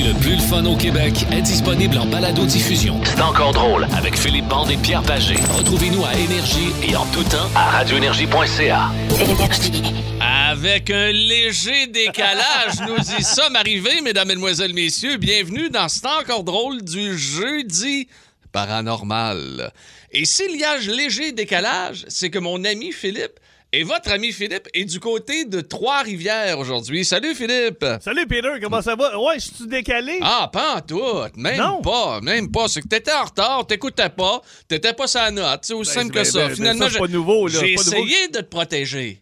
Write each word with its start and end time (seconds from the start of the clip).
le 0.00 0.14
plus 0.14 0.36
le 0.36 0.40
fun 0.40 0.64
au 0.64 0.74
Québec 0.74 1.26
est 1.30 1.42
disponible 1.42 1.98
en 1.98 2.06
balado-diffusion. 2.06 2.98
C'est 3.04 3.20
encore 3.20 3.52
drôle 3.52 3.86
avec 3.94 4.16
Philippe 4.16 4.46
Bande 4.46 4.70
et 4.70 4.76
Pierre 4.78 5.02
Pagé. 5.02 5.36
Retrouvez-nous 5.54 6.02
à 6.04 6.14
Énergie 6.14 6.72
et 6.82 6.96
en 6.96 7.04
tout 7.06 7.24
temps 7.24 7.50
à 7.54 7.70
radioénergie.ca. 7.70 8.90
Avec 10.20 10.90
un 10.90 11.12
léger 11.12 11.88
décalage, 11.88 12.80
nous 12.86 13.18
y 13.18 13.22
sommes 13.22 13.54
arrivés, 13.54 14.00
mesdames, 14.00 14.28
mesdemoiselles, 14.28 14.72
messieurs. 14.72 15.18
Bienvenue 15.18 15.68
dans 15.68 15.88
C'est 15.88 16.06
encore 16.06 16.44
drôle 16.44 16.82
du 16.82 17.18
jeudi 17.18 18.08
paranormal. 18.50 19.72
Et 20.10 20.24
s'il 20.24 20.56
y 20.56 20.64
a 20.64 20.72
un 20.72 20.78
léger 20.78 21.32
décalage, 21.32 22.06
c'est 22.08 22.30
que 22.30 22.38
mon 22.38 22.64
ami 22.64 22.92
Philippe 22.92 23.38
et 23.74 23.84
votre 23.84 24.10
ami 24.12 24.32
Philippe 24.32 24.68
est 24.74 24.84
du 24.84 25.00
côté 25.00 25.46
de 25.46 25.62
Trois-Rivières 25.62 26.58
aujourd'hui. 26.58 27.04
Salut 27.06 27.34
Philippe! 27.34 27.84
Salut 28.02 28.26
Peter, 28.26 28.50
comment 28.60 28.82
ça 28.82 28.94
va? 28.96 29.18
Ouais, 29.18 29.36
je 29.36 29.46
suis 29.54 29.66
décalé? 29.66 30.18
Ah, 30.20 30.50
pas 30.52 30.76
en 30.76 30.80
tout. 30.82 31.00
Même 31.36 31.56
Non. 31.58 31.80
pas. 31.80 32.20
Même 32.20 32.50
pas. 32.50 32.68
C'est 32.68 32.82
que 32.82 32.88
t'étais 32.88 33.12
en 33.12 33.24
retard, 33.24 33.66
t'écoutais 33.66 34.10
pas, 34.10 34.42
t'étais 34.68 34.92
pas 34.92 35.06
sa 35.06 35.30
note. 35.30 35.60
C'est 35.62 35.72
aussi 35.72 35.94
Ben, 35.94 36.02
simple 36.02 36.14
ben, 36.14 36.20
que 36.22 36.28
ça. 36.28 36.48
ben, 36.48 36.54
Finalement, 36.54 36.88
j'ai- 36.88 37.72
essayé 37.72 38.28
de 38.28 38.38
te 38.40 38.42
protéger. 38.44 39.21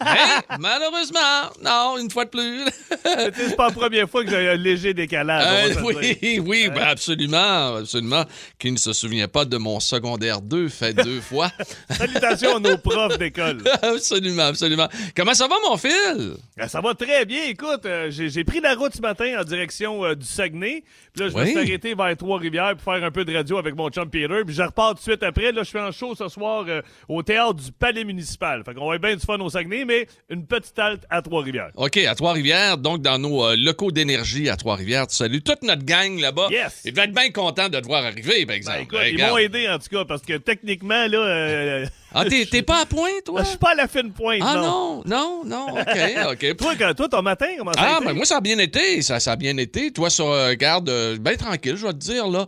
Mais 0.00 0.56
malheureusement, 0.60 1.50
non, 1.62 1.98
une 1.98 2.10
fois 2.10 2.24
de 2.24 2.30
plus. 2.30 2.64
C'est 3.34 3.56
pas 3.56 3.68
la 3.68 3.74
première 3.74 4.08
fois 4.08 4.24
que 4.24 4.30
j'ai 4.30 4.48
un 4.48 4.54
léger 4.56 4.94
décalage. 4.94 5.76
Euh, 5.76 5.82
oui, 5.82 6.40
oui, 6.46 6.68
ben 6.68 6.82
absolument, 6.82 7.76
absolument. 7.76 8.24
Qui 8.58 8.70
ne 8.72 8.76
se 8.76 8.92
souvient 8.92 9.28
pas 9.28 9.44
de 9.44 9.56
mon 9.56 9.80
secondaire 9.80 10.40
2 10.40 10.68
fait 10.68 10.92
deux 11.04 11.20
fois. 11.20 11.50
Salutations 11.90 12.56
à 12.56 12.60
nos 12.60 12.78
profs 12.78 13.18
d'école. 13.18 13.58
absolument, 13.82 14.44
absolument. 14.44 14.88
Comment 15.16 15.34
ça 15.34 15.48
va, 15.48 15.56
mon 15.68 15.76
fil? 15.76 16.34
Ah, 16.58 16.68
Ça 16.68 16.80
va 16.80 16.94
très 16.94 17.24
bien. 17.24 17.44
Écoute, 17.44 17.84
euh, 17.86 18.08
j'ai 18.10 18.44
pris 18.44 18.60
la 18.60 18.74
route 18.74 18.94
ce 18.94 19.00
matin 19.00 19.40
en 19.40 19.44
direction 19.44 20.04
euh, 20.04 20.14
du 20.14 20.26
Saguenay. 20.26 20.84
Puis 21.12 21.24
là, 21.24 21.30
je 21.30 21.34
me 21.34 21.42
Oui. 21.42 21.48
suis 21.50 21.58
arrêté 21.58 21.94
vers 21.94 22.16
Trois-Rivières 22.16 22.76
pour 22.76 22.92
faire 22.94 23.02
un 23.04 23.10
peu 23.10 23.24
de 23.24 23.34
radio 23.34 23.58
avec 23.58 23.74
mon 23.74 23.88
chum 23.90 24.08
Peter. 24.08 24.42
Puis 24.46 24.54
je 24.54 24.62
repars 24.62 24.90
tout 24.90 24.96
de 24.96 25.00
suite 25.00 25.22
après. 25.22 25.52
Là, 25.52 25.62
je 25.62 25.70
fais 25.70 25.80
un 25.80 25.90
show 25.92 26.14
ce 26.14 26.28
soir 26.28 26.64
au 27.08 27.22
théâtre 27.22 27.54
du 27.54 27.72
Palais 27.72 28.04
municipal. 28.04 28.62
Fait 28.64 28.74
qu'on 28.74 28.88
va 28.90 28.98
bien 28.98 29.14
du 29.16 29.24
fun 29.24 29.38
au 29.38 29.50
Saguenay, 29.50 29.84
mais 29.88 30.06
une 30.30 30.46
petite 30.46 30.78
halte 30.78 31.02
à 31.10 31.22
Trois-Rivières. 31.22 31.70
OK, 31.74 31.96
à 31.96 32.14
Trois-Rivières, 32.14 32.78
donc 32.78 33.02
dans 33.02 33.18
nos 33.18 33.44
euh, 33.44 33.56
locaux 33.56 33.90
d'énergie 33.90 34.48
à 34.48 34.56
Trois-Rivières, 34.56 35.06
tu 35.08 35.16
salues 35.16 35.42
toute 35.42 35.62
notre 35.62 35.84
gang 35.84 36.18
là-bas. 36.20 36.48
Yes. 36.50 36.82
Ils 36.84 36.92
devaient 36.92 37.04
être 37.06 37.14
bien 37.14 37.30
contents 37.30 37.68
de 37.68 37.80
te 37.80 37.86
voir 37.86 38.04
arriver, 38.04 38.44
par 38.46 38.48
Ben, 38.48 38.54
exemple. 38.54 38.78
écoute, 38.82 38.98
Hey, 39.00 39.14
ils 39.18 39.24
m'ont 39.26 39.38
aidé 39.38 39.68
en 39.68 39.78
tout 39.78 39.88
cas 39.90 40.04
parce 40.04 40.22
que 40.22 40.36
techniquement, 40.36 41.06
là, 41.08 41.18
euh, 41.18 41.86
Ah, 42.14 42.24
t'es 42.24 42.62
pas 42.62 42.82
à 42.82 42.86
point, 42.86 43.08
toi? 43.24 43.40
je 43.44 43.48
suis 43.48 43.58
pas 43.58 43.70
à 43.72 43.74
la 43.74 43.88
fine 43.88 44.12
pointe. 44.12 44.40
Ah 44.44 44.54
non. 44.56 45.02
non, 45.06 45.42
non, 45.44 45.44
non, 45.44 45.80
OK, 45.80 46.32
OK. 46.32 46.56
Toi, 46.56 46.74
quand, 46.78 46.94
toi, 46.94 47.08
ton 47.08 47.22
matin, 47.22 47.46
comment 47.58 47.72
ça 47.72 47.80
a 47.80 47.96
Ah, 47.96 48.00
ben 48.04 48.12
moi, 48.12 48.24
ça 48.24 48.36
a 48.36 48.40
bien 48.40 48.58
été. 48.58 49.00
Ça, 49.02 49.18
ça 49.20 49.32
a 49.32 49.36
bien 49.36 49.56
été. 49.56 49.90
Toi, 49.92 50.10
sur 50.10 50.28
euh, 50.30 50.54
garde, 50.54 50.88
euh, 50.88 51.16
bien 51.18 51.36
tranquille, 51.36 51.76
je 51.76 51.86
vais 51.86 51.92
te 51.92 51.98
dire, 51.98 52.26
là. 52.28 52.46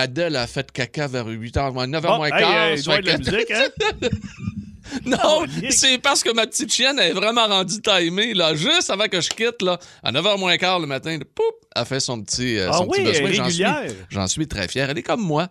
Adèle 0.00 0.36
a 0.36 0.46
fait 0.46 0.70
caca 0.72 1.06
vers 1.08 1.26
8h, 1.26 1.72
9h 1.72 2.00
Bon, 2.02 2.16
moins 2.16 2.26
hey, 2.26 2.32
quart. 2.42 2.66
être 2.68 2.86
de 3.02 3.06
la 3.06 3.12
que- 3.14 3.18
musique, 3.18 3.50
hein? 3.50 4.08
Non, 5.04 5.44
c'est 5.70 5.98
parce 5.98 6.22
que 6.22 6.32
ma 6.32 6.46
petite 6.46 6.72
chienne 6.72 6.98
elle 7.00 7.10
est 7.10 7.14
vraiment 7.14 7.46
rendue 7.46 7.80
timée, 7.80 8.34
là. 8.34 8.54
Juste 8.54 8.90
avant 8.90 9.08
que 9.08 9.20
je 9.20 9.28
quitte, 9.30 9.62
là, 9.62 9.78
à 10.02 10.12
9h 10.12 10.38
moins 10.38 10.56
quart 10.56 10.78
le 10.80 10.86
matin, 10.86 11.18
poup, 11.34 11.42
elle 11.74 11.84
fait 11.84 12.00
son 12.00 12.22
petit, 12.22 12.58
euh, 12.58 12.68
Ah 12.72 12.78
son 12.78 12.86
petit 12.86 13.00
oui, 13.02 13.06
besoin. 13.06 13.32
J'en 13.32 13.50
suis, 13.50 13.64
j'en 14.10 14.26
suis 14.26 14.48
très 14.48 14.68
fier. 14.68 14.88
Elle 14.90 14.98
est 14.98 15.02
comme 15.02 15.22
moi. 15.22 15.48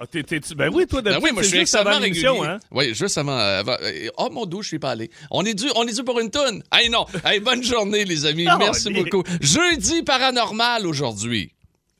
Ah, 0.00 0.06
t'es- 0.06 0.22
ben 0.54 0.70
oui, 0.72 0.86
toi, 0.86 1.02
Ben 1.02 1.10
d'habitude, 1.10 1.24
oui, 1.24 1.32
moi, 1.32 1.42
je 1.42 1.46
c'est 1.48 1.54
suis 1.54 1.60
extrêmement 1.60 1.98
régulier. 1.98 2.28
hein? 2.28 2.58
Oui, 2.70 2.94
juste 2.94 3.18
avant. 3.18 3.36
avant- 3.36 3.76
euh, 3.82 4.08
oh 4.16 4.28
mon 4.30 4.46
dieu, 4.46 4.62
je 4.62 4.68
suis 4.68 4.78
pas 4.78 4.90
allé. 4.92 5.10
On 5.32 5.44
est 5.44 5.54
dû, 5.54 5.66
on 5.74 5.88
est 5.88 5.92
dû 5.92 6.04
pour 6.04 6.20
une 6.20 6.30
tonne. 6.30 6.62
Hey 6.72 6.88
non, 6.88 7.04
hey, 7.24 7.40
bonne 7.40 7.64
journée 7.64 8.04
les 8.04 8.24
amis. 8.24 8.46
Merci 8.60 8.92
beaucoup. 8.92 9.24
Jeudi 9.40 10.04
paranormal 10.04 10.86
aujourd'hui. 10.86 11.52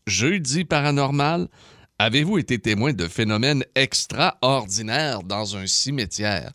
Jeudi 0.07 0.65
paranormal. 0.65 1.49
Avez-vous 2.01 2.39
été 2.39 2.61
témoin 2.61 2.93
de 2.93 3.09
phénomènes 3.09 3.65
extraordinaires 3.75 5.25
dans 5.25 5.57
un 5.57 5.67
cimetière? 5.67 6.53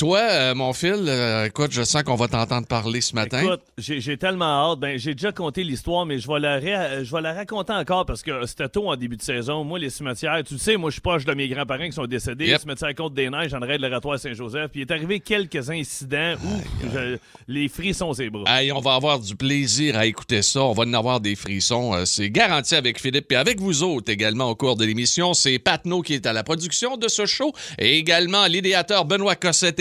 Toi, 0.00 0.18
euh, 0.30 0.54
mon 0.54 0.72
fil, 0.72 0.94
euh, 1.08 1.44
écoute, 1.44 1.72
je 1.72 1.82
sens 1.82 2.02
qu'on 2.04 2.14
va 2.14 2.26
t'entendre 2.26 2.66
parler 2.66 3.02
ce 3.02 3.14
matin. 3.14 3.42
Écoute, 3.42 3.60
j'ai 3.76 4.16
tellement 4.16 4.72
hâte. 4.72 4.78
Ben, 4.80 4.98
j'ai 4.98 5.14
déjà 5.14 5.30
conté 5.30 5.62
l'histoire, 5.62 6.06
mais 6.06 6.18
je 6.18 6.26
vais, 6.26 6.40
la 6.40 6.54
ré- 6.54 7.04
je 7.04 7.14
vais 7.14 7.20
la 7.20 7.34
raconter 7.34 7.74
encore 7.74 8.06
parce 8.06 8.22
que 8.22 8.46
c'était 8.46 8.70
tôt 8.70 8.88
en 8.88 8.96
début 8.96 9.18
de 9.18 9.22
saison. 9.22 9.62
Moi, 9.62 9.78
les 9.78 9.90
cimetières, 9.90 10.42
tu 10.42 10.54
le 10.54 10.58
sais, 10.58 10.78
moi, 10.78 10.88
je 10.88 10.94
suis 10.94 11.00
proche 11.02 11.26
de 11.26 11.34
mes 11.34 11.48
grands-parents 11.48 11.84
qui 11.84 11.92
sont 11.92 12.06
décédés. 12.06 12.46
Yep. 12.46 12.54
Le 12.54 12.60
cimetière 12.60 12.94
Côte-des-Neiges, 12.94 13.52
en 13.52 13.60
de 13.60 13.66
l'oratoire 13.76 14.18
Saint-Joseph. 14.18 14.70
Puis 14.72 14.80
il 14.80 14.82
est 14.84 14.90
arrivé 14.90 15.20
quelques 15.20 15.68
incidents 15.68 16.34
où 16.42 16.88
je- 16.94 17.18
les 17.46 17.68
frissons 17.68 18.14
ses 18.14 18.30
bras. 18.30 18.44
Hey, 18.58 18.72
on 18.72 18.80
va 18.80 18.94
avoir 18.94 19.18
du 19.18 19.36
plaisir 19.36 19.98
à 19.98 20.06
écouter 20.06 20.40
ça. 20.40 20.62
On 20.62 20.72
va 20.72 20.84
en 20.84 20.94
avoir 20.94 21.20
des 21.20 21.34
frissons. 21.36 21.92
Euh, 21.94 22.04
C'est 22.06 22.30
garanti 22.30 22.74
avec 22.74 22.98
Philippe 22.98 23.30
et 23.32 23.36
avec 23.36 23.60
vous 23.60 23.82
autres 23.82 24.10
également 24.10 24.46
au 24.48 24.54
cours 24.54 24.76
de 24.76 24.86
l'émission. 24.86 25.34
C'est 25.34 25.58
Patno 25.58 26.00
qui 26.00 26.14
est 26.14 26.24
à 26.26 26.32
la 26.32 26.42
production 26.42 26.96
de 26.96 27.06
ce 27.08 27.26
show 27.26 27.52
et 27.78 27.98
également 27.98 28.46
l'idéateur 28.46 29.04
Benoît 29.04 29.36
Cossette 29.36 29.78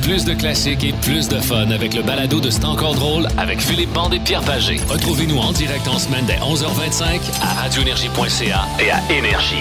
Plus 0.00 0.24
de 0.24 0.32
classiques 0.32 0.82
et 0.82 0.92
plus 1.02 1.28
de 1.28 1.38
fun 1.38 1.70
avec 1.70 1.94
le 1.94 2.02
balado 2.02 2.40
de 2.40 2.48
C'est 2.48 2.64
encore 2.64 2.94
drôle 2.94 3.26
avec 3.36 3.60
Philippe 3.60 3.92
Bande 3.92 4.14
et 4.14 4.18
Pierre 4.18 4.40
Pagé. 4.40 4.80
Retrouvez-nous 4.88 5.36
en 5.38 5.52
direct 5.52 5.86
en 5.88 5.98
semaine 5.98 6.24
dès 6.26 6.36
11h25 6.36 7.20
à 7.42 7.62
radioénergie.ca 7.62 8.66
et 8.80 8.90
à 8.90 9.00
Énergie. 9.12 9.60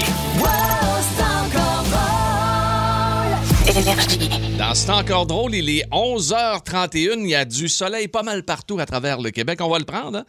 Dans 4.58 4.74
C'est 4.76 4.92
encore 4.92 5.26
drôle, 5.26 5.56
il 5.56 5.70
est 5.70 5.86
11h31. 5.92 7.20
Il 7.20 7.28
y 7.28 7.36
a 7.36 7.44
du 7.44 7.68
soleil 7.68 8.08
pas 8.08 8.24
mal 8.24 8.44
partout 8.44 8.80
à 8.80 8.86
travers 8.86 9.20
le 9.20 9.32
Québec. 9.32 9.60
On 9.62 9.70
va 9.70 9.80
le 9.80 9.86
prendre, 9.86 10.20
hein? 10.20 10.26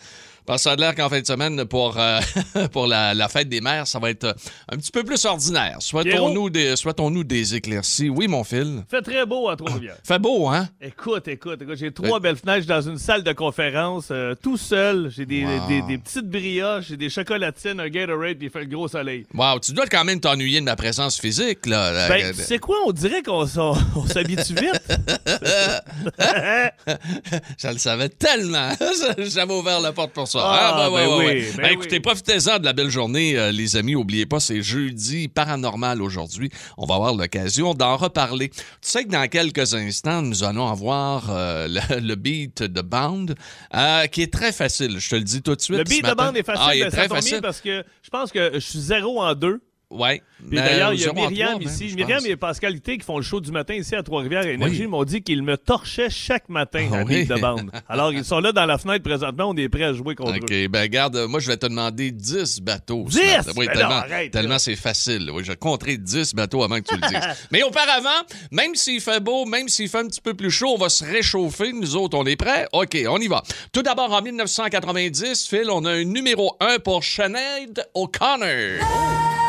Parce 0.47 0.63
que 0.63 0.65
ça 0.65 0.73
a 0.73 0.77
l'air 0.77 0.95
qu'en 0.95 1.09
fin 1.09 1.21
de 1.21 1.27
semaine, 1.27 1.65
pour, 1.65 1.99
euh, 1.99 2.21
pour 2.73 2.87
la, 2.87 3.15
la 3.15 3.29
fête 3.29 3.49
des 3.49 3.61
mères, 3.61 3.87
ça 3.87 3.99
va 3.99 4.11
être 4.11 4.25
euh, 4.25 4.33
un 4.71 4.77
petit 4.77 4.91
peu 4.91 5.03
plus 5.05 5.25
ordinaire. 5.25 5.77
Souhaitons-nous 5.81 6.51
des, 6.51 6.77
souhaitons-nous 6.77 7.25
des 7.25 7.55
éclaircies. 7.55 8.09
Oui, 8.11 8.29
mon 8.29 8.45
fil. 8.45 8.85
Fait 8.91 9.03
très 9.03 9.25
beau 9.27 9.49
à 9.49 9.57
Trois-Rivières. 9.57 9.97
Fait 10.05 10.19
beau, 10.19 10.49
hein? 10.49 10.69
Écoute, 10.81 11.29
écoute, 11.29 11.63
écoute, 11.63 11.77
j'ai 11.77 11.93
trois 11.93 12.21
belles 12.21 12.37
fenêtres 12.37 12.67
dans 12.67 12.81
une 12.83 12.99
salle 12.99 13.23
de 13.23 13.33
conférence, 13.33 14.09
euh, 14.11 14.35
tout 14.41 14.57
seul. 14.57 15.11
J'ai 15.15 15.27
des, 15.27 15.45
Wow. 15.45 15.69
des, 15.69 15.83
des 15.83 15.99
petites 15.99 16.29
brioches, 16.29 16.87
j'ai 16.89 16.97
des 16.97 17.11
chocolatines, 17.11 17.79
un 17.81 17.89
Gatorade, 17.89 18.37
puis 18.39 18.47
il 18.47 18.51
fait 18.51 18.61
le 18.61 18.67
gros 18.67 18.89
soleil. 18.89 19.27
Wow, 19.35 19.59
tu 19.61 19.73
dois 19.73 19.87
quand 19.87 20.05
même 20.05 20.21
t'ennuyer 20.21 20.61
de 20.61 20.65
ma 20.65 20.77
présence 20.77 21.21
physique, 21.21 21.67
là. 21.67 22.09
Ben, 22.09 22.25
Euh, 22.27 22.33
c'est 22.35 22.59
quoi, 22.59 22.77
on 22.87 22.93
dirait 22.93 23.23
qu'on 23.23 23.47
s'habitue 23.47 24.55
vite. 24.55 24.81
Je 27.59 27.69
le 27.69 27.79
savais 27.79 28.09
tellement. 28.09 28.71
J'avais 29.19 29.53
ouvert 29.55 29.81
la 29.81 29.93
porte 29.93 30.13
pour 30.13 30.29
ça. 30.29 30.34
Ah, 30.43 30.89
ben 30.91 31.07
oui, 31.19 31.45
ben 31.57 31.63
Ben, 31.63 31.73
écoutez, 31.73 31.97
oui. 31.97 32.01
profitez-en 32.01 32.59
de 32.59 32.65
la 32.65 32.73
belle 32.73 32.91
journée, 32.91 33.37
euh, 33.39 33.53
les 33.53 33.77
amis. 33.77 33.95
Oubliez 33.95 34.27
pas, 34.27 34.41
c'est 34.41 34.63
jeudi 34.63 35.29
paranormal 35.29 36.03
aujourd'hui. 36.03 36.51
On 36.79 36.87
va 36.87 36.95
avoir 36.97 37.15
l'occasion 37.15 37.75
d'en 37.75 37.97
reparler. 37.97 38.49
Tu 38.51 38.57
sais 38.83 39.05
que 39.05 39.11
dans 39.11 39.27
quelques 39.29 39.75
instants, 39.75 40.23
nous 40.23 40.45
allons 40.45 40.69
avoir 40.69 41.27
euh, 41.31 41.69
le, 41.91 42.01
le 42.01 42.15
beat 42.15 42.63
de 42.63 42.81
Bound, 42.83 43.35
euh, 43.75 44.07
qui 44.07 44.23
est 44.23 44.33
très 44.33 44.53
facile. 44.53 44.99
Je 44.99 45.09
te 45.11 45.15
le 45.17 45.23
dis 45.23 45.43
tout 45.43 45.55
de 45.55 45.61
suite. 45.61 45.79
Le 45.79 45.85
beat 45.85 46.05
de 46.05 46.15
bande 46.15 46.37
est 46.37 46.43
facile, 46.43 46.65
Ah, 46.67 46.75
il 46.75 46.81
est 46.81 46.85
ben, 46.85 46.91
très 46.91 47.09
facile. 47.09 47.41
parce 47.43 47.61
que 47.61 47.85
je 48.03 48.11
pense 48.11 48.31
que 48.33 48.51
je 48.55 48.59
suis 48.59 48.81
zéro 48.81 49.21
en 49.23 49.35
deux. 49.35 49.61
Ouais. 49.95 50.23
Puis 50.41 50.59
Ben, 50.59 50.65
d'ailleurs, 50.65 50.93
il 50.93 51.01
y 51.01 51.07
a 51.07 51.13
Myriam 51.13 51.59
même, 51.59 51.63
ici. 51.69 51.89
je 51.89 51.95
Myriam 51.97 52.21
et 52.27 52.37
PascalIté 52.37 52.99
qui 52.99 53.05
font 53.05 53.17
le 53.17 53.23
show 53.23 53.41
du 53.41 53.51
matin 53.51 53.75
ici 53.75 53.95
à 53.95 54.03
Trois-Rivières 54.03 54.47
Énergie 54.47 54.83
Oui. 54.83 54.87
m'ont 54.89 55.05
dit 55.05 55.23
qu'ils 55.23 55.43
me 55.43 55.57
torchaient 55.57 56.11
chaque 56.11 56.49
matin 56.49 56.89
Ah 56.93 56.97
à 56.99 57.05
oui. 57.05 57.21
beat 57.21 57.29
de 57.29 57.41
bande. 57.41 57.71
Alors, 57.89 58.13
ils 58.13 58.25
sont 58.25 58.41
là 58.41 58.53
dans 58.53 58.67
la 58.67 58.77
fenêtre 58.77 59.03
présentement. 59.05 59.51
On 59.51 59.57
est 59.57 59.69
prêts 59.69 59.85
à 59.85 59.93
jouer 59.95 60.15
contre 60.15 60.33
eux. 60.33 60.41
OK, 60.43 60.69
ben 60.71 60.87
garde, 60.89 61.17
moi 61.29 61.41
je 61.41 61.47
vais 61.49 61.57
te 61.57 61.67
demander 61.67 62.11
10 62.11 62.61
bateaux. 62.61 63.07
ce 63.09 63.19
10? 63.19 63.27
matin. 63.37 63.53
Oui, 63.57 63.67
Ben 63.67 63.73
tellement, 63.73 63.89
non, 63.91 63.97
arrête, 63.97 64.33
tellement 64.33 64.59
c'est 64.59 64.77
facile. 64.77 65.31
Oui, 65.33 65.43
je 65.45 65.53
vais 65.53 65.57
compter 65.57 65.97
10 65.97 66.35
bateaux 66.35 66.63
avant 66.63 66.77
que 66.81 66.89
tu 66.89 66.95
le 66.97 67.09
dises. 67.09 67.21
Mais 67.53 67.63
auparavant, 67.63 68.09
même 68.51 68.75
s'il 68.75 69.01
fait 69.01 69.21
beau, 69.21 69.47
même 69.47 69.69
s'il 69.69 69.89
fait 69.89 69.99
un 70.01 70.07
petit 70.09 70.21
peu 70.21 70.35
plus 70.35 70.51
chaud, 70.51 70.75
on 70.75 70.79
va 70.79 70.89
se 70.89 71.05
réchauffer. 71.05 71.73
Nous 71.73 71.97
autres, 71.97 72.19
on 72.19 72.27
est 72.27 72.37
prêts? 72.37 72.67
OK, 72.73 72.99
on 73.09 73.19
y 73.19 73.29
va. 73.29 73.43
Tout 73.73 73.83
d'abord, 73.83 74.13
en 74.13 74.21
1990, 74.21 75.47
Phil, 75.49 75.71
on 75.71 75.85
a 75.85 75.93
un 75.93 76.05
numéro 76.05 76.57
1 76.61 76.79
pour 76.81 77.03
Sinead 77.05 77.87
O'Connor. 77.95 79.44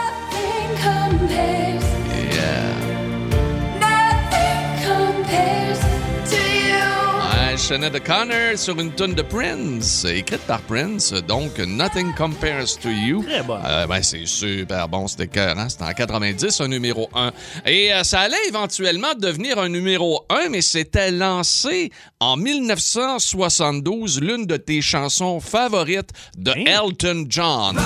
Sinead 7.66 7.96
O'Connor 7.96 8.58
sur 8.58 8.80
une 8.80 8.94
tune 8.94 9.16
de 9.16 9.24
Prince, 9.24 10.06
écrite 10.06 10.42
par 10.42 10.62
Prince, 10.62 11.12
donc 11.28 11.58
Nothing 11.58 12.14
Compares 12.14 12.78
to 12.80 12.90
You. 12.90 13.24
Très 13.24 13.42
bonne. 13.42 13.64
Euh, 13.66 13.88
ben, 13.88 14.04
c'est 14.04 14.28
super 14.28 14.88
bon, 14.88 15.08
c'était 15.08 15.26
cœur, 15.26 15.58
hein? 15.58 15.68
C'était 15.68 15.86
en 15.86 15.94
90, 15.94 16.62
un 16.62 16.68
numéro 16.68 17.10
1. 17.16 17.32
Et 17.66 17.92
euh, 17.92 18.04
ça 18.04 18.20
allait 18.20 18.48
éventuellement 18.48 19.16
devenir 19.18 19.58
un 19.58 19.70
numéro 19.70 20.28
1, 20.30 20.50
mais 20.50 20.62
c'était 20.62 21.10
lancé 21.10 21.92
en 22.20 22.38
1972, 22.38 24.22
l'une 24.22 24.46
de 24.46 24.58
tes 24.58 24.82
chansons 24.84 25.40
favorites 25.40 26.12
de 26.38 26.52
Hein? 26.52 26.64
Elton 26.68 27.26
John. 27.28 27.78
Hey, 27.78 27.84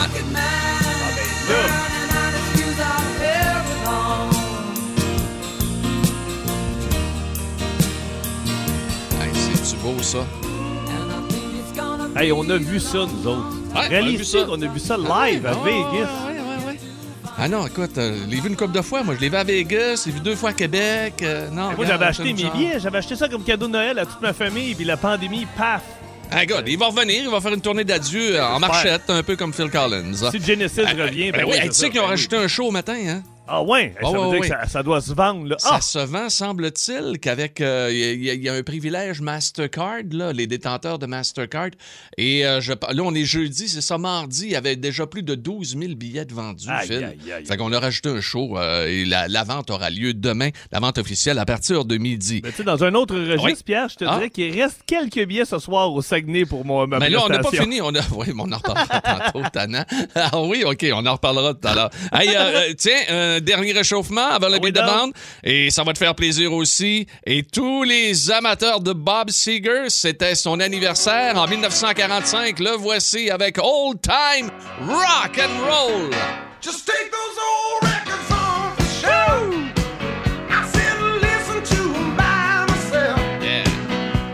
C'est-tu 1.50 1.99
beau, 9.92 10.02
ça? 10.04 10.20
Hey, 12.16 12.32
on 12.32 12.50
a 12.50 12.58
vu 12.58 12.80
ça, 12.80 13.00
nous 13.00 13.28
autres. 13.28 13.46
Ouais, 13.76 14.00
on 14.02 14.06
a 14.08 14.10
vu 14.10 14.24
ça. 14.26 14.44
qu'on 14.44 14.62
a 14.62 14.68
vu 14.68 14.80
ça 14.80 14.98
live 14.98 15.46
à 15.46 15.52
Ah, 15.54 15.58
ouais, 15.64 15.72
Vegas. 15.72 16.10
ouais. 16.68 16.80
Ah 17.38 17.48
non, 17.48 17.66
écoute, 17.68 17.98
euh, 17.98 18.18
je 18.26 18.30
l'ai 18.30 18.42
vu 18.42 18.50
une 18.50 18.58
couple 18.58 18.74
de 18.74 18.82
fois. 18.82 19.04
Moi, 19.04 19.16
je 19.16 19.22
l'ai 19.22 19.30
vu 19.30 19.36
à 19.38 19.44
Vegas, 19.44 20.02
je 20.04 20.10
l'ai 20.10 20.16
vu 20.16 20.20
deux 20.20 20.36
fois 20.36 20.50
à 20.50 20.54
Québec. 20.54 21.14
euh, 21.22 21.50
non, 21.52 21.72
Moi, 21.78 21.86
j'avais 21.86 22.06
acheté 22.06 22.34
mes 22.34 22.34
billets, 22.34 22.80
j'avais 22.80 22.98
acheté 22.98 23.16
ça 23.16 23.30
comme 23.30 23.44
cadeau 23.44 23.68
de 23.68 23.72
Noël 23.74 23.98
à 24.00 24.06
toute 24.06 24.22
ma 24.22 24.34
famille, 24.34 24.76
puis 24.76 24.84
la 24.86 24.98
pandémie, 24.98 25.48
paf! 25.58 25.84
Ah, 26.32 26.46
God, 26.46 26.66
il 26.68 26.78
va 26.78 26.88
revenir, 26.88 27.24
il 27.24 27.30
va 27.30 27.40
faire 27.42 27.54
une 27.54 27.62
tournée 27.62 27.84
d'adieu 27.84 28.36
euh, 28.36 28.46
en 28.46 28.60
marchette, 28.60 29.04
un 29.10 29.24
peu 29.24 29.36
comme 29.36 29.54
Phil 29.54 29.70
Collins. 29.70 30.14
Si 30.32 30.40
Genesis 30.44 30.82
Ah, 30.86 30.92
revient, 31.04 31.32
ben 31.32 31.44
ben 31.46 31.48
oui, 31.50 31.58
tu 31.64 31.72
sais 31.74 31.90
qu'ils 31.90 32.00
ont 32.02 32.04
ben 32.04 32.10
rajouté 32.10 32.36
un 32.38 32.48
show 32.48 32.66
au 32.68 32.72
matin, 32.72 32.98
hein? 33.08 33.24
Ah 33.52 33.64
ouais? 33.64 33.96
Ah 34.02 34.06
ça 34.12 34.18
veut 34.20 34.30
dire 34.32 34.40
que 34.42 34.48
ça, 34.48 34.68
ça 34.68 34.84
doit 34.84 35.02
se 35.02 35.14
vendre, 35.14 35.48
là. 35.48 35.56
Ça 35.60 35.70
Ah! 35.76 35.82
se 35.82 36.00
vend, 36.00 36.30
semble-t-il, 36.30 37.20
qu'avec. 37.20 37.62
euh, 37.62 37.90
Il 37.92 38.24
y, 38.24 38.30
a- 38.30 38.34
il 38.34 38.44
y 38.44 38.50
a 38.50 38.54
un 38.54 38.64
privilège 38.64 39.22
Mastercard, 39.22 40.04
là, 40.12 40.32
les 40.34 40.46
détenteurs 40.48 41.00
de 41.00 41.06
Mastercard. 41.06 41.70
Et 42.18 42.46
euh, 42.46 42.62
je, 42.62 42.74
là, 42.74 43.04
on 43.04 43.14
est 43.16 43.26
jeudi, 43.26 43.68
c'est 43.68 43.82
ça, 43.82 43.98
mardi. 43.98 44.46
Il 44.46 44.52
y 44.52 44.56
avait 44.56 44.76
déjà 44.76 45.08
plus 45.08 45.24
de 45.24 45.36
12 45.36 45.78
000 45.80 45.96
billets 45.96 46.26
de 46.26 46.34
vendus, 46.34 46.68
Aïe, 46.70 46.88
Phil. 46.88 46.96
aïe, 47.04 47.32
aïe. 47.32 47.46
Fait 47.46 47.58
qu'on 47.58 47.72
a 47.74 47.80
rajouté 47.80 48.10
un 48.10 48.22
show 48.22 48.58
euh, 48.58 48.88
et 48.88 49.06
la, 49.06 49.28
la 49.28 49.44
vente 49.44 49.70
aura 49.72 49.90
lieu 49.90 50.14
demain, 50.14 50.50
la 50.72 50.80
vente 50.80 50.98
officielle 50.98 51.40
à 51.40 51.46
partir 51.46 51.86
de 51.86 51.98
midi. 51.98 52.42
Mais 52.44 52.52
tu 52.52 52.58
sais, 52.58 52.64
dans 52.64 52.84
un 52.84 52.94
autre 52.94 53.16
registre, 53.16 53.44
Oui. 53.46 53.54
Pierre, 53.66 53.90
je 53.90 53.96
te 53.96 54.06
Ah. 54.06 54.16
dirais 54.16 54.30
qu'il 54.30 54.60
reste 54.62 54.82
quelques 54.86 55.26
billets 55.26 55.46
ce 55.46 55.60
soir 55.60 55.92
au 55.94 56.02
Saguenay 56.02 56.46
pour 56.46 56.66
mon, 56.66 56.86
ma 56.88 57.00
Mais 57.00 57.10
là, 57.10 57.20
on 57.26 57.30
n'a 57.30 57.40
pas 57.40 57.52
fini. 57.52 57.82
On 57.82 57.94
a... 57.96 58.00
Oui, 58.16 58.28
mais 58.36 58.44
on 58.46 58.52
en 58.52 58.58
reparlera 58.58 59.02
tantôt, 59.02 59.42
Tana. 59.54 59.86
Ah 60.16 60.42
oui, 60.42 60.64
OK, 60.66 60.86
on 60.94 61.06
en 61.06 61.14
reparlera 61.14 61.54
tout 61.54 61.68
à 61.68 61.76
l'heure. 61.76 61.90
Hey, 62.12 62.30
euh, 62.30 62.40
euh, 62.70 62.74
tiens, 62.78 63.00
un 63.40 63.42
dernier 63.42 63.72
réchauffement 63.72 64.28
avant 64.28 64.50
le 64.50 64.56
Ah 64.56 64.60
beat 64.60 64.76
de 64.76 64.82
bande. 64.82 65.12
Et 65.44 65.70
ça 65.70 65.84
va 65.84 65.94
te 65.94 65.98
faire 65.98 66.16
plaisir 66.16 66.54
aussi. 66.54 67.08
Et 67.26 67.44
tous 67.44 67.84
les 67.84 68.30
amateurs 68.32 68.82
de 68.82 68.94
Bob 68.94 69.30
Seger, 69.30 69.90
c'était 69.90 70.36
son 70.36 70.60
anniversaire 70.60 71.38
en 71.38 71.48
1945. 71.48 72.60
Le 72.60 72.72
voici 72.78 73.30
avec 73.30 73.58
Old 73.62 74.02
Time 74.02 74.50
Rock 74.88 75.40
and 75.40 75.64
Roll. 75.66 76.10
Just 76.62 76.86
take 76.86 77.10
those 77.10 77.38
old 77.40 77.84
records 77.84 78.32
on 78.32 78.76
for 78.76 78.86
show. 79.02 79.54
I 80.50 80.68
sit 80.68 80.92
and 81.00 81.22
listen 81.22 81.64
to 81.78 81.96
'em 81.96 82.16
by 82.18 82.66
myself. 82.68 83.20
Yeah. 83.42 83.64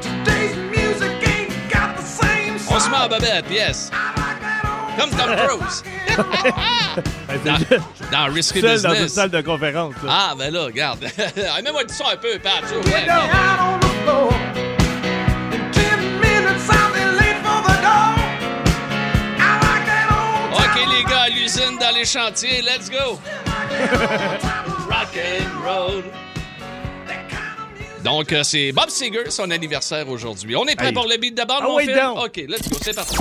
Today's 0.01 0.55
music 0.71 1.11
ain't 1.27 1.51
got 1.71 1.95
the 1.95 2.03
same 2.03 2.55
On 2.73 2.79
se 2.79 2.89
met 2.89 3.07
babette, 3.09 3.45
yes. 3.51 3.91
I 3.93 4.07
like 4.17 4.41
that 4.41 4.65
old 4.65 4.99
Comme 4.99 5.11
Tom 5.11 5.35
Cruise. 5.47 6.84
Ben, 7.27 7.39
Dans, 7.43 8.17
dans 8.27 8.33
Risky 8.33 8.61
seul 8.61 8.81
dans 8.81 8.89
une 8.89 8.93
Business. 8.93 9.13
salle 9.13 9.29
de 9.29 9.41
conférence. 9.41 9.93
là. 10.03 10.09
Ah, 10.09 10.33
ben 10.37 10.53
là, 10.53 10.65
regarde. 10.65 11.05
Ah, 11.17 11.61
Mets-moi 11.61 11.83
du 11.83 11.93
son 11.93 12.05
un 12.07 12.17
peu, 12.17 12.37
Pat. 12.39 12.61
ouais, 12.71 13.05
OK, 20.53 20.79
les 20.97 21.03
gars, 21.03 21.21
à 21.21 21.29
l'usine, 21.29 21.77
dans 21.79 21.93
les 21.95 22.05
chantiers, 22.05 22.61
let's 22.61 22.89
go! 22.89 23.19
Rock 24.89 25.15
and 25.17 25.65
roll. 25.67 26.03
Donc, 28.03 28.31
euh, 28.33 28.43
c'est 28.43 28.71
Bob 28.71 28.89
Seger, 28.89 29.29
son 29.31 29.49
anniversaire 29.49 30.07
aujourd'hui. 30.07 30.55
On 30.55 30.65
est 30.67 30.75
prêt 30.75 30.87
Hey. 30.89 30.93
pour 30.93 31.07
le 31.07 31.17
beat 31.17 31.35
de 31.35 31.43
bande, 31.43 31.61
Ah 31.61 31.67
mon 31.67 31.75
oui, 31.77 31.87
donc. 31.87 32.23
OK, 32.25 32.37
let's 32.47 32.69
go, 32.69 32.77
c'est 32.81 32.93
parti. 32.95 33.15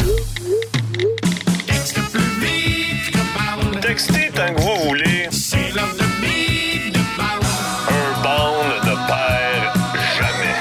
Tant 3.99 4.53
que 4.53 4.61
vous 4.61 4.89
voulez. 4.89 5.29
Un 5.29 5.31
bond 8.23 8.65
ne 8.83 8.95
perd 9.07 9.77
jamais. 10.19 10.57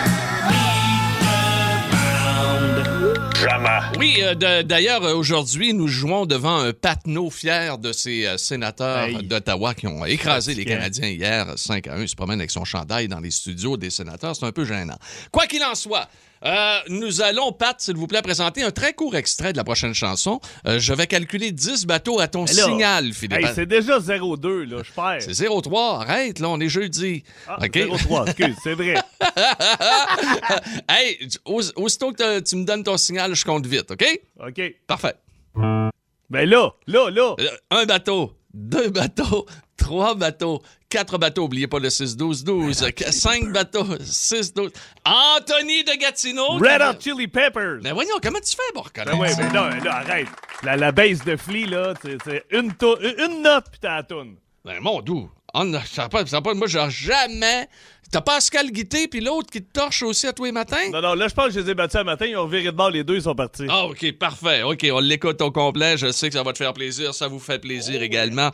Jamais. 3.42 3.80
Oui, 3.98 4.18
euh, 4.22 4.36
de- 4.36 4.62
d'ailleurs, 4.62 5.04
euh, 5.04 5.16
aujourd'hui, 5.16 5.74
nous 5.74 5.88
jouons 5.88 6.28
devant 6.28 6.60
un 6.60 6.74
Patnaud 6.74 7.32
fier 7.32 7.80
de 7.80 7.92
ces 7.92 8.28
euh, 8.28 8.38
sénateurs 8.38 9.06
Hey. 9.06 9.24
d'Ottawa 9.26 9.74
qui 9.74 9.88
ont 9.88 10.06
écrasé 10.06 10.54
les. 10.54 10.64
Canadiens 10.66 11.08
hier 11.08 11.48
5 11.56 11.88
à 11.88 11.96
1. 11.96 12.02
Ils 12.04 12.10
se 12.10 12.16
promène 12.16 12.40
avec 12.40 12.52
son 12.52 12.66
chandail 12.66 13.08
dans 13.08 13.20
les 13.20 13.32
studios 13.32 13.78
des 13.78 13.90
sénateurs. 13.90 14.36
C'est 14.36 14.46
un 14.46 14.52
peu 14.52 14.64
gênant. 14.66 14.98
Quoi 15.32 15.48
qu'il 15.48 15.64
en 15.64 15.74
soit, 15.74 16.08
euh, 16.46 16.78
nous 16.90 17.22
allons, 17.22 17.52
Pat, 17.52 17.80
s'il 17.80 17.96
vous 17.96 18.08
plaît, 18.08 18.22
présenter 18.22 18.64
un 18.64 18.72
très 18.72 18.94
court 18.94 19.16
extrait 19.16 19.52
de 19.54 19.58
la 19.58 19.64
prochaine 19.64 19.94
chanson. 19.94 20.40
Euh, 20.68 20.80
je 20.80 20.94
vais 20.94 21.08
calculer 21.08 21.52
10 21.52 21.86
bateaux 21.86 22.20
à 22.20 22.28
ton 22.28 22.46
là, 22.46 22.52
signal, 22.52 23.14
Philippe. 23.14 23.40
Hey, 23.40 23.48
c'est 23.56 23.66
déjà 23.66 24.00
0-2, 24.00 24.64
là, 24.64 24.82
je 24.84 24.92
perds. 24.92 25.22
c'est 25.22 25.32
0-3. 25.46 26.02
Arrête, 26.02 26.40
là, 26.40 26.50
on 26.50 26.60
est 26.60 26.70
jeudi. 26.70 27.24
Ah, 27.48 27.58
OK? 27.62 27.76
0-3, 27.76 28.26
excuse, 28.28 28.56
c'est 28.64 28.74
vrai. 28.76 28.96
hey, 30.90 31.28
aus- 31.46 31.72
aussitôt 31.76 32.12
que 32.12 32.40
tu 32.40 32.56
me 32.56 32.66
donnes 32.66 32.84
ton 32.84 32.98
signal, 32.98 33.34
je 33.36 33.46
compte 33.46 33.66
vite, 33.66 33.92
OK? 33.92 34.06
OK. 34.46 34.62
Parfait. 34.88 35.16
Ben 35.56 36.50
là, 36.50 36.72
là, 36.88 37.10
là. 37.10 37.36
Euh, 37.40 37.48
Un 37.70 37.86
bateau, 37.86 38.34
deux 38.54 38.90
bateaux, 38.90 39.46
trois 39.78 40.16
bateaux, 40.16 40.62
quatre 40.94 41.18
bateaux. 41.18 41.46
Oubliez 41.46 41.68
pas 41.68 41.80
le 41.80 41.90
6-12-12. 41.90 42.92
qu- 42.94 43.12
Cinq 43.12 43.52
bateaux, 43.52 43.84
6-12. 44.00 44.72
Anthony 45.06 45.84
de 45.84 46.00
Gatineau. 46.00 46.58
Red 46.60 46.82
Hot 46.82 47.00
Chili 47.02 47.28
Peppers. 47.28 47.80
Mais 47.82 47.92
voyons, 47.92 48.16
comment 48.22 48.40
tu 48.40 48.56
fais 48.56 48.74
pour 48.74 48.90
Ben 48.94 49.04
reconnaître 49.04 49.20
oui, 49.20 49.30
ça? 49.30 49.50
ben 49.50 49.54
là, 49.54 49.80
là, 49.84 49.96
arrête. 49.98 50.28
La, 50.64 50.76
la 50.78 50.92
base 50.92 51.24
de 51.24 51.36
Flea, 51.36 51.66
là, 51.66 51.94
c'est 52.04 52.44
une, 52.52 52.72
une 53.18 53.42
note, 53.42 53.66
puis 53.72 53.80
t'as 53.82 53.96
la 53.98 54.04
toune. 54.04 54.36
Ben, 54.64 54.80
mon 54.80 55.02
doux. 55.02 55.30
On 55.54 55.72
a- 55.74 55.86
ça 55.86 56.06
a 56.06 56.10
pas, 56.10 56.26
ça 56.26 56.38
a 56.38 56.42
pas- 56.42 56.54
moi, 56.54 56.68
j'ai 56.68 56.80
jamais... 56.90 57.68
T'as 58.12 58.22
Pascal 58.22 58.70
Guité, 58.70 59.08
puis 59.08 59.22
l'autre 59.22 59.50
qui 59.52 59.60
te 59.64 59.72
torche 59.74 60.04
aussi 60.04 60.28
à 60.28 60.34
tous 60.34 60.44
les 60.46 60.52
matins? 60.52 60.78
Non, 60.92 61.02
non, 61.02 61.16
là, 61.16 61.28
je 61.28 61.34
pense 61.34 61.48
que 61.48 61.54
je 61.54 61.60
les 61.62 61.72
ai 61.72 61.74
battus 61.74 61.96
un 62.00 62.04
matin, 62.04 62.26
ils 62.28 62.38
ont 62.38 62.44
reviré 62.44 62.66
de 62.66 62.72
bord, 62.72 62.92
les 62.92 63.04
deux, 63.04 63.16
ils 63.16 63.24
sont 63.24 63.34
partis. 63.34 63.66
Ah, 63.68 63.86
OK, 63.88 64.12
parfait. 64.20 64.62
OK, 64.62 64.86
on 64.94 65.00
l'écoute 65.00 65.42
au 65.42 65.50
complet. 65.50 65.98
Je 65.98 66.12
sais 66.12 66.28
que 66.28 66.36
ça 66.36 66.44
va 66.44 66.54
te 66.54 66.60
faire 66.60 66.74
plaisir. 66.74 67.16
Ça 67.16 67.28
vous 67.28 67.40
fait 67.40 67.58
plaisir 67.58 68.04
également. 68.04 68.52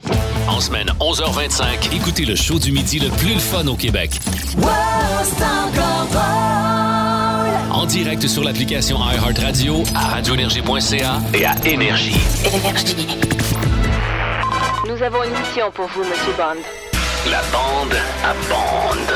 En 0.47 0.61
semaine 0.61 0.87
11h25, 1.01 1.93
écoutez 1.93 2.23
le 2.23 2.35
show 2.37 2.57
du 2.57 2.71
midi 2.71 2.99
le 2.99 3.09
plus 3.09 3.33
le 3.33 3.39
fun 3.39 3.67
au 3.67 3.75
Québec. 3.75 4.11
En 7.71 7.85
direct 7.85 8.27
sur 8.27 8.43
l'application 8.45 8.97
iHeartRadio, 9.11 9.83
à 9.93 10.07
radioénergie.ca 10.07 11.19
et 11.33 11.45
à 11.45 11.55
Énergie. 11.65 12.15
Nous 14.87 15.03
avons 15.03 15.23
une 15.23 15.31
mission 15.37 15.69
pour 15.73 15.87
vous, 15.87 16.01
Monsieur 16.05 16.33
Bond. 16.37 16.61
La 17.25 17.41
bande 17.51 17.93
à 18.23 18.33
bande. 18.49 19.13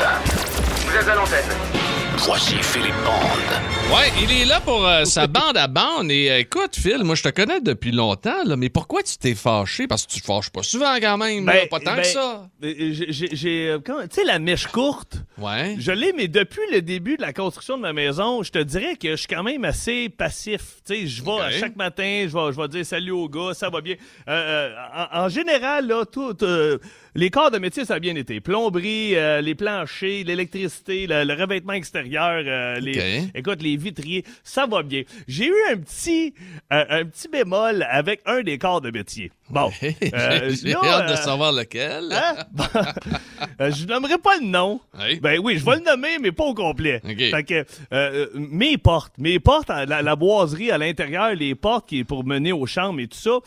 Vous 0.86 0.96
êtes 0.96 1.08
à 1.08 1.14
l'antenne. 1.14 1.93
Voici 2.18 2.54
Philippe 2.62 2.94
Bande. 3.04 3.94
Ouais, 3.94 4.08
il 4.22 4.32
est 4.32 4.44
là 4.46 4.60
pour 4.60 4.86
euh, 4.86 5.04
sa 5.04 5.26
bande 5.26 5.56
à 5.56 5.66
bande. 5.66 6.10
Et 6.10 6.30
euh, 6.30 6.38
écoute, 6.38 6.74
Phil, 6.74 7.02
moi, 7.04 7.14
je 7.14 7.22
te 7.22 7.28
connais 7.28 7.60
depuis 7.60 7.90
longtemps, 7.92 8.42
là, 8.44 8.56
mais 8.56 8.70
pourquoi 8.70 9.02
tu 9.02 9.18
t'es 9.18 9.34
fâché? 9.34 9.86
Parce 9.86 10.06
que 10.06 10.12
tu 10.12 10.20
te 10.20 10.26
fâches 10.26 10.48
pas 10.50 10.62
souvent 10.62 10.94
quand 11.00 11.18
même, 11.18 11.44
là, 11.44 11.66
pas 11.70 11.80
tant 11.80 11.94
ben, 11.94 12.00
que 12.02 12.06
ça. 12.06 12.48
euh, 12.62 12.72
j'ai- 12.90 13.28
Tu 13.30 13.92
sais, 14.10 14.24
la 14.24 14.38
mèche 14.38 14.68
courte, 14.68 15.16
Ouais. 15.38 15.76
je 15.78 15.92
l'ai, 15.92 16.12
mais 16.14 16.28
depuis 16.28 16.62
le 16.72 16.80
début 16.80 17.16
de 17.16 17.22
la 17.22 17.32
construction 17.32 17.76
de 17.76 17.82
ma 17.82 17.92
maison, 17.92 18.42
je 18.42 18.52
te 18.52 18.58
dirais 18.58 18.96
que 18.96 19.10
je 19.10 19.16
suis 19.16 19.26
quand 19.28 19.42
même 19.42 19.64
assez 19.64 20.08
passif. 20.08 20.76
Tu 20.86 20.94
sais, 20.94 21.06
je 21.06 21.22
vais 21.22 21.58
chaque 21.58 21.76
matin, 21.76 22.26
je 22.28 22.32
vais, 22.32 22.52
je 22.52 22.60
vais 22.60 22.68
dire 22.68 22.86
salut 22.86 23.10
aux 23.12 23.28
gars, 23.28 23.52
ça 23.54 23.68
va 23.68 23.80
bien. 23.82 23.96
Euh, 24.28 24.70
euh, 24.70 24.74
en, 25.12 25.24
en 25.24 25.28
général, 25.28 25.86
là, 25.88 26.04
tout. 26.06 26.36
euh, 26.42 26.78
les 27.16 27.30
corps 27.30 27.50
de 27.52 27.58
métier, 27.58 27.84
ça 27.84 27.94
a 27.94 27.98
bien 28.00 28.16
été. 28.16 28.40
Plomberie, 28.40 29.14
euh, 29.14 29.40
les 29.40 29.54
planchers, 29.54 30.24
l'électricité, 30.24 31.06
le, 31.06 31.22
le 31.22 31.34
revêtement 31.34 31.74
extérieur, 31.74 32.03
euh, 32.12 32.80
les, 32.80 33.28
écoute, 33.34 33.62
les 33.62 33.76
vitriers, 33.76 34.24
ça 34.42 34.66
va 34.66 34.82
bien. 34.82 35.02
J'ai 35.28 35.46
eu 35.46 35.54
un 35.72 35.76
petit, 35.76 36.34
euh, 36.72 36.84
un 36.88 37.04
petit 37.04 37.28
bémol 37.28 37.86
avec 37.90 38.20
un 38.26 38.42
des 38.42 38.58
corps 38.58 38.80
de 38.80 38.90
métier. 38.90 39.30
Bon. 39.50 39.70
euh, 39.82 40.54
J'ai 40.62 40.74
hâte 40.74 41.08
de 41.08 41.12
euh, 41.12 41.16
savoir 41.16 41.52
lequel. 41.52 42.10
Hein? 42.12 42.34
Je 43.70 43.86
nommerai 43.86 44.18
pas 44.18 44.36
le 44.38 44.46
nom. 44.46 44.80
Oui. 44.98 45.20
Ben 45.20 45.38
oui, 45.42 45.58
je 45.58 45.64
vais 45.64 45.76
le 45.76 45.84
nommer, 45.84 46.18
mais 46.20 46.32
pas 46.32 46.44
au 46.44 46.54
complet. 46.54 47.00
Fait 47.04 47.44
que, 47.44 48.36
mes 48.36 48.78
portes, 48.78 49.14
mes 49.18 49.38
portes, 49.38 49.68
la, 49.68 50.02
la 50.02 50.16
boiserie 50.16 50.70
à 50.70 50.78
l'intérieur, 50.78 51.34
les 51.34 51.54
portes 51.54 51.88
qui 51.88 52.00
est 52.00 52.04
pour 52.04 52.24
mener 52.24 52.52
aux 52.52 52.66
chambres 52.66 53.00
et 53.00 53.06
tout 53.06 53.18
ça, 53.18 53.38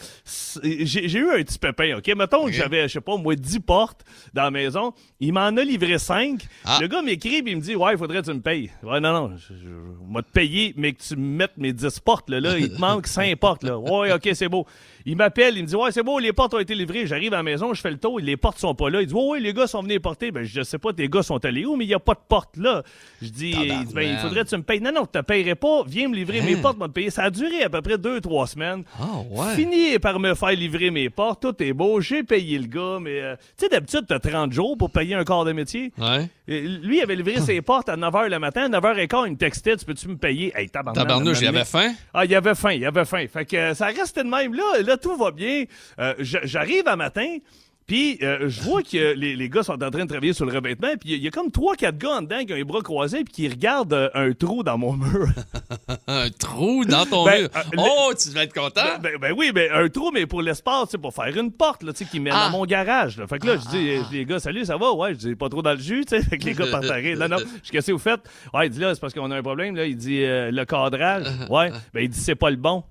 j'ai 0.64 1.20
eu 1.20 1.32
un 1.32 1.44
petit 1.44 1.58
pépin, 1.60 1.98
OK? 1.98 2.08
Mettons 2.16 2.46
que 2.46 2.52
j'avais, 2.52 2.88
je 2.88 2.94
sais 2.94 3.02
pas, 3.02 3.18
moi, 3.18 3.36
10 3.36 3.60
portes 3.62 4.04
dans 4.34 4.44
la 4.44 4.52
maison. 4.52 4.94
Il 5.20 5.34
m'en 5.34 5.48
a 5.48 5.64
livré 5.64 5.98
5. 5.98 6.42
Ah. 6.66 6.78
Le 6.82 6.88
gars 6.88 7.02
m'écrit 7.02 7.36
et 7.36 7.44
il 7.46 7.56
me 7.56 7.62
dit, 7.62 7.76
ouais, 7.76 7.94
il 7.94 7.98
faudrait 7.98 8.22
que 8.22 8.26
tu 8.26 8.34
me 8.34 8.42
payes. 8.48 8.72
Ouais, 8.82 9.00
non, 9.02 9.12
non, 9.12 9.36
je, 9.36 9.54
je, 9.54 10.22
te 10.22 10.32
payer, 10.32 10.74
mais 10.78 10.94
que 10.94 11.02
tu 11.02 11.16
me 11.18 11.38
mettes 11.38 11.58
mes 11.58 11.74
10 11.74 12.00
portes, 12.00 12.30
là. 12.30 12.40
là 12.40 12.58
il 12.58 12.74
te 12.74 12.80
manque 12.80 13.08
5 13.08 13.36
portes, 13.36 13.64
là. 13.64 13.78
Ouais, 13.78 14.14
OK, 14.14 14.30
c'est 14.34 14.48
beau. 14.48 14.66
Il 15.10 15.16
m'appelle, 15.16 15.56
il 15.56 15.62
me 15.64 15.68
dit 15.68 15.76
Ouais, 15.76 15.90
c'est 15.94 16.04
bon, 16.04 16.18
les 16.18 16.34
portes 16.34 16.54
ont 16.54 16.60
été 16.60 16.76
livrées. 16.76 17.08
J'arrive 17.08 17.34
à 17.34 17.38
la 17.38 17.44
maison, 17.44 17.74
je 17.74 17.80
fais 17.80 17.90
le 17.90 17.98
tour, 17.98 18.20
les 18.20 18.36
portes 18.36 18.60
sont 18.60 18.76
pas 18.76 18.90
là. 18.90 19.00
Il 19.00 19.08
dit 19.08 19.14
Ouais, 19.14 19.24
ouais, 19.24 19.40
les 19.40 19.54
gars 19.54 19.66
sont 19.66 19.82
venus 19.82 19.94
les 19.94 20.00
porter. 20.02 20.32
Ben, 20.32 20.44
je 20.44 20.62
sais 20.64 20.78
pas, 20.78 20.92
tes 20.92 21.08
gars 21.08 21.24
sont 21.24 21.44
allés 21.46 21.66
où, 21.66 21.78
mais 21.78 21.86
il 21.86 21.88
y 21.88 21.94
a 21.94 22.00
pas 22.00 22.14
de 22.14 22.20
porte 22.28 22.58
là. 22.58 22.84
Je 23.22 23.30
dis 23.30 23.52
il 23.52 23.86
dit, 23.86 23.94
Ben, 23.94 24.02
il 24.02 24.18
faudrait 24.18 24.44
que 24.44 24.50
tu 24.50 24.58
me 24.58 24.64
payes. 24.64 24.82
Non, 24.82 24.92
non, 24.92 25.06
tu 25.06 25.18
te 25.18 25.24
payerais 25.24 25.56
pas. 25.56 25.84
Viens 25.88 26.10
me 26.10 26.16
livrer 26.16 26.42
mes 26.42 26.58
portes, 26.58 26.78
me 26.78 26.88
payer. 26.88 27.10
Ça 27.10 27.24
a 27.24 27.30
duré 27.30 27.64
à 27.64 27.70
peu 27.70 27.82
près 27.82 27.98
deux, 27.98 28.20
trois 28.20 28.48
semaines. 28.48 28.84
Ah, 29.00 29.06
ouais. 29.32 29.56
Fini 29.56 29.98
par 29.98 30.20
me 30.20 30.36
faire 30.36 30.50
livrer 30.50 30.92
mes 30.92 31.10
portes. 31.10 31.42
Tout 31.42 31.56
est 31.64 31.72
beau. 31.72 32.02
J'ai 32.02 32.24
payé 32.24 32.60
le 32.60 32.68
gars, 32.68 33.00
mais 33.00 33.22
euh, 33.22 33.36
tu 33.58 33.64
sais, 33.64 33.70
d'habitude, 33.70 34.04
t'as 34.10 34.20
30 34.20 34.52
jours 34.52 34.78
pour 34.78 34.92
payer 34.92 35.16
un 35.16 35.24
corps 35.24 35.46
de 35.46 35.54
métier. 35.54 35.94
Ouais. 35.98 36.30
Et 36.50 36.60
Lui, 36.62 36.98
il 36.98 37.02
avait 37.02 37.16
livré 37.16 37.40
ses 37.40 37.62
portes 37.62 37.88
à 37.88 37.96
9h 37.96 38.28
le 38.28 38.40
matin. 38.40 38.64
À 38.64 38.78
9h15, 38.78 39.24
il 39.28 39.32
me 39.32 39.38
textait 39.38 39.78
Tu 39.78 39.86
peux-tu 39.86 40.10
me 40.10 40.18
payer? 40.18 40.52
Hey, 40.54 40.70
tabarnak, 40.70 41.08
Tabarnouche, 41.08 41.40
il 41.40 41.48
avait 41.48 41.64
faim? 41.64 41.94
Ah, 42.14 42.26
il 42.26 42.36
avait 42.36 42.56
faim, 42.56 42.74
il 42.74 42.86
avait 42.86 43.06
faim. 43.06 43.26
Fait 43.32 43.46
que 43.46 43.56
euh, 43.56 43.74
ça 43.74 43.86
restait 43.86 44.26
de 44.26 44.30
même. 44.30 44.54
Là, 44.54 44.82
là 44.86 44.97
tout 44.98 45.16
va 45.18 45.32
bien. 45.32 45.66
Euh, 46.00 46.14
J'arrive 46.20 46.88
à 46.88 46.96
matin, 46.96 47.38
puis 47.86 48.18
euh, 48.22 48.50
je 48.50 48.62
vois 48.64 48.84
que 48.84 49.14
les, 49.16 49.36
les 49.38 49.50
gars 49.50 49.64
sont 49.64 49.82
en 49.82 49.90
train 49.92 50.04
de 50.04 50.10
travailler 50.10 50.34
sur 50.34 50.46
le 50.46 50.54
revêtement, 50.54 50.90
puis 51.00 51.10
il 51.10 51.12
y 51.12 51.14
a- 51.14 51.18
il 51.18 51.24
y, 51.24 51.28
a 51.28 51.32
comme 51.32 51.52
trois, 51.52 51.76
quatre 51.76 51.98
gars 51.98 52.18
en 52.18 52.22
dedans 52.22 52.44
qui 52.46 52.52
ont 52.52 52.58
les 52.58 52.64
bras 52.66 52.82
croisés, 52.82 53.24
puis 53.24 53.34
qui 53.34 53.48
regardent 53.48 53.94
euh, 53.94 54.10
un 54.14 54.34
trou 54.34 54.62
dans 54.64 54.78
mon 54.78 54.94
mur. 54.94 55.28
Un 56.10 56.30
trou 56.30 56.84
dans 56.86 57.06
ton 57.06 57.26
Ben, 57.26 57.42
mur? 57.44 57.50
Oh, 57.78 58.12
tu 58.18 58.30
devais 58.30 58.44
être 58.44 58.54
content? 58.54 58.98
ben, 59.02 59.18
ben 59.20 59.34
oui, 59.38 59.52
ben 59.54 59.70
un 59.74 59.88
trou, 59.90 60.12
mais 60.14 60.26
pour 60.26 60.42
l'espace, 60.42 60.96
pour 61.02 61.14
faire 61.14 61.36
une 61.38 61.52
porte 61.52 61.84
là, 61.84 61.92
tu 61.94 62.04
sais, 62.06 62.10
qui 62.10 62.20
mène 62.20 62.34
Ah. 62.36 62.48
à 62.48 62.50
mon 62.50 62.66
garage. 62.66 63.18
là. 63.18 63.28
Fait 63.28 63.40
que 63.40 63.48
là, 63.48 63.56
je 63.58 63.70
dis, 63.70 64.16
les 64.18 64.26
gars, 64.26 64.40
salut, 64.40 64.64
ça 64.66 64.78
va? 64.78 64.92
Ouais, 64.94 65.14
je 65.14 65.20
dis, 65.20 65.36
pas 65.36 65.50
trop 65.50 65.62
dans 65.62 65.74
le 65.74 65.80
jus, 65.80 66.04
tu 66.06 66.16
sais. 66.16 66.22
Fait 66.30 66.38
que 66.38 66.46
les 66.46 66.54
gars 66.54 66.68
partent 66.72 66.90
à 66.90 66.96
rire. 66.96 67.18
Non, 67.18 67.28
non, 67.28 67.38
je 67.64 67.72
qu'est-ce 67.72 67.88
que 67.88 67.92
vous 67.94 67.98
faites? 68.00 68.22
Ouais, 68.54 68.68
il 68.68 68.70
dit 68.70 68.80
là, 68.80 68.94
c'est 68.96 69.02
parce 69.02 69.14
qu'on 69.14 69.32
a 69.32 69.38
un 69.38 69.42
problème. 69.44 69.76
Là. 69.76 69.86
Il 69.86 69.98
dit, 69.98 70.24
euh, 70.24 70.50
le 70.52 70.66
cadrage. 70.66 71.26
Ouais, 71.50 71.72
ben 71.94 72.02
il 72.02 72.10
dit, 72.10 72.20
c'est 72.20 72.36
pas 72.36 72.50
le 72.50 72.58
bon. 72.58 72.84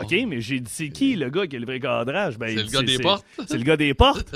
OK, 0.00 0.14
mais 0.26 0.40
j'ai 0.40 0.58
dit, 0.60 0.70
c'est 0.72 0.88
qui 0.88 1.16
le 1.16 1.28
gars 1.28 1.46
qui 1.46 1.56
a 1.56 1.58
livré 1.58 1.74
le 1.74 1.80
cadrage? 1.80 2.38
Ben, 2.38 2.48
C'est 2.56 2.62
le 2.64 2.70
gars 2.70 2.82
des 2.82 2.98
portes. 2.98 3.26
C'est 3.46 3.58
le 3.58 3.64
gars 3.64 3.76
des 3.76 3.92
portes. 3.94 4.34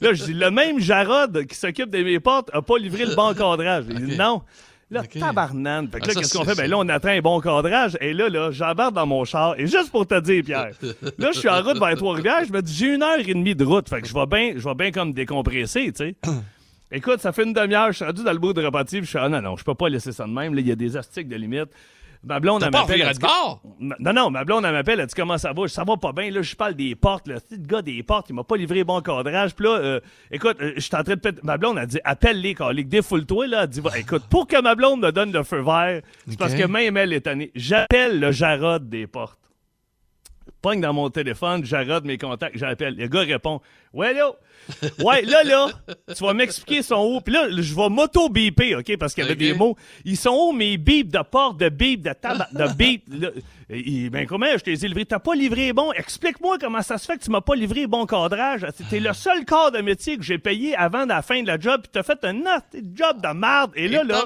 là, 0.00 0.12
je 0.14 0.24
dis, 0.24 0.32
le 0.34 0.50
même 0.50 0.78
Jarod 0.78 1.44
qui 1.46 1.56
s'occupe 1.56 1.90
de 1.90 2.02
mes 2.02 2.20
portes 2.20 2.50
a 2.52 2.62
pas 2.62 2.78
livré 2.78 3.04
le 3.06 3.14
bon 3.16 3.34
cadrage. 3.36 3.84
Il 3.90 4.06
dit, 4.06 4.16
non. 4.16 4.42
Là, 4.92 5.00
OK. 5.00 5.18
tabarnane. 5.18 5.88
Fait 5.88 5.98
que 6.00 6.04
Ah, 6.04 6.06
là, 6.08 6.12
ça, 6.14 6.20
qu'est-ce 6.20 6.36
qu'on 6.38 6.44
fait? 6.44 6.54
Ben 6.54 6.68
là, 6.70 6.76
on 6.78 6.88
attend 6.88 7.08
un 7.08 7.20
bon 7.20 7.40
cadrage. 7.40 7.96
Et 8.00 8.12
là, 8.12 8.28
là, 8.28 8.50
j'embarque 8.52 8.92
dans 8.92 9.06
mon 9.06 9.24
char. 9.24 9.58
Et 9.58 9.66
juste 9.66 9.90
pour 9.90 10.06
te 10.06 10.20
dire, 10.20 10.44
Pierre, 10.44 10.70
là, 11.18 11.30
je 11.32 11.38
suis 11.38 11.48
en 11.48 11.62
route 11.62 11.78
vers 11.78 11.96
Trois-Rivières. 11.96 12.44
Je 12.46 12.52
me 12.52 12.60
dis, 12.60 12.74
j'ai 12.74 12.94
une 12.94 13.02
heure 13.02 13.18
et 13.18 13.24
demie 13.24 13.54
de 13.54 13.64
route. 13.64 13.88
Fait 13.88 14.02
que 14.02 14.06
je 14.06 14.12
vais 14.14 14.26
bien, 14.26 14.52
je 14.54 14.62
vais 14.68 14.74
bien 14.74 14.92
comme 14.92 15.12
décompresser, 15.14 15.90
tu 15.92 15.96
sais. 15.96 16.14
Écoute, 16.92 17.20
ça 17.20 17.32
fait 17.32 17.44
une 17.44 17.54
demi-heure, 17.54 17.88
je 17.90 17.96
suis 17.96 18.04
rendu 18.04 18.22
dans 18.22 18.32
le 18.32 18.38
bout 18.38 18.52
de 18.52 18.62
repartir, 18.62 19.02
je 19.02 19.08
suis 19.08 19.18
ah 19.18 19.26
non, 19.30 19.40
non, 19.40 19.56
je 19.56 19.64
peux 19.64 19.74
pas 19.74 19.88
laisser 19.88 20.12
ça 20.12 20.26
de 20.26 20.30
même. 20.30 20.54
Là, 20.54 20.60
il 20.60 20.68
y 20.68 20.72
a 20.72 20.76
des 20.76 20.94
astiques 20.94 21.26
de 21.26 21.36
limite. 21.36 21.70
Ma 22.24 22.38
blonde, 22.38 22.62
elle 22.62 22.70
m'appelle. 22.82 23.00
elle 23.08 23.14
dit- 23.14 23.20
Non, 23.98 24.12
non, 24.12 24.30
ma 24.30 24.44
blonde, 24.44 24.64
elle 24.64 24.72
m'appelle, 24.72 25.00
elle 25.00 25.06
dit 25.06 25.14
comment 25.14 25.38
ça 25.38 25.52
va? 25.52 25.66
Ça 25.66 25.82
va 25.82 25.96
pas 25.96 26.12
bien, 26.12 26.30
là, 26.30 26.40
je 26.42 26.54
parle 26.54 26.74
des 26.74 26.94
portes, 26.94 27.26
là. 27.26 27.36
Le 27.50 27.56
gars 27.56 27.82
des 27.82 28.00
portes, 28.04 28.26
il 28.30 28.34
m'a 28.34 28.44
pas 28.44 28.56
livré 28.56 28.84
bon 28.84 29.00
cadrage. 29.00 29.54
Puis 29.54 29.64
là, 29.66 29.70
euh, 29.78 30.00
écoute, 30.30 30.56
euh, 30.60 30.72
je 30.76 30.80
suis 30.80 30.94
en 30.94 31.02
train 31.02 31.14
de 31.14 31.20
péter. 31.20 31.40
Ma 31.42 31.56
blonde, 31.58 31.78
elle 31.80 31.86
dit, 31.88 31.98
appelle-les, 32.04 32.54
caliques, 32.54 32.88
défoule-toi, 32.88 33.46
là. 33.48 33.62
Elle 33.64 33.68
dit, 33.70 33.80
écoute, 33.96 34.22
pour 34.30 34.46
que 34.46 34.60
ma 34.62 34.74
blonde 34.76 35.00
me 35.00 35.10
donne 35.10 35.32
le 35.32 35.42
feu 35.42 35.60
vert, 35.62 36.00
c'est 36.28 36.38
parce 36.38 36.54
que 36.54 36.66
même 36.66 36.96
elle 36.96 37.12
est 37.12 37.22
tannée. 37.22 37.50
J'appelle 37.56 38.20
le 38.20 38.30
Jarod 38.30 38.88
des 38.88 39.06
portes. 39.08 39.38
Pogne 40.62 40.80
dans 40.80 40.92
mon 40.92 41.10
téléphone, 41.10 41.64
Jarod, 41.64 42.04
mes 42.04 42.16
contacts, 42.18 42.56
j'appelle. 42.56 42.94
Le 42.96 43.08
gars 43.08 43.20
répond, 43.22 43.60
ouais, 43.92 44.14
là. 44.14 44.30
Ouais, 45.00 45.22
là, 45.22 45.42
là, 45.42 45.66
tu 46.16 46.22
vas 46.22 46.34
m'expliquer 46.34 46.82
son 46.82 47.04
où. 47.04 47.20
Puis 47.20 47.34
là, 47.34 47.48
je 47.50 47.74
vais 47.74 47.88
m'auto-beeper, 47.88 48.78
OK, 48.78 48.96
parce 48.96 49.12
qu'il 49.12 49.24
y 49.24 49.26
avait 49.26 49.34
des 49.34 49.54
mots. 49.54 49.76
Ils 50.04 50.16
sont 50.16 50.30
où 50.30 50.52
mes 50.52 50.76
bips 50.76 51.10
de 51.10 51.18
porte, 51.28 51.58
de 51.58 51.68
bip, 51.68 52.00
de 52.02 52.12
tabac, 52.12 52.48
de 52.52 52.72
bip? 52.74 53.02
Là, 53.12 53.30
et- 53.70 54.08
ben 54.10 54.24
comment 54.26 54.46
je 54.52 54.58
t'ai 54.62 54.74
livré? 54.74 55.04
T'as 55.04 55.18
pas 55.18 55.34
livré 55.34 55.72
bon? 55.72 55.92
Explique-moi 55.92 56.58
comment 56.60 56.82
ça 56.82 56.96
se 56.98 57.06
fait 57.06 57.16
que 57.18 57.24
tu 57.24 57.30
m'as 57.30 57.40
pas 57.40 57.56
livré 57.56 57.88
bon 57.88 58.06
cadrage. 58.06 58.64
C'était 58.76 59.00
le 59.00 59.12
seul 59.14 59.44
corps 59.44 59.72
de 59.72 59.78
métier 59.80 60.16
que 60.16 60.22
j'ai 60.22 60.38
payé 60.38 60.76
avant 60.76 61.06
la 61.06 61.22
fin 61.22 61.42
de 61.42 61.48
la 61.48 61.58
job, 61.58 61.80
puis 61.82 61.90
t'as 61.92 62.04
fait 62.04 62.22
un 62.24 62.36
autre 62.42 62.66
job 62.94 63.20
de 63.20 63.28
merde. 63.34 63.72
Et 63.74 63.88
là, 63.88 64.02
Et 64.02 64.06
là... 64.06 64.22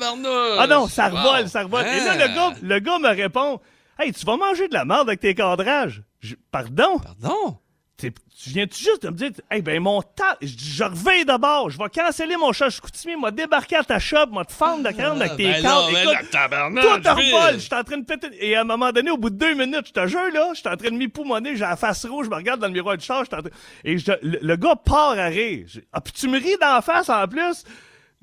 Ah 0.59 0.67
non, 0.67 0.87
ça 0.87 1.09
Wow. 1.09 1.17
revole, 1.17 1.49
ça 1.49 1.63
revole. 1.63 1.87
Et 1.87 2.05
là, 2.05 2.15
le 2.27 2.35
gars, 2.35 2.53
le 2.63 2.79
gars 2.81 2.99
me 2.99 3.09
répond, 3.09 3.59
Hey, 3.99 4.13
tu 4.13 4.27
vas 4.27 4.37
manger 4.37 4.69
de 4.69 4.75
la 4.75 4.85
merde 4.85 5.09
avec 5.09 5.21
tes 5.21 5.35
cadrages. 5.35 6.03
Je- 6.27 6.35
Pardon? 6.51 6.99
Pardon? 6.99 7.59
Tu 7.99 8.51
viens-tu 8.51 8.85
juste 8.85 9.05
de 9.05 9.09
me 9.09 9.15
dire, 9.17 9.31
hey, 9.51 9.63
ben 9.63 9.81
mon 9.83 10.03
tas, 10.03 10.37
je 10.43 10.49
je 10.59 10.85
reviens 10.85 11.25
d'abord, 11.25 11.71
je 11.71 11.79
vais 11.79 11.89
canceller 11.89 12.37
mon 12.37 12.53
chat 12.53 12.69
Chicoutimi, 12.69 13.17
m'a 13.17 13.31
débarqué 13.31 13.77
à 13.77 13.85
ta 13.85 13.99
shop, 13.99 14.27
m'a 14.33 14.45
te 14.45 14.53
fendre 14.53 14.87
de 14.87 14.93
crème 14.95 15.13
avec 15.23 15.37
tes 15.37 15.63
non, 15.63 15.91
ben 15.91 16.03
Écoute, 16.03 16.13
là, 16.13 16.21
tabarnak, 16.31 16.85
tout 16.85 17.09
revole, 17.09 17.55
je 17.55 17.59
suis 17.61 17.75
en 17.75 17.83
train 17.85 17.97
de 17.97 18.05
péter. 18.05 18.29
Et 18.39 18.55
à 18.55 18.61
un 18.61 18.65
moment 18.65 18.93
donné, 18.93 19.11
au 19.11 19.17
bout 19.17 19.31
de 19.31 19.37
deux 19.37 19.55
minutes, 19.55 19.87
je 19.87 19.93
te 19.95 20.07
jure, 20.07 20.31
là, 20.31 20.51
je 20.53 20.59
suis 20.61 20.69
en 20.69 20.77
train 20.77 20.91
de 20.91 20.97
m'époumoner, 20.97 21.55
j'ai 21.57 21.61
la 21.65 21.77
face 21.77 22.05
rouge, 22.05 22.27
je 22.27 22.31
me 22.31 22.37
regarde 22.37 22.61
dans 22.61 22.67
le 22.67 22.75
miroir 22.75 22.99
du 22.99 23.05
char, 23.05 23.25
je 23.25 23.35
en 23.35 23.41
train- 23.41 23.51
Et 23.83 23.97
je- 23.97 24.13
le, 24.21 24.41
le 24.43 24.57
gars 24.57 24.77
part 24.77 25.19
à 25.19 25.27
rire. 25.29 25.65
Je- 25.67 25.81
Ah, 25.95 26.03
puis 26.03 26.13
tu 26.13 26.29
me 26.29 26.39
ris 26.39 26.59
dans 26.61 26.75
la 26.75 26.83
face 26.83 27.09
en 27.09 27.27
plus. 27.27 27.65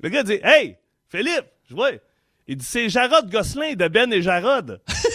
Le 0.00 0.08
gars 0.08 0.22
dit, 0.22 0.38
hey, 0.44 0.76
Philippe, 1.08 1.46
je 1.68 1.74
vois. 1.74 1.90
Il 2.46 2.58
dit, 2.58 2.64
c'est 2.64 2.88
Jarod 2.88 3.28
Gosselin 3.28 3.72
de 3.74 3.88
Ben 3.88 4.12
et 4.12 4.22
Jarod. 4.22 4.80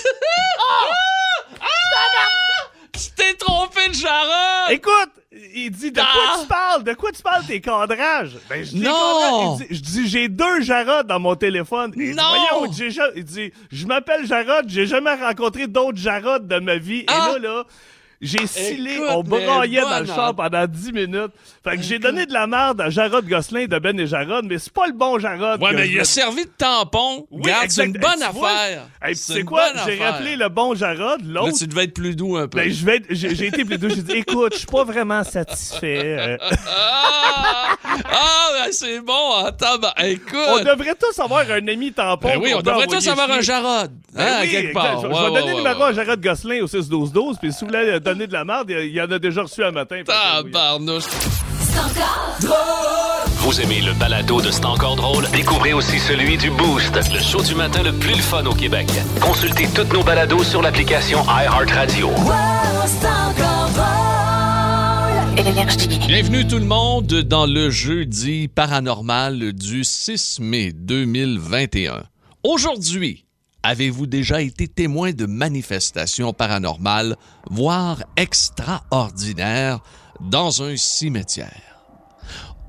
Tu 3.02 3.12
t'es 3.16 3.34
trompé 3.36 3.88
de 3.90 3.94
Jarod! 3.94 4.72
Écoute, 4.72 5.10
il 5.56 5.72
dit 5.72 5.92
de 5.92 6.00
Ah! 6.02 6.06
quoi 6.12 6.42
tu 6.42 6.48
parles? 6.48 6.84
De 6.84 6.94
quoi 6.94 7.12
tu 7.12 7.22
parles 7.22 7.46
tes 7.46 7.62
cadrages? 7.62 8.38
Ben, 8.50 8.64
je 8.64 8.72
dis, 8.72 8.80
Non! 8.82 9.56
dit- 9.58 9.68
je 9.70 9.80
dis 9.82 10.08
j'ai 10.10 10.28
deux 10.28 10.62
Jarod 10.62 11.08
dans 11.08 11.20
mon 11.20 11.36
téléphone. 11.36 11.92
Non! 11.96 12.24
Voyons, 12.60 12.74
il 13.16 13.24
dit 13.24 13.52
je 13.72 13.86
m'appelle 13.88 14.26
Jarod, 14.26 14.66
j'ai 14.68 14.86
jamais 14.86 15.14
rencontré 15.14 15.68
d'autres 15.68 15.98
Jarod 15.98 16.48
de 16.48 16.60
ma 16.60 16.78
vie. 16.78 17.06
Ah! 17.08 17.30
Et 17.38 17.40
là 17.42 17.48
là, 17.50 17.64
j'ai 18.22 18.48
scellé, 18.48 18.96
Écoute, 18.96 19.08
on 19.12 19.24
braillait 19.24 19.80
mais 19.82 19.90
dans 19.90 20.00
le 20.02 20.06
char 20.06 20.30
en- 20.30 20.34
pendant 20.34 20.66
10 20.68 20.92
minutes. 20.92 21.32
Fait 21.64 21.78
que 21.78 21.84
j'ai 21.84 22.00
donné 22.00 22.26
de 22.26 22.34
la 22.34 22.48
merde 22.48 22.82
à 22.82 22.90
Jarod 22.90 23.26
Gosselin 23.28 23.66
de 23.66 23.80
Ben 23.80 23.98
et 24.00 24.08
Jarod, 24.08 24.46
mais 24.46 24.58
c'est 24.60 24.74
pas 24.74 24.88
le 24.88 24.94
bon 24.94 25.20
Jarod. 25.20 25.62
Ouais, 25.62 25.74
mais 25.74 25.88
il 25.90 26.00
a 26.00 26.04
servi 26.04 26.44
de 26.46 26.52
tampon. 26.58 27.26
Oui, 27.32 27.42
Garde, 27.44 27.70
c'est 27.70 27.86
une 27.86 27.94
bonne 27.94 28.22
affaire. 28.22 28.84
Hey, 29.02 29.16
C'est 29.16 29.44
quoi? 29.44 29.64
J'ai 29.86 30.04
rappelé 30.04 30.36
le 30.36 30.50
bon 30.50 30.76
Jarod, 30.76 31.22
l'autre. 31.26 31.58
tu 31.58 31.68
devais 31.68 31.86
être 31.86 31.94
plus 31.94 32.16
doux 32.16 32.36
un 32.38 32.48
peu. 32.48 32.58
Ben, 32.60 32.70
je 32.72 32.86
vais 32.86 32.98
être- 32.98 33.08
j'ai 33.10 33.48
été 33.48 33.64
plus 33.64 33.78
doux. 33.78 33.90
J'ai 33.90 34.02
dit, 34.02 34.12
écoute, 34.14 34.54
je 34.54 34.60
suis 34.60 34.68
pas 34.68 34.84
vraiment 34.84 35.24
satisfait. 35.24 36.18
Euh, 36.20 36.38
Ah, 36.72 37.76
ah 38.12 38.50
ben 38.54 38.72
c'est 38.72 39.00
bon, 39.02 39.14
en 39.14 39.52
tabac. 39.52 39.94
On 40.00 40.04
Écoute. 40.04 40.64
devrait 40.66 40.96
tous 40.96 41.18
avoir 41.20 41.42
un 41.50 41.68
ami 41.68 41.92
tampon. 41.92 42.30
Ben 42.30 42.40
oui, 42.42 42.54
on 42.56 42.62
devrait 42.62 42.88
tous 42.88 43.08
avoir 43.08 43.30
un. 43.32 43.42
Jarod. 43.42 43.92
Hein, 44.16 44.40
oui, 44.42 44.50
quelque 44.52 44.74
part. 44.74 45.02
Je, 45.02 45.08
vais 45.08 45.14
donner 45.42 45.52
le 45.52 45.58
numéro 45.58 45.84
à 45.84 45.94
Jarod 45.94 46.22
Gosselin 46.22 46.62
au 46.62 46.68
6-12-12, 46.68 47.38
puis 47.40 47.52
si 47.54 47.62
vous 47.62 47.68
voulez 47.68 47.90
euh, 47.90 48.00
donner 48.10 48.26
de 48.26 48.34
la 48.34 48.44
merde, 48.44 48.72
il 48.72 48.92
y 48.92 49.00
en 49.00 49.12
a 49.12 49.20
déjà 49.20 49.44
reçu 49.44 49.64
un 49.64 49.70
matin. 49.70 50.02
Tabarnouche. 50.04 51.04
Vous 53.42 53.62
aimez 53.62 53.82
le 53.82 53.94
balado 53.94 54.42
de 54.42 54.50
C'est 54.50 54.66
encore 54.66 54.96
drôle? 54.96 55.28
Découvrez 55.32 55.74
aussi 55.74 56.00
celui 56.00 56.36
du 56.38 56.50
Boost, 56.50 56.96
le 57.14 57.20
show 57.20 57.44
du 57.44 57.54
matin 57.54 57.84
le 57.84 57.94
plus 57.94 58.16
le 58.16 58.22
fun 58.22 58.44
au 58.48 58.56
Québec. 58.56 58.88
Consultez 59.22 59.68
toutes 59.76 59.94
nos 59.94 60.02
balados 60.02 60.44
sur 60.44 60.64
l'application 60.64 61.20
iHeartRadio. 61.26 62.10
Bienvenue 66.08 66.48
tout 66.48 66.58
le 66.58 66.66
monde 66.66 67.06
dans 67.06 67.46
le 67.46 67.70
jeudi 67.70 68.48
paranormal 68.48 69.54
du 69.54 69.84
6 69.84 70.40
mai 70.40 70.72
2021. 70.74 72.06
Aujourd'hui, 72.44 73.26
avez-vous 73.64 74.08
déjà 74.08 74.42
été 74.42 74.68
témoin 74.68 75.12
de 75.12 75.26
manifestations 75.26 76.34
paranormales, 76.34 77.16
voire 77.50 78.04
extraordinaires, 78.16 79.80
dans 80.20 80.64
un 80.64 80.76
cimetière? 80.76 81.70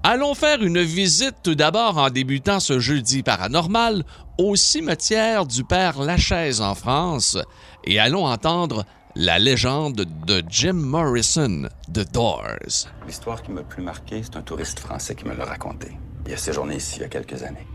Allons 0.02 0.34
faire 0.34 0.62
une 0.62 0.80
visite 0.80 1.36
tout 1.42 1.54
d'abord 1.54 1.98
en 1.98 2.08
débutant 2.08 2.58
ce 2.58 2.80
jeudi 2.80 3.22
paranormal 3.22 4.04
au 4.38 4.56
cimetière 4.56 5.44
du 5.44 5.62
Père 5.62 6.00
Lachaise 6.00 6.62
en 6.62 6.74
France 6.74 7.36
et 7.84 7.98
allons 7.98 8.24
entendre 8.24 8.86
la 9.14 9.38
légende 9.38 10.06
de 10.26 10.42
Jim 10.48 10.72
Morrison 10.72 11.68
de 11.88 12.02
Doors. 12.04 12.88
L'histoire 13.06 13.42
qui 13.42 13.50
m'a 13.50 13.60
le 13.60 13.66
plus 13.66 13.82
marqué, 13.82 14.22
c'est 14.22 14.36
un 14.36 14.42
touriste 14.42 14.78
français 14.78 15.14
qui 15.14 15.26
me 15.26 15.34
l'a 15.34 15.44
raconté. 15.44 15.88
Il 16.26 16.32
a 16.32 16.36
séjourné 16.36 16.76
ici 16.76 16.96
il 16.96 17.02
y 17.02 17.04
a 17.04 17.08
quelques 17.08 17.42
années. 17.42 17.66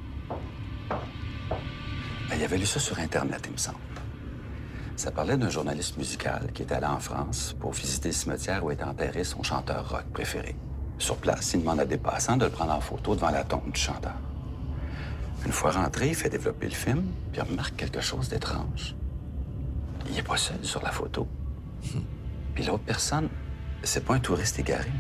Ben, 2.36 2.42
il 2.42 2.44
avait 2.44 2.58
lu 2.58 2.66
ça 2.66 2.82
sur 2.82 3.00
Internet, 3.00 3.44
il 3.46 3.54
me 3.54 3.58
semble. 3.58 3.78
Ça 4.98 5.10
parlait 5.10 5.38
d'un 5.38 5.50
journaliste 5.50 5.96
musical 5.98 6.52
qui 6.54 6.64
était 6.64 6.76
allé 6.76 6.86
en 6.86 7.00
France 7.00 7.56
pour 7.58 7.72
visiter 7.72 8.10
le 8.10 8.14
cimetière 8.14 8.66
où 8.66 8.72
était 8.72 8.84
enterré 8.84 9.24
son 9.24 9.42
chanteur 9.42 9.90
rock 9.90 10.04
préféré. 10.12 10.54
Sur 10.98 11.16
place, 11.16 11.54
il 11.54 11.62
demande 11.62 11.80
à 11.80 11.86
des 11.86 11.98
passants 11.98 12.36
de 12.36 12.44
le 12.44 12.52
prendre 12.52 12.74
en 12.74 12.82
photo 12.82 13.16
devant 13.16 13.30
la 13.30 13.46
tombe 13.46 13.72
du 13.72 13.80
chanteur. 13.80 14.18
Une 15.46 15.54
fois 15.54 15.72
rentré, 15.72 16.10
il 16.10 16.16
fait 16.16 16.30
développer 16.30 16.68
le 16.68 16.76
film, 16.76 17.06
puis 17.32 17.42
il 17.42 17.50
remarque 17.50 17.78
quelque 17.78 18.02
chose 18.02 18.28
d'étrange. 18.28 18.98
Il 20.10 20.16
n'est 20.16 20.22
pas 20.22 20.36
seul 20.36 20.62
sur 20.62 20.84
la 20.84 20.92
photo. 20.92 21.30
Puis 22.54 22.66
l'autre 22.66 22.84
personne, 22.84 23.30
c'est 23.82 24.04
pas 24.04 24.16
un 24.16 24.20
touriste 24.20 24.60
égaré. 24.60 24.92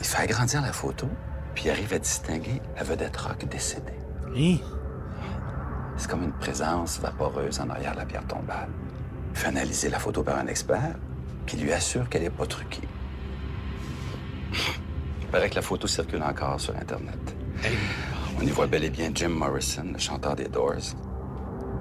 Il 0.00 0.04
fait 0.04 0.22
agrandir 0.22 0.60
la 0.60 0.72
photo, 0.72 1.06
puis 1.54 1.66
il 1.66 1.70
arrive 1.70 1.94
à 1.94 2.00
distinguer 2.00 2.60
la 2.76 2.82
vedette 2.82 3.16
rock 3.16 3.44
décédée. 3.48 3.92
Hein? 4.36 4.56
C'est 5.96 6.08
comme 6.10 6.24
une 6.24 6.32
présence 6.32 6.98
vaporeuse 7.00 7.58
en 7.60 7.70
arrière 7.70 7.92
de 7.92 7.98
la 7.98 8.04
pierre 8.04 8.26
tombale. 8.26 8.68
Il 9.32 9.38
fait 9.38 9.48
analyser 9.48 9.88
la 9.88 9.98
photo 9.98 10.22
par 10.22 10.38
un 10.38 10.46
expert, 10.46 10.94
puis 11.46 11.56
lui 11.56 11.72
assure 11.72 12.08
qu'elle 12.08 12.22
n'est 12.22 12.30
pas 12.30 12.46
truquée. 12.46 12.86
Il 15.22 15.26
paraît 15.28 15.50
que 15.50 15.56
la 15.56 15.62
photo 15.62 15.86
circule 15.86 16.22
encore 16.22 16.60
sur 16.60 16.74
Internet. 16.76 17.18
On 18.38 18.42
y 18.42 18.50
voit 18.50 18.66
bel 18.66 18.84
et 18.84 18.90
bien 18.90 19.10
Jim 19.14 19.30
Morrison, 19.30 19.84
le 19.92 19.98
chanteur 19.98 20.36
des 20.36 20.48
Doors, 20.48 20.74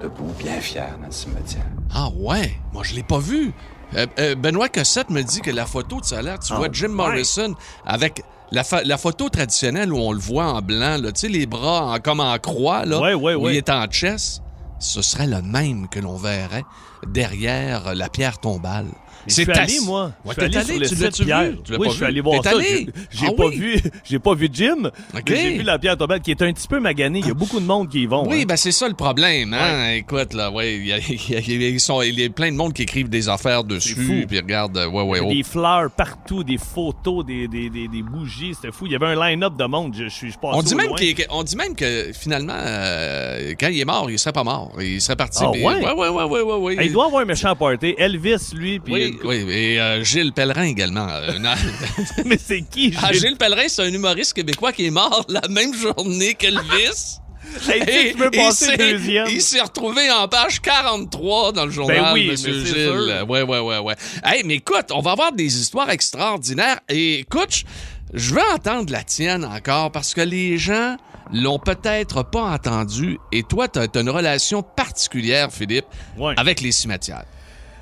debout, 0.01 0.33
bien 0.39 0.59
fier 0.61 0.97
dans 0.99 1.07
le 1.07 1.11
cimetière. 1.11 1.65
Ah 1.93 2.07
ouais, 2.15 2.55
moi 2.73 2.83
je 2.83 2.95
l'ai 2.95 3.03
pas 3.03 3.19
vu. 3.19 3.53
Euh, 3.95 4.07
euh, 4.19 4.35
Benoît 4.35 4.67
Cossette 4.69 5.09
me 5.09 5.21
dit 5.21 5.41
que 5.41 5.51
la 5.51 5.65
photo 5.65 5.99
de 6.01 6.21
l'air, 6.21 6.39
tu 6.39 6.53
Ah, 6.53 6.57
vois 6.57 6.69
Jim 6.71 6.87
ouais. 6.87 6.93
Morrison 6.95 7.53
avec 7.85 8.23
la, 8.51 8.97
photo 8.97 9.29
traditionnelle 9.29 9.91
où 9.93 9.97
on 9.97 10.11
le 10.11 10.19
voit 10.19 10.45
en 10.53 10.61
blanc, 10.61 10.97
là, 11.01 11.11
tu 11.11 11.21
sais, 11.21 11.27
les 11.29 11.45
bras 11.45 11.93
en- 11.95 11.99
comme 11.99 12.19
en 12.19 12.37
croix, 12.37 12.85
là, 12.85 12.99
Ouais, 12.99 13.13
ouais, 13.13 13.35
où 13.35 13.43
ouais. 13.43 13.53
il 13.53 13.57
est 13.57 13.69
en 13.69 13.85
chess. 13.89 14.41
Ce 14.79 15.01
serait 15.01 15.27
le 15.27 15.41
même 15.41 15.87
que 15.89 15.99
l'on 15.99 16.17
verrait 16.17 16.63
derrière 17.07 17.95
la 17.95 18.09
pierre 18.09 18.39
tombale. 18.39 18.87
Suis 19.27 19.51
allé, 19.51 19.79
moi. 19.85 20.11
Ouais, 20.23 20.33
je 20.37 20.41
suis 20.41 20.49
t'es 20.51 20.57
allé 20.57 20.85
sur 20.87 20.97
le 21.05 21.11
tu 21.11 21.25
Pierre. 21.25 21.43
vu? 21.51 21.57
Tu 21.63 21.71
l'as 21.71 21.77
oui, 21.79 21.87
pas 21.87 21.91
je 21.91 21.95
suis 21.97 22.05
allé 22.05 22.21
voir 22.21 22.41
T'es 22.41 22.49
ça. 22.49 22.55
allé? 22.55 22.87
J'ai 23.11 23.25
Ah 23.27 23.31
pas 23.31 23.45
oui? 23.47 23.57
vu, 23.57 23.81
j'ai 24.03 24.19
pas 24.19 24.33
vu 24.35 24.49
Jim. 24.51 24.91
J'ai 25.25 25.57
vu 25.57 25.63
la 25.63 25.79
pierre 25.79 25.97
tombale 25.97 26.21
qui 26.21 26.31
est 26.31 26.41
un 26.41 26.51
petit 26.53 26.67
peu 26.67 26.79
maganée. 26.79 27.19
Il 27.19 27.27
y 27.27 27.31
a 27.31 27.33
beaucoup 27.33 27.59
de 27.59 27.65
monde 27.65 27.89
qui 27.89 28.01
y 28.03 28.05
vont. 28.05 28.27
Oui, 28.27 28.41
hein. 28.41 28.45
ben 28.47 28.55
c'est 28.57 28.71
ça 28.71 28.87
le 28.87 28.93
problème. 28.93 29.53
Hein? 29.53 29.91
Écoute, 29.93 30.33
là, 30.33 30.51
ouais, 30.51 30.75
il 30.77 30.85
y 30.87 30.93
a, 30.93 30.97
il 30.99 31.31
y 31.61 31.65
a- 31.65 31.69
ils 31.69 31.79
sont- 31.79 32.01
il 32.01 32.19
y 32.19 32.23
a 32.25 32.29
plein 32.29 32.51
de 32.51 32.57
monde 32.57 32.73
qui 32.73 32.83
écrivent 32.83 33.09
des 33.09 33.29
affaires 33.29 33.63
dessus. 33.63 34.25
Puis 34.27 34.39
regarde, 34.39 34.77
ouais, 34.77 35.01
ouais, 35.01 35.19
Il 35.19 35.23
y 35.23 35.25
oh. 35.25 35.29
a 35.31 35.33
des 35.33 35.43
fleurs 35.43 35.91
partout, 35.91 36.43
des 36.43 36.57
photos, 36.57 37.25
des, 37.25 37.47
des, 37.47 37.69
des, 37.69 37.87
des 37.87 38.01
bougies. 38.01 38.53
C'était 38.55 38.71
fou. 38.71 38.85
Il 38.85 38.91
y 38.91 38.95
avait 38.95 39.07
un 39.07 39.29
line-up 39.29 39.55
de 39.57 39.65
monde. 39.65 39.93
Je, 39.97 40.03
je 40.05 40.09
suis 40.09 40.31
je 40.31 40.37
passé 40.37 40.53
On 40.57 40.61
dit, 40.61 40.75
même 40.75 40.91
on 41.29 41.43
dit 41.43 41.55
même 41.55 41.75
que 41.75 42.11
finalement, 42.13 42.53
euh, 42.57 43.53
quand 43.59 43.67
il 43.67 43.79
est 43.79 43.85
mort, 43.85 44.09
il 44.09 44.19
serait 44.19 44.33
pas 44.33 44.43
mort. 44.43 44.71
Il 44.79 45.01
serait 45.01 45.15
parti. 45.15 45.39
Ah, 45.43 45.51
ouais? 45.51 45.59
ouais, 45.61 45.93
ouais, 46.09 46.41
ouais, 46.41 46.41
ouais, 46.75 46.85
il 46.85 46.91
doit 46.91 47.05
avoir 47.07 47.21
un 47.21 47.25
méchant 47.25 47.55
party. 47.55 47.95
Elvis, 47.97 48.51
lui, 48.53 48.79
puis... 48.79 49.14
Oui, 49.23 49.43
oui, 49.45 49.53
et 49.53 49.79
euh, 49.79 50.03
Gilles 50.03 50.33
Pellerin 50.33 50.63
également. 50.63 51.07
Euh. 51.09 51.31
Mais 52.25 52.37
c'est 52.43 52.61
qui, 52.61 52.93
Ah, 53.01 53.11
Gilles? 53.11 53.21
Gilles 53.21 53.37
Pellerin, 53.37 53.67
c'est 53.67 53.83
un 53.83 53.93
humoriste 53.93 54.33
québécois 54.33 54.71
qui 54.71 54.85
est 54.87 54.91
mort 54.91 55.25
la 55.29 55.41
même 55.49 55.73
journée 55.73 56.33
qu'Elvis. 56.35 57.19
Hey, 57.69 58.11
tu 58.11 58.17
peux 58.17 58.31
passer 58.31 58.65
s'est- 58.65 58.77
deuxième. 58.77 59.27
Il 59.29 59.41
s'est 59.41 59.61
retrouvé 59.61 60.11
en 60.11 60.27
page 60.27 60.59
43 60.61 61.53
dans 61.53 61.65
le 61.65 61.71
journal, 61.71 61.97
Ben 62.01 62.13
oui, 62.13 62.27
Monsieur 62.31 62.65
Gilles. 62.65 62.73
sûr. 62.73 63.29
Ouais, 63.29 63.43
ouais, 63.43 63.59
ouais, 63.59 63.77
ouais. 63.77 63.95
Hey, 64.25 64.41
mais 64.43 64.55
écoute, 64.55 64.87
on 64.91 64.99
va 64.99 65.11
avoir 65.11 65.31
des 65.31 65.61
histoires 65.61 65.89
extraordinaires. 65.91 66.79
Et 66.89 67.19
écoute, 67.19 67.63
je- 68.13 68.33
veux 68.33 68.41
entendre 68.53 68.91
la 68.91 69.03
tienne 69.03 69.45
encore 69.45 69.91
parce 69.91 70.13
que 70.13 70.21
les 70.21 70.57
gens 70.57 70.97
l'ont 71.31 71.59
peut-être 71.59 72.23
pas 72.23 72.41
entendu. 72.41 73.19
Et 73.31 73.43
toi, 73.43 73.67
tu 73.67 73.79
as, 73.79 73.87
une 74.01 74.09
relation 74.09 74.61
particulière, 74.63 75.49
Philippe, 75.53 75.85
Ouais. 76.17 76.33
avec 76.37 76.61
les 76.61 76.71
cimetières. 76.71 77.25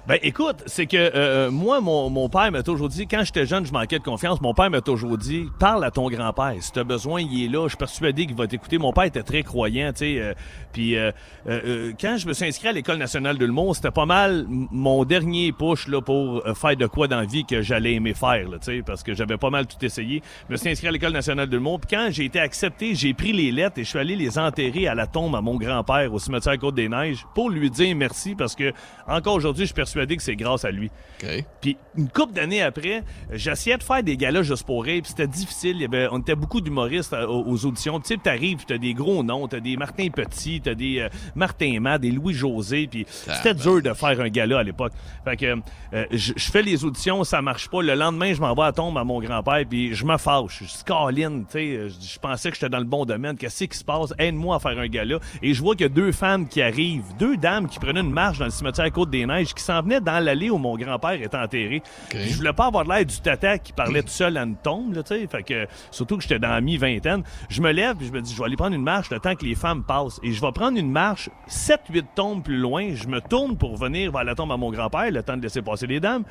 Ben 0.06 0.20
écoute, 0.22 0.64
c'est 0.66 0.86
que 0.86 0.98
euh, 0.98 1.50
moi, 1.50 1.80
mon, 1.80 2.10
mon 2.10 2.28
père 2.28 2.52
m'a 2.52 2.62
toujours 2.62 2.90
dit, 2.90 3.08
quand 3.08 3.24
j'étais 3.24 3.46
jeune, 3.46 3.66
je 3.66 3.72
manquais 3.72 4.00
de 4.00 4.04
confiance, 4.04 4.42
mon 4.42 4.54
père 4.54 4.70
m'a 4.70 4.82
toujours 4.82 5.18
dit, 5.18 5.46
parle 5.60 5.86
à 5.86 5.92
ton 5.92 6.10
grand-père. 6.10 6.56
Si 6.60 6.74
t'as 6.74 6.84
besoin, 6.84 7.22
il 7.22 7.46
est 7.46 7.48
là. 7.48 7.64
Je 7.64 7.70
suis 7.70 7.78
persuadé 7.78 8.26
qu'il 8.26 8.36
va 8.36 8.46
t'écouter. 8.46 8.78
Mon 8.78 8.92
père 8.92 9.06
était 9.06 9.24
très 9.24 9.44
croyant, 9.44 9.94
tu 9.94 10.00
sais. 10.00 10.20
euh, 10.20 10.34
Puis 10.74 10.98
euh, 10.98 11.12
euh, 11.48 11.62
euh, 11.66 11.94
quand 12.02 12.18
je 12.18 12.28
me 12.28 12.34
suis 12.34 12.44
inscrit 12.46 12.68
à 12.68 12.72
l'École 12.74 12.98
nationale 12.98 13.38
de 13.38 13.46
l'humour, 13.46 13.78
c'était 13.78 13.92
pas 13.92 14.06
mal 14.06 14.46
mon 14.50 15.06
dernier 15.06 15.54
push 15.54 15.88
là, 15.88 16.02
pour 16.02 16.46
euh, 16.46 16.54
faire 16.54 16.76
de 16.76 16.86
quoi 16.86 17.08
dans 17.08 17.22
la 17.22 17.26
vie 17.26 17.46
que 17.46 17.62
j'allais 17.62 17.94
aimer 17.94 18.14
faire, 18.14 18.46
tu 18.56 18.58
sais, 18.62 18.82
parce 18.86 19.04
que 19.04 19.14
j'avais 19.14 19.38
pas 19.38 19.52
mal 19.52 19.68
tout 19.68 19.78
essayé. 19.86 20.22
Je 20.50 20.52
me 20.52 20.58
suis 20.58 20.70
inscrit 20.70 20.90
à 20.90 20.92
l'École 20.92 21.14
nationale 21.14 21.48
de 21.48 21.56
l'humour. 21.56 21.80
Puis 21.80 21.96
quand 21.96 22.10
j'ai 22.12 22.26
été 22.26 22.42
accepté, 22.42 22.94
j'ai 22.94 23.14
pris 23.14 23.32
les 23.32 23.54
lettres 23.54 23.80
et 23.80 23.86
je 23.86 23.90
suis 23.90 24.00
allé 24.00 24.18
les 24.18 24.38
enterrer 24.38 24.86
à 24.90 24.96
la 24.96 25.08
tombe 25.08 25.34
à 25.34 25.40
mon 25.40 25.56
grand-père 25.56 26.14
au 26.14 26.20
cimetière 26.20 26.60
Côte-des-Neiges 26.60 27.26
pour 27.34 27.50
lui 27.50 27.70
dire 27.70 27.96
merci 27.96 28.36
parce 28.36 28.54
que 28.54 28.74
encore 29.08 29.36
aujourd'hui, 29.36 29.62
je 29.62 29.68
suis 29.68 29.74
persuadé 29.94 30.18
que 30.18 30.24
c'est 30.24 30.36
grâce 30.36 30.66
à 30.66 30.72
lui. 30.72 30.90
OK. 31.24 31.46
Puis 31.62 31.78
une 31.98 32.10
couple 32.10 32.34
d'années 32.34 32.62
après, 32.62 33.04
j'essayais 33.32 33.78
de 33.78 33.84
faire 33.84 34.04
des 34.04 34.18
galas 34.18 34.42
juste 34.42 34.66
pour 34.66 34.84
rire, 34.84 35.02
puis 35.02 35.12
c'était 35.12 35.28
difficile. 35.28 35.76
Il 35.78 35.82
y 35.82 35.86
avait, 35.86 36.08
on 36.12 36.20
était 36.20 36.36
beaucoup 36.36 36.62
d'humoristes 36.62 37.14
euh, 37.14 37.28
aux, 37.28 37.44
aux 37.48 37.66
auditions. 37.66 38.00
Tu 38.00 38.08
sais, 38.08 38.18
t'arrives, 38.18 38.66
t'as 38.66 38.78
des 38.78 38.94
gros 38.94 39.24
noms, 39.24 39.48
t'as 39.48 39.60
des 39.60 39.78
Martin 39.78 40.08
Petit, 40.10 40.62
t'as 40.62 40.74
des 40.74 41.00
euh, 41.00 41.10
Martin 41.36 41.80
Matt, 41.80 42.02
des 42.02 42.12
Louis 42.12 42.34
José, 42.34 42.88
puis 42.90 43.06
c'était 43.08 43.54
dur 43.54 43.82
de 43.82 43.94
faire 43.94 44.20
un 44.20 44.30
gala 44.30 44.60
à 44.60 44.64
l'époque. 44.64 44.94
Fait 45.24 45.38
que 45.38 45.56
euh, 45.94 46.06
je 46.12 46.34
fais 46.38 46.62
les 46.62 46.84
auditions, 46.84 47.24
ça 47.24 47.42
marche 47.42 47.70
pas. 47.70 47.82
Le 47.82 47.94
lendemain, 47.94 48.34
je 48.34 48.42
m'envoie 48.42 48.68
à 48.68 48.72
tombe 48.72 48.98
à 48.98 49.04
mon 49.04 49.20
grand-père, 49.20 49.64
puis 49.70 49.94
je 49.94 50.06
me 50.06 50.18
fâche. 50.18 50.64
Je 50.64 50.66
dis 50.66 50.84
Caroline, 50.86 51.46
tu 51.46 51.52
sais, 51.52 51.90
je, 51.90 52.14
je 52.14 52.20
pensais 52.20 52.50
que 52.50 52.56
j'étais 52.56 52.70
dans 52.70 52.80
le 52.80 52.84
bon 52.86 53.06
domaine. 53.06 53.38
Qu'est-ce 53.38 53.66
qui 53.66 53.78
se 53.78 53.84
passe? 53.84 54.14
Aide-moi 54.18 54.56
à 54.56 54.60
faire 54.60 54.78
un 54.78 54.88
gala. 54.88 55.20
Et 55.42 55.54
je 55.54 55.62
vois 55.62 55.76
qu'il 55.76 55.84
y 55.84 55.86
a 55.86 55.90
deux 55.90 56.12
femmes 56.12 56.48
qui 56.48 56.62
arrivent, 56.62 57.06
deux 57.20 57.38
dames 57.38 57.68
qui 57.68 57.80
prenaient 57.80 58.02
une 58.02 58.12
marche 58.12 58.40
dans 58.40 58.46
le 58.46 58.52
cimetière 58.52 58.92
Côte-des-Neiges, 58.92 59.54
qui 59.54 59.64
s'en 59.64 59.83
venaient 59.84 60.02
dans 60.02 60.24
l'allée 60.24 60.50
où 60.50 60.58
mon 60.58 60.76
grand-père 60.76 61.22
était 61.22 61.38
enterré. 61.38 61.84
Puis 62.10 62.30
Je 62.30 62.38
voulais 62.38 62.54
pas 62.54 62.68
avoir 62.68 62.84
l'air 62.86 63.06
du 63.06 63.20
tata 63.20 63.58
qui 63.58 63.74
parlait 63.74 64.02
tout 64.02 64.10
seul 64.10 64.38
à 64.38 64.44
une 64.44 64.56
tombe, 64.56 64.94
là. 64.96 65.04
Fait 65.04 65.44
que, 65.44 65.68
surtout 65.92 66.18
que 66.18 66.24
j'étais 66.24 66.40
dans 66.40 66.50
la 66.50 66.62
mi-vingtaine. 66.62 67.24
Je 67.50 67.62
me 67.62 67.72
lève 67.72 67.96
puis 67.98 68.08
je 68.08 68.12
me 68.12 68.22
dis, 68.22 68.34
je 68.34 68.40
vais 68.40 68.46
aller 68.46 68.56
prendre 68.56 68.76
une 68.76 68.84
marche 68.84 69.10
le 69.10 69.20
temps 69.20 69.36
que 69.36 69.46
les 69.46 69.56
femmes 69.56 69.84
passent. 69.84 70.20
Et 70.24 70.32
je 70.32 70.42
vais 70.42 70.52
prendre 70.52 70.78
une 70.78 70.92
marche 70.92 71.30
7-8 71.48 72.06
tombes 72.16 72.44
plus 72.44 72.58
loin. 72.58 72.94
Je 72.96 73.08
me 73.08 73.22
tourne 73.22 73.58
pour 73.58 73.78
venir 73.78 74.12
vers 74.12 74.24
la 74.24 74.36
tombe 74.36 74.52
à 74.52 74.58
mon 74.58 74.72
grand-père, 74.72 75.12
le 75.12 75.24
temps 75.24 75.38
de 75.38 75.42
laisser 75.42 75.62
passer 75.62 75.88
les 75.88 76.00
dames. 76.00 76.24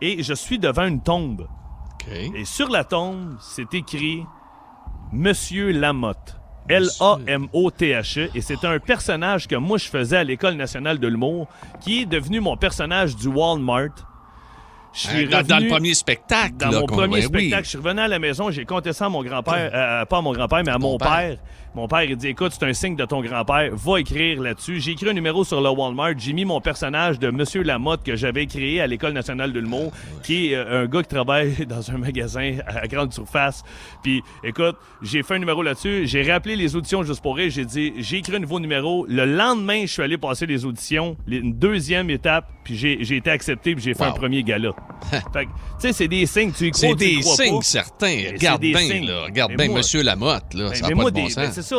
Et 0.00 0.22
je 0.22 0.34
suis 0.34 0.58
devant 0.58 0.86
une 0.86 1.02
tombe. 1.02 1.46
Et 2.10 2.44
sur 2.44 2.68
la 2.68 2.84
tombe, 2.84 3.36
c'est 3.40 3.74
écrit 3.74 4.22
Monsieur 5.12 5.72
Lamotte. 5.72 6.35
L-A-M-O-T-H-E. 6.68 8.28
Et 8.34 8.40
c'est 8.40 8.64
un 8.64 8.78
personnage 8.78 9.46
que 9.48 9.56
moi 9.56 9.78
je 9.78 9.88
faisais 9.88 10.16
à 10.18 10.24
l'École 10.24 10.54
nationale 10.54 10.98
de 10.98 11.08
l'humour, 11.08 11.46
qui 11.80 12.02
est 12.02 12.06
devenu 12.06 12.40
mon 12.40 12.56
personnage 12.56 13.16
du 13.16 13.28
Walmart. 13.28 13.90
Je 14.92 15.00
suis 15.08 15.24
Hein, 15.24 15.28
dans, 15.42 15.42
dans 15.46 15.56
le 15.58 15.64
revenu- 15.64 15.68
premier 15.70 15.94
spectacle. 15.94 16.54
dans 16.56 16.70
là, 16.70 16.80
mon 16.80 16.86
premier 16.86 17.14
ouais, 17.16 17.22
spectacle, 17.22 17.54
oui. 17.58 17.64
je 17.64 17.68
suis 17.68 17.78
revenu 17.78 18.00
à 18.00 18.08
la 18.08 18.18
maison, 18.18 18.50
j'ai 18.50 18.64
compté 18.64 18.92
ça 18.94 19.06
à 19.06 19.08
mon 19.10 19.22
grand-père, 19.22 19.70
euh, 19.74 20.04
pas 20.06 20.18
à 20.18 20.20
mon 20.22 20.32
grand-père, 20.32 20.62
mais 20.64 20.72
à 20.72 20.78
mon 20.78 20.96
père. 20.96 21.08
père. 21.10 21.38
Mon 21.76 21.88
père, 21.88 22.04
il 22.04 22.16
dit, 22.16 22.28
écoute, 22.28 22.52
c'est 22.58 22.64
un 22.66 22.72
signe 22.72 22.96
de 22.96 23.04
ton 23.04 23.20
grand-père, 23.20 23.70
va 23.76 24.00
écrire 24.00 24.40
là-dessus. 24.40 24.80
J'ai 24.80 24.92
écrit 24.92 25.10
un 25.10 25.12
numéro 25.12 25.44
sur 25.44 25.60
le 25.60 25.68
Walmart, 25.68 26.14
j'ai 26.16 26.32
mis 26.32 26.46
mon 26.46 26.58
personnage 26.62 27.18
de 27.18 27.28
Monsieur 27.30 27.62
Lamotte 27.62 28.02
que 28.02 28.16
j'avais 28.16 28.46
créé 28.46 28.80
à 28.80 28.86
l'École 28.86 29.12
nationale 29.12 29.52
de 29.52 29.60
l'humour, 29.60 29.92
qui 30.22 30.52
est 30.52 30.54
euh, 30.56 30.84
un 30.84 30.86
gars 30.86 31.02
qui 31.02 31.08
travaille 31.08 31.66
dans 31.68 31.90
un 31.90 31.98
magasin 31.98 32.56
à 32.66 32.86
grande 32.88 33.12
surface. 33.12 33.62
Puis, 34.02 34.22
écoute, 34.42 34.76
j'ai 35.02 35.22
fait 35.22 35.34
un 35.34 35.38
numéro 35.38 35.62
là-dessus, 35.62 36.06
j'ai 36.06 36.22
rappelé 36.32 36.56
les 36.56 36.74
auditions 36.76 37.02
juste 37.02 37.20
pour 37.20 37.36
rire, 37.36 37.50
j'ai 37.50 37.66
dit, 37.66 37.92
j'ai 37.98 38.16
écrit 38.16 38.36
un 38.36 38.40
nouveau 38.40 38.58
numéro. 38.58 39.04
Le 39.06 39.26
lendemain, 39.26 39.82
je 39.82 39.92
suis 39.92 40.02
allé 40.02 40.16
passer 40.16 40.46
les 40.46 40.64
auditions, 40.64 41.18
les- 41.26 41.36
une 41.36 41.52
deuxième 41.52 42.08
étape, 42.08 42.48
puis 42.64 42.74
j'ai 42.76 43.16
été 43.16 43.28
accepté, 43.30 43.74
puis 43.74 43.84
j'ai 43.84 43.92
fait 43.92 44.02
Wow. 44.04 44.10
un 44.10 44.12
premier 44.12 44.42
gala. 44.42 44.70
fait 45.10 45.44
que, 45.44 45.50
tu 45.50 45.50
sais, 45.80 45.92
c'est 45.92 46.08
des 46.08 46.24
signes, 46.24 46.52
tu 46.52 46.68
y 46.68 46.70
crois 46.70 46.88
C'est 46.88 46.94
des 46.96 47.20
signes 47.22 47.60
certains. 47.60 48.22
Regarde 48.32 48.62
bien, 48.62 49.02
là. 49.02 49.24
Regarde 49.26 49.54
bien, 49.56 49.68
Monsieur 49.68 50.02
Lamotte, 50.02 50.54
là. 50.54 50.70
Ben, 50.70 50.74
ça 50.74 50.82
n'a 50.84 50.88
pas 50.88 50.94
moi, 50.94 51.10
de 51.10 51.16
bon 51.16 51.24
des- 51.26 51.30
sens. 51.30 51.44
ben, 51.56 51.65
ça. 51.66 51.76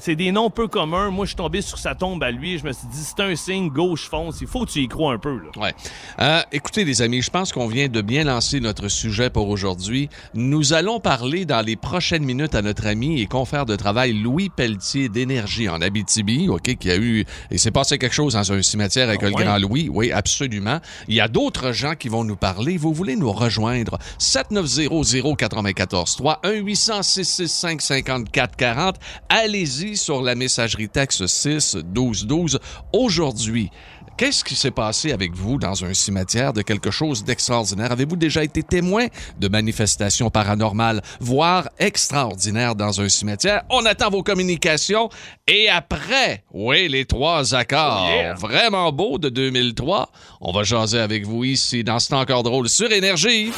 c'est- 0.00 0.16
des 0.16 0.32
noms 0.32 0.50
peu 0.50 0.68
communs. 0.68 1.10
Moi, 1.10 1.24
je 1.24 1.30
suis 1.30 1.36
tombé 1.36 1.62
sur 1.62 1.78
sa 1.78 1.94
tombe 1.94 2.22
à 2.22 2.30
lui. 2.30 2.58
Je 2.58 2.64
me 2.64 2.72
suis 2.72 2.86
dit, 2.88 2.98
c'est 3.02 3.20
un 3.22 3.34
signe, 3.36 3.68
gauche 3.68 4.08
fonce. 4.08 4.38
Il 4.40 4.46
faut 4.46 4.64
que 4.64 4.70
tu 4.70 4.80
y 4.80 4.88
crois 4.88 5.14
un 5.14 5.18
peu. 5.18 5.36
Là. 5.36 5.50
Ouais. 5.60 5.74
Euh, 6.20 6.40
écoutez, 6.52 6.84
les 6.84 7.02
amis, 7.02 7.22
je 7.22 7.30
pense 7.30 7.52
qu'on 7.52 7.66
vient 7.68 7.88
de 7.88 8.00
bien 8.02 8.24
lancer 8.24 8.60
notre 8.60 8.88
sujet 8.88 9.30
pour 9.30 9.48
aujourd'hui. 9.48 10.08
Nous 10.34 10.72
allons 10.72 11.00
parler 11.00 11.44
dans 11.44 11.64
les 11.64 11.76
prochaines 11.76 12.24
minutes 12.24 12.54
à 12.54 12.62
notre 12.62 12.86
ami 12.86 13.20
et 13.20 13.26
confrère 13.26 13.66
de 13.66 13.76
travail 13.76 14.12
Louis 14.12 14.48
Pelletier 14.48 15.08
d'Énergie 15.08 15.68
en 15.68 15.80
Abitibi, 15.82 16.48
OK, 16.48 16.76
qui 16.76 16.90
a 16.90 16.96
eu... 16.96 17.24
Il 17.50 17.58
s'est 17.58 17.70
passé 17.70 17.98
quelque 17.98 18.14
chose 18.14 18.34
dans 18.34 18.52
un 18.52 18.62
cimetière 18.62 19.08
avec 19.08 19.20
Ah 19.22 19.28
le 19.28 19.34
ouais? 19.34 19.44
grand 19.44 19.58
Louis. 19.58 19.88
Oui, 19.92 20.12
absolument. 20.12 20.78
Il 21.08 21.14
y 21.14 21.20
a 21.20 21.28
d'autres 21.28 21.72
gens 21.72 21.94
qui 21.94 22.08
vont 22.08 22.24
nous 22.24 22.36
parler. 22.36 22.76
Vous 22.76 22.92
voulez 22.92 23.16
nous 23.16 23.32
rejoindre? 23.32 23.98
7900-943, 24.18 26.40
1-800-665-5440. 26.44 28.94
Allez-y 29.28 29.96
sur 29.96 30.22
la 30.22 30.34
messagerie 30.34 30.88
texte 30.88 31.26
6 31.26 31.76
12 31.84 32.26
12. 32.26 32.58
Aujourd'hui, 32.92 33.70
Qu'est-ce 34.16 34.44
qui 34.44 34.54
s'est 34.54 34.70
passé 34.70 35.10
avec 35.12 35.34
vous 35.34 35.58
dans 35.58 35.84
un 35.84 35.94
cimetière 35.94 36.52
de 36.52 36.62
quelque 36.62 36.90
chose 36.90 37.24
d'extraordinaire? 37.24 37.92
Avez-vous 37.92 38.16
déjà 38.16 38.44
été 38.44 38.62
témoin 38.62 39.06
de 39.40 39.48
manifestations 39.48 40.30
paranormales, 40.30 41.02
voire 41.18 41.68
extraordinaires 41.78 42.74
dans 42.74 43.00
un 43.00 43.08
cimetière? 43.08 43.62
On 43.70 43.84
attend 43.86 44.10
vos 44.10 44.22
communications. 44.22 45.08
Et 45.48 45.68
après, 45.68 46.44
oui, 46.52 46.88
les 46.88 47.04
trois 47.06 47.54
accords 47.54 48.06
Oh 48.08 48.14
yeah. 48.14 48.34
vraiment 48.34 48.92
beaux 48.92 49.18
de 49.18 49.28
2003, 49.28 50.10
on 50.40 50.52
va 50.52 50.62
jaser 50.62 51.00
avec 51.00 51.26
vous 51.26 51.44
ici 51.44 51.82
dans 51.82 51.98
C'est 51.98 52.14
encore 52.14 52.42
drôle 52.42 52.68
sur 52.68 52.92
Énergie. 52.92 53.50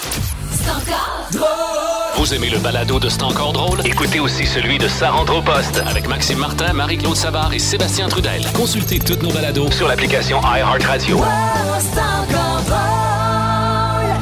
Vous 2.17 2.33
aimez 2.33 2.49
le 2.49 2.59
balado 2.59 3.01
de 3.01 3.09
C'est 3.09 3.23
encore 3.23 3.53
drôle? 3.53 3.81
Écoutez 3.85 4.21
aussi 4.21 4.47
celui 4.47 4.79
de 4.79 4.89
Sa 4.89 5.11
rentre 5.11 5.37
au 5.37 5.43
poste 5.43 5.83
avec 5.87 6.09
Maxime 6.09 6.39
Martin, 6.39 6.73
Marie-Claude 6.73 7.17
Savard 7.17 7.53
et 7.53 7.59
Sébastien 7.59 8.09
Trudel. 8.09 8.47
Consultez 8.55 8.99
toutes 8.99 9.23
nos 9.23 9.33
balados 9.33 9.71
sur 9.73 9.89
l'application 9.89 10.41
iHeartRadio. 10.41 11.21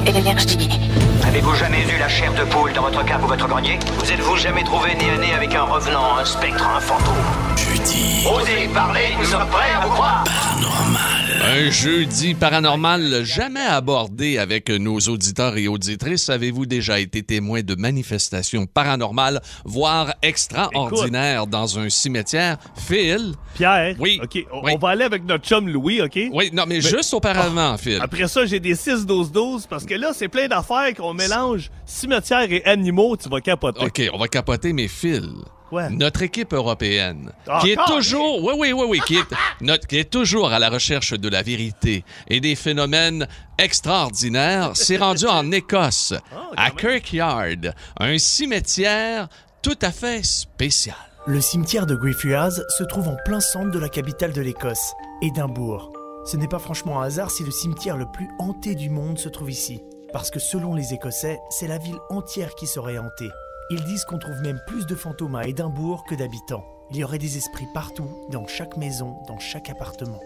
Énergie. 0.07 0.81
Avez-vous 1.26 1.55
jamais 1.55 1.83
vu 1.85 1.98
la 1.98 2.09
chair 2.09 2.33
de 2.35 2.44
poule 2.44 2.72
dans 2.72 2.83
votre 2.83 3.05
cave 3.05 3.22
ou 3.24 3.28
votre 3.28 3.46
grenier? 3.46 3.78
Vous 3.98 4.11
êtes-vous 4.11 4.37
jamais 4.37 4.64
trouvé 4.64 4.94
nez 4.94 5.11
à 5.11 5.18
nez 5.18 5.35
avec 5.35 5.55
un 5.55 5.62
revenant, 5.62 6.16
un 6.18 6.24
spectre, 6.24 6.66
un 6.66 6.81
fantôme? 6.81 7.14
Jeudi, 7.57 8.26
Osez 8.26 8.68
parler, 8.74 9.14
nous 9.18 9.24
sommes 9.24 9.46
prêts 9.48 9.70
à 9.76 9.87
vous 9.87 9.92
croire 9.92 10.24
normal. 10.61 11.21
Un 11.44 11.70
jeudi 11.70 12.35
paranormal 12.35 13.24
jamais 13.24 13.61
abordé 13.66 14.38
avec 14.38 14.70
nos 14.70 14.98
auditeurs 15.00 15.57
et 15.57 15.66
auditrices. 15.66 16.28
Avez-vous 16.31 16.66
déjà 16.66 17.00
été 17.00 17.22
témoin 17.24 17.62
de 17.62 17.74
manifestations 17.74 18.66
paranormales, 18.66 19.40
voire 19.64 20.14
extraordinaires 20.22 21.46
dans 21.48 21.78
un 21.81 21.88
cimetière? 21.90 22.59
Phil? 22.76 23.33
Pierre, 23.55 23.96
Oui. 23.98 24.20
OK, 24.22 24.38
on, 24.52 24.64
Oui. 24.64 24.72
on 24.76 24.78
va 24.78 24.90
aller 24.90 25.05
avec 25.05 25.24
notre 25.24 25.44
chum 25.44 25.68
Louis, 25.68 26.00
OK? 26.00 26.18
Oui, 26.33 26.50
non, 26.52 26.64
mais, 26.66 26.81
juste 26.81 27.12
auparavant, 27.12 27.76
Phil. 27.76 27.98
Après 28.00 28.28
ça, 28.28 28.46
j'ai 28.46 28.61
des 28.61 28.74
6-12-12 28.76 29.66
parce 29.68 29.85
que 29.85 29.94
là, 29.94 30.12
c'est 30.14 30.28
plein 30.28 30.46
d'affaires 30.46 30.94
qu'on 30.96 31.12
mélange 31.12 31.70
cimetière 31.87 32.50
et 32.52 32.64
animaux, 32.64 33.16
tu 33.16 33.28
vas 33.28 33.40
capoter. 33.40 33.85
OK, 33.85 34.02
on 34.12 34.18
va 34.18 34.28
capoter, 34.28 34.72
mais 34.72 34.87
Phil. 34.88 35.28
Quoi? 35.72 35.88
Notre 35.88 36.20
équipe 36.20 36.52
européenne, 36.52 37.32
Ah, 37.48 37.61
qui 37.62 37.70
est 37.70 37.78
toujours, 37.87 38.44
oui, 38.44 38.52
oui, 38.58 38.72
oui, 38.74 38.85
oui, 38.90 39.00
qui 39.06 39.16
est, 39.16 39.24
notre- 39.62 39.87
qui 39.87 39.96
est 39.96 40.11
toujours 40.11 40.52
à 40.52 40.58
la 40.58 40.68
recherche 40.68 41.14
de 41.14 41.28
la 41.30 41.40
vérité 41.40 42.04
et 42.28 42.40
des 42.40 42.56
phénomènes 42.56 43.26
extraordinaires, 43.56 44.76
s'est 44.76 44.98
rendue 44.98 45.26
en 45.26 45.50
Écosse, 45.52 46.12
à 46.58 46.70
Kirkyard, 46.72 47.72
un 47.98 48.18
cimetière 48.18 49.28
tout 49.62 49.78
à 49.80 49.90
fait 49.90 50.22
spécial. 50.24 50.94
Le 51.26 51.40
cimetière 51.40 51.87
de 51.87 51.94
Greyfriars 51.94 52.52
se 52.52 52.85
trouve 52.85 53.08
en 53.08 53.16
plein 53.24 53.40
centre 53.40 53.70
de 53.70 53.78
la 53.78 53.88
capitale 53.88 54.32
de 54.35 54.42
l'Écosse, 54.42 54.92
Édimbourg. 55.22 55.90
Ce 56.26 56.37
n'est 56.37 56.48
pas 56.48 56.58
franchement 56.58 57.00
un 57.00 57.06
hasard 57.06 57.30
si 57.30 57.44
le 57.44 57.50
cimetière 57.50 57.96
le 57.96 58.04
plus 58.12 58.28
hanté 58.38 58.74
du 58.74 58.90
monde 58.90 59.18
se 59.18 59.30
trouve 59.30 59.50
ici. 59.50 59.80
Parce 60.12 60.30
que 60.30 60.38
selon 60.38 60.74
les 60.74 60.92
Écossais, 60.92 61.38
c'est 61.48 61.66
la 61.66 61.78
ville 61.78 61.96
entière 62.11 62.54
qui 62.56 62.66
serait 62.66 62.98
hantée. 62.98 63.30
Ils 63.70 63.85
disent 63.85 64.05
qu'on 64.05 64.18
trouve 64.18 64.40
même 64.42 64.61
plus 64.66 64.87
de 64.87 64.94
fantômes 64.94 65.37
à 65.37 65.46
Édimbourg 65.46 66.05
que 66.05 66.14
d'habitants. 66.14 66.64
Il 66.90 66.96
y 66.98 67.05
aurait 67.05 67.18
des 67.18 67.37
esprits 67.37 67.68
partout, 67.72 68.27
dans 68.31 68.46
chaque 68.46 68.77
maison, 68.77 69.16
dans 69.27 69.38
chaque 69.38 69.70
appartement. 69.70 70.20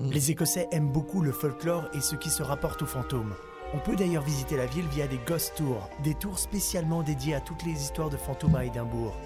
Les 0.00 0.30
Écossais 0.30 0.68
aiment 0.72 0.92
beaucoup 0.92 1.20
le 1.20 1.32
folklore 1.32 1.88
et 1.94 2.00
ce 2.00 2.16
qui 2.16 2.30
se 2.30 2.42
rapporte 2.42 2.82
aux 2.82 2.86
fantômes. 2.86 3.34
On 3.74 3.78
peut 3.78 3.96
d'ailleurs 3.96 4.22
visiter 4.22 4.56
la 4.56 4.66
ville 4.66 4.86
via 4.88 5.06
des 5.06 5.18
ghost 5.26 5.54
tours, 5.56 5.88
des 6.02 6.14
tours 6.14 6.38
spécialement 6.38 7.02
dédiés 7.02 7.34
à 7.34 7.40
toutes 7.40 7.64
les 7.64 7.72
histoires 7.72 8.10
de 8.10 8.16
fantômes 8.16 8.54
à 8.54 8.64
Édimbourg. 8.64 9.16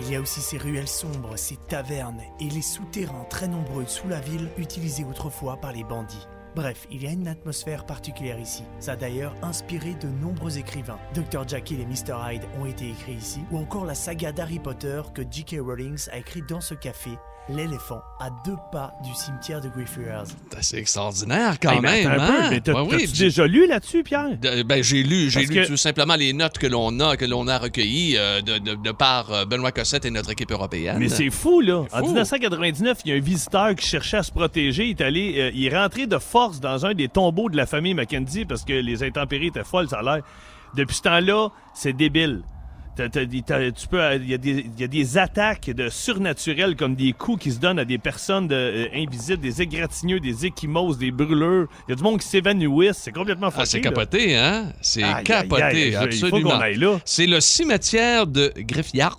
Il 0.00 0.10
y 0.10 0.16
a 0.16 0.20
aussi 0.20 0.40
ces 0.40 0.58
ruelles 0.58 0.88
sombres, 0.88 1.36
ces 1.36 1.56
tavernes 1.56 2.22
et 2.40 2.48
les 2.48 2.62
souterrains 2.62 3.24
très 3.30 3.48
nombreux 3.48 3.86
sous 3.86 4.08
la 4.08 4.20
ville 4.20 4.50
utilisés 4.56 5.04
autrefois 5.04 5.56
par 5.56 5.72
les 5.72 5.84
bandits. 5.84 6.26
Bref, 6.54 6.86
il 6.90 7.02
y 7.02 7.06
a 7.06 7.10
une 7.10 7.28
atmosphère 7.28 7.86
particulière 7.86 8.38
ici. 8.38 8.64
Ça 8.80 8.92
a 8.92 8.96
d'ailleurs 8.96 9.34
inspiré 9.42 9.94
de 9.94 10.08
nombreux 10.08 10.58
écrivains. 10.58 10.98
Dr. 11.14 11.46
Jekyll 11.46 11.80
et 11.80 11.86
Mr. 11.86 12.14
Hyde 12.26 12.42
ont 12.60 12.66
été 12.66 12.88
écrits 12.88 13.14
ici, 13.14 13.40
ou 13.50 13.58
encore 13.58 13.84
la 13.84 13.94
saga 13.94 14.32
d'Harry 14.32 14.58
Potter 14.58 15.02
que 15.14 15.22
J.K. 15.28 15.56
Rowling 15.60 15.98
a 16.10 16.18
écrite 16.18 16.48
dans 16.48 16.60
ce 16.60 16.74
café, 16.74 17.10
L'éléphant, 17.50 18.02
à 18.20 18.28
deux 18.44 18.56
pas 18.70 18.92
du 19.02 19.14
cimetière 19.14 19.62
de 19.62 19.70
Greyfriars. 19.70 20.24
C'est 20.60 20.76
extraordinaire 20.76 21.58
quand 21.58 21.70
Hey, 21.72 21.80
même, 21.80 22.06
un 22.06 22.14
peu, 22.16 22.20
hein? 22.22 22.48
mais 22.50 22.60
t'as- 22.60 22.74
Ouais, 22.74 22.80
oui, 22.90 23.06
t'as-tu 23.06 23.18
déjà 23.20 23.46
lu 23.46 23.66
là-dessus, 23.66 24.02
Pierre? 24.02 24.36
De- 24.38 24.62
ben, 24.64 24.82
j'ai 24.84 25.02
lu, 25.02 25.30
j'ai 25.30 25.46
lu 25.46 25.54
que- 25.54 25.66
tout 25.66 25.78
simplement 25.78 26.14
les 26.16 26.34
notes 26.34 26.58
que 26.58 26.66
l'on 26.66 27.00
a, 27.00 27.16
que 27.16 27.24
l'on 27.24 27.48
a 27.48 27.56
recueillies 27.58 28.16
euh, 28.18 28.42
de, 28.42 28.58
de- 28.58 28.74
de 28.74 28.90
par 28.92 29.32
euh, 29.32 29.44
Benoît 29.46 29.72
Cossette 29.72 30.04
et 30.04 30.10
notre 30.10 30.30
équipe 30.30 30.50
européenne. 30.50 30.98
Mais 30.98 31.08
c'est 31.08 31.30
fou, 31.30 31.60
là. 31.62 31.84
En 31.90 31.98
fou. 32.00 32.04
1999, 32.08 32.98
il 33.06 33.10
y 33.12 33.14
a 33.14 33.16
un 33.16 33.20
visiteur 33.20 33.74
qui 33.76 33.86
cherchait 33.86 34.18
à 34.18 34.22
se 34.22 34.30
protéger. 34.30 34.84
Il 34.84 34.90
est 34.90 35.00
allé, 35.00 35.34
euh, 35.40 35.50
il 35.54 35.64
est 35.64 35.74
rentré 35.74 36.06
de 36.06 36.18
force 36.18 36.60
dans 36.60 36.84
un 36.84 36.92
des 36.92 37.08
tombeaux 37.08 37.48
de 37.48 37.56
la 37.56 37.64
famille 37.64 37.94
Mackenzie 37.94 38.44
parce 38.44 38.62
que 38.64 38.74
les 38.74 39.02
intempéries 39.02 39.46
étaient 39.46 39.64
folles, 39.64 39.88
ça 39.88 40.00
a 40.00 40.02
l'air. 40.02 40.22
Depuis 40.76 40.96
ce 40.96 41.02
temps-là, 41.02 41.48
c'est 41.74 41.94
débile. 41.94 42.42
Il 42.98 44.28
y, 44.28 44.34
a 44.34 44.38
des- 44.38 44.50
il 44.74 44.80
y 44.80 44.84
a 44.84 44.88
des 44.88 45.18
attaques 45.18 45.70
de 45.70 45.88
surnaturelles 45.88 46.76
comme 46.76 46.94
des 46.94 47.12
coups 47.12 47.42
qui 47.44 47.52
se 47.52 47.58
donnent 47.58 47.78
à 47.78 47.84
des 47.84 47.98
personnes 47.98 48.48
de, 48.48 48.54
euh, 48.54 48.86
invisibles, 48.94 49.40
des 49.40 49.62
égratigneux, 49.62 50.20
des 50.20 50.46
échymoses, 50.46 50.98
des 50.98 51.10
brûleurs. 51.10 51.66
Il 51.86 51.90
y 51.90 51.92
a 51.92 51.96
du 51.96 52.02
monde 52.02 52.20
qui 52.20 52.26
s'évanouissent. 52.26 52.98
C'est 52.98 53.12
complètement 53.12 53.50
Ah, 53.56 53.64
c'est 53.64 53.80
capoté, 53.80 54.36
hein? 54.36 54.72
C'est 54.80 55.02
capoté, 55.24 55.94
absolument. 55.96 56.50
qu'on 56.50 56.60
aille 56.60 56.76
là. 56.76 56.98
C'est 57.04 57.26
le 57.26 57.40
cimetière 57.40 58.26
de 58.26 58.52
Griffiars, 58.56 59.16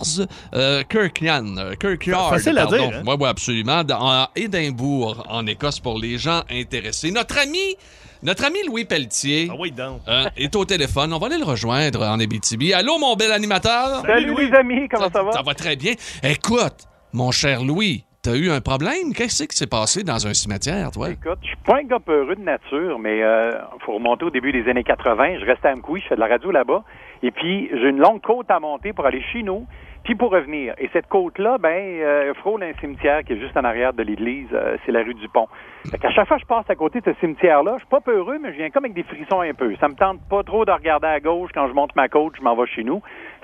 euh, 0.53 0.83
Kirkland, 0.83 1.57
euh, 1.57 1.75
Kirkyard. 1.75 2.29
Facile 2.29 2.57
à 2.57 2.65
dire, 2.65 2.91
hein? 2.93 3.03
Ouais, 3.05 3.27
absolument. 3.27 3.83
Dans, 3.83 4.07
à 4.07 4.31
Édimbourg, 4.35 5.25
en 5.29 5.45
Écosse, 5.45 5.79
pour 5.79 5.99
les 5.99 6.17
gens 6.17 6.43
intéressés. 6.49 7.11
Notre 7.11 7.37
ami, 7.37 7.75
notre 8.23 8.45
ami 8.45 8.57
Louis 8.67 8.85
Pelletier 8.85 9.47
Ah 9.51 9.55
oui, 9.57 9.71
donc. 9.71 10.01
euh, 10.07 10.25
est 10.37 10.55
au 10.55 10.65
téléphone. 10.65 11.13
On 11.13 11.17
va 11.19 11.27
aller 11.27 11.37
le 11.37 11.45
rejoindre 11.45 12.03
en 12.05 12.19
Abitibi. 12.19 12.73
Allô, 12.73 12.97
mon 12.99 13.15
bel 13.15 13.31
animateur? 13.31 14.01
Salut, 14.05 14.27
Louis. 14.27 14.49
les 14.49 14.55
amis, 14.57 14.87
comment 14.89 15.09
ça 15.09 15.23
va? 15.23 15.31
Ça 15.31 15.41
va 15.41 15.53
très 15.53 15.75
bien. 15.75 15.93
Écoute, 16.23 16.87
mon 17.13 17.31
cher 17.31 17.63
Louis, 17.63 18.03
t'as 18.21 18.35
eu 18.35 18.49
un 18.51 18.61
problème? 18.61 19.13
Qu'est-ce 19.15 19.43
qui 19.45 19.55
s'est 19.55 19.67
passé 19.67 20.03
dans 20.03 20.27
un 20.27 20.33
cimetière, 20.33 20.91
toi? 20.91 21.09
Écoute, 21.11 21.39
je 21.41 21.47
suis 21.47 21.57
pas 21.65 21.77
un 21.77 21.83
gars 21.83 21.99
peureux 21.99 22.35
de 22.35 22.41
nature, 22.41 22.99
mais 22.99 23.23
euh, 23.23 23.51
faut 23.85 23.93
remonter 23.93 24.25
au 24.25 24.29
début 24.31 24.51
des 24.51 24.69
années 24.69 24.83
80. 24.83 25.39
Je 25.39 25.45
restais 25.45 25.69
à 25.69 25.71
Amkoui, 25.73 26.01
je 26.01 26.07
fais 26.09 26.15
de 26.15 26.19
la 26.19 26.27
radio 26.27 26.51
là-bas. 26.51 26.83
Et 27.23 27.31
puis, 27.31 27.69
j'ai 27.71 27.89
une 27.89 27.99
longue 27.99 28.21
côte 28.21 28.49
à 28.49 28.59
monter 28.59 28.93
pour 28.93 29.05
aller 29.05 29.21
chez 29.33 29.43
nous, 29.43 29.65
puis 30.03 30.15
pour 30.15 30.31
revenir? 30.31 30.73
Et 30.77 30.89
cette 30.93 31.07
côte-là, 31.07 31.57
ben, 31.57 31.69
euh, 31.69 32.33
frôle 32.35 32.63
un 32.63 32.73
cimetière 32.79 33.23
qui 33.23 33.33
est 33.33 33.39
juste 33.39 33.55
en 33.57 33.63
arrière 33.63 33.93
de 33.93 34.03
l'église. 34.03 34.47
euh, 34.53 34.77
c'est 34.85 34.91
la 34.91 35.03
rue 35.03 35.13
du 35.13 35.27
Pont. 35.29 35.47
Fait 35.91 35.97
qu'à 35.97 36.11
chaque 36.11 36.27
fois 36.27 36.37
que 36.37 36.43
je 36.43 36.47
passe 36.47 36.69
à 36.69 36.75
côté 36.75 37.01
de 37.01 37.05
ce 37.05 37.19
cimetière-là, 37.19 37.73
je 37.75 37.79
suis 37.79 37.89
pas 37.89 38.01
peureux, 38.01 38.37
mais 38.41 38.51
je 38.51 38.57
viens 38.57 38.69
comme 38.69 38.85
avec 38.85 38.95
des 38.95 39.03
frissons 39.03 39.41
un 39.41 39.53
peu. 39.53 39.75
Ça 39.79 39.87
me 39.87 39.95
tente 39.95 40.19
pas 40.29 40.43
trop 40.43 40.65
de 40.65 40.71
regarder 40.71 41.07
à 41.07 41.19
gauche 41.19 41.51
quand 41.53 41.67
je 41.67 41.73
monte 41.73 41.95
ma 41.95 42.07
côte, 42.09 42.33
je 42.37 42.41
m'en 42.43 42.55
vais 42.55 42.67
chez 42.67 42.83
nous. 42.83 43.01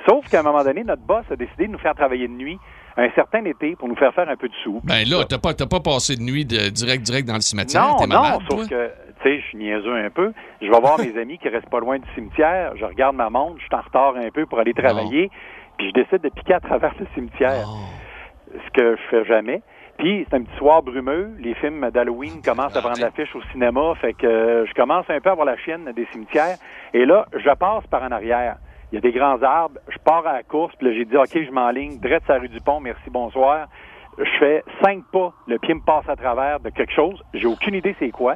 Sauf 0.07 0.27
qu'à 0.29 0.39
un 0.39 0.43
moment 0.43 0.63
donné, 0.63 0.83
notre 0.83 1.01
boss 1.03 1.25
a 1.31 1.35
décidé 1.35 1.67
de 1.67 1.71
nous 1.71 1.79
faire 1.79 1.95
travailler 1.95 2.27
de 2.27 2.33
nuit 2.33 2.59
un 2.97 3.09
certain 3.11 3.43
été 3.45 3.75
pour 3.75 3.87
nous 3.87 3.95
faire 3.95 4.13
faire 4.13 4.29
un 4.29 4.37
peu 4.37 4.47
de 4.47 4.53
sous. 4.63 4.81
Ben 4.83 5.03
là, 5.07 5.25
t'as 5.27 5.37
pas, 5.37 5.53
t'as 5.53 5.65
pas 5.67 5.81
passé 5.81 6.15
de 6.15 6.21
nuit 6.21 6.45
de, 6.45 6.69
direct, 6.69 7.03
direct 7.03 7.27
dans 7.27 7.35
le 7.35 7.41
cimetière? 7.41 7.89
Non, 7.89 7.95
T'es 7.97 8.07
non, 8.07 8.21
malade, 8.21 8.41
sauf 8.49 8.69
que, 8.69 8.87
tu 9.21 9.23
sais, 9.23 9.39
je 9.39 9.45
suis 9.47 9.57
niaiseux 9.57 9.95
un 9.95 10.09
peu. 10.09 10.31
Je 10.61 10.71
vais 10.71 10.79
voir 10.79 10.97
mes 10.99 11.17
amis 11.21 11.37
qui 11.37 11.49
restent 11.49 11.69
pas 11.69 11.79
loin 11.79 11.99
du 11.99 12.07
cimetière. 12.15 12.73
Je 12.77 12.85
regarde 12.85 13.15
ma 13.15 13.29
montre, 13.29 13.57
je 13.59 13.65
suis 13.65 13.75
en 13.75 13.81
retard 13.81 14.15
un 14.15 14.29
peu 14.29 14.45
pour 14.45 14.59
aller 14.59 14.73
travailler. 14.73 15.29
Puis 15.77 15.89
je 15.89 15.93
décide 15.93 16.21
de 16.21 16.29
piquer 16.29 16.55
à 16.55 16.59
travers 16.59 16.93
le 16.99 17.05
cimetière. 17.13 17.67
Ce 18.53 18.71
que 18.71 18.95
je 18.95 19.01
fais 19.09 19.25
jamais. 19.25 19.61
Puis 19.97 20.25
c'est 20.29 20.35
un 20.35 20.43
petit 20.43 20.57
soir 20.57 20.81
brumeux. 20.83 21.31
Les 21.39 21.53
films 21.55 21.89
d'Halloween 21.91 22.41
commencent 22.45 22.75
à 22.75 22.81
prendre 22.81 22.99
l'affiche 22.99 23.33
au 23.35 23.41
cinéma. 23.51 23.93
Fait 23.95 24.13
que 24.13 24.27
euh, 24.27 24.65
je 24.65 24.73
commence 24.73 25.05
un 25.09 25.19
peu 25.19 25.29
à 25.29 25.35
voir 25.35 25.45
la 25.45 25.57
chienne 25.57 25.91
des 25.95 26.05
cimetières. 26.11 26.57
Et 26.93 27.05
là, 27.05 27.25
je 27.33 27.49
passe 27.55 27.85
par 27.87 28.03
en 28.03 28.11
arrière. 28.11 28.57
Il 28.91 28.95
y 28.95 28.97
a 28.97 29.01
des 29.01 29.11
grands 29.11 29.41
arbres. 29.41 29.79
Je 29.89 29.97
pars 29.99 30.25
à 30.27 30.33
la 30.33 30.43
course. 30.43 30.73
Puis 30.77 30.87
là, 30.87 30.93
j'ai 30.93 31.05
dit, 31.05 31.17
OK, 31.17 31.31
je 31.33 31.51
m'enligne. 31.51 31.99
Drette 31.99 32.27
la 32.27 32.39
rue 32.39 32.49
du 32.49 32.59
Pont. 32.61 32.79
Merci, 32.79 33.09
bonsoir. 33.09 33.67
Je 34.17 34.29
fais 34.39 34.63
cinq 34.81 35.03
pas. 35.11 35.33
Le 35.47 35.57
pied 35.59 35.73
me 35.73 35.81
passe 35.81 36.07
à 36.07 36.15
travers 36.15 36.59
de 36.59 36.69
quelque 36.69 36.93
chose. 36.93 37.21
J'ai 37.33 37.47
aucune 37.47 37.75
idée 37.75 37.95
c'est 37.99 38.11
quoi. 38.11 38.35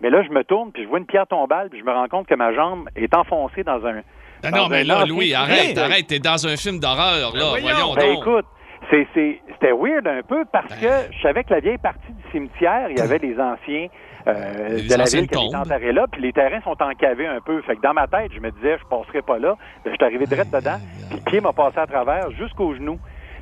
Mais 0.00 0.08
là, 0.10 0.22
je 0.22 0.30
me 0.30 0.44
tourne. 0.44 0.72
Puis 0.72 0.84
je 0.84 0.88
vois 0.88 0.98
une 0.98 1.06
pierre 1.06 1.26
tombale. 1.26 1.68
Puis 1.70 1.80
je 1.80 1.84
me 1.84 1.92
rends 1.92 2.08
compte 2.08 2.26
que 2.26 2.34
ma 2.34 2.52
jambe 2.52 2.88
est 2.96 3.14
enfoncée 3.14 3.64
dans 3.64 3.84
un... 3.86 4.00
Ah 4.44 4.50
non, 4.50 4.68
mais 4.68 4.84
là, 4.84 5.04
Louis, 5.06 5.34
arrête, 5.34 5.76
arrête, 5.78 6.06
t'es 6.06 6.18
dans 6.18 6.46
un 6.46 6.56
film 6.56 6.78
d'horreur, 6.80 7.32
là. 7.34 7.44
Voyons, 7.60 7.94
Ben, 7.94 8.14
donc. 8.14 8.20
écoute, 8.22 8.46
c'était 8.90 9.72
weird 9.72 10.06
un 10.06 10.22
peu 10.22 10.44
parce 10.52 10.68
Ben. 10.68 10.80
que 10.80 11.12
je 11.14 11.22
savais 11.22 11.44
que 11.44 11.54
la 11.54 11.60
vieille 11.60 11.78
partie 11.78 12.12
du 12.12 12.30
cimetière, 12.32 12.88
il 12.90 12.98
y 12.98 13.00
avait 13.00 13.18
les 13.18 13.38
anciens 13.38 13.86
euh, 14.28 14.68
Les 14.76 14.82
de 14.88 14.94
la 14.94 15.04
ville 15.04 15.10
qui 15.10 15.16
étaient 15.24 15.34
tombes. 15.36 15.54
enterrés 15.56 15.92
là, 15.92 16.06
puis 16.10 16.22
les 16.22 16.32
terrains 16.32 16.60
sont 16.62 16.76
encavés 16.80 17.26
un 17.26 17.40
peu. 17.40 17.60
Fait 17.62 17.74
que 17.76 17.80
dans 17.82 17.92
ma 17.94 18.06
tête, 18.06 18.30
je 18.34 18.40
me 18.40 18.50
disais, 18.52 18.78
je 18.78 18.84
passerai 18.88 19.22
pas 19.22 19.38
là. 19.38 19.56
Ben, 19.84 19.90
je 19.90 19.96
suis 19.96 20.04
arrivé 20.04 20.26
direct 20.26 20.52
dedans, 20.52 20.78
puis 21.10 21.18
le 21.18 21.30
pied 21.30 21.40
m'a 21.40 21.52
passé 21.52 21.78
à 21.78 21.86
travers 21.86 22.30
jusqu'au 22.32 22.74
genou. 22.74 22.98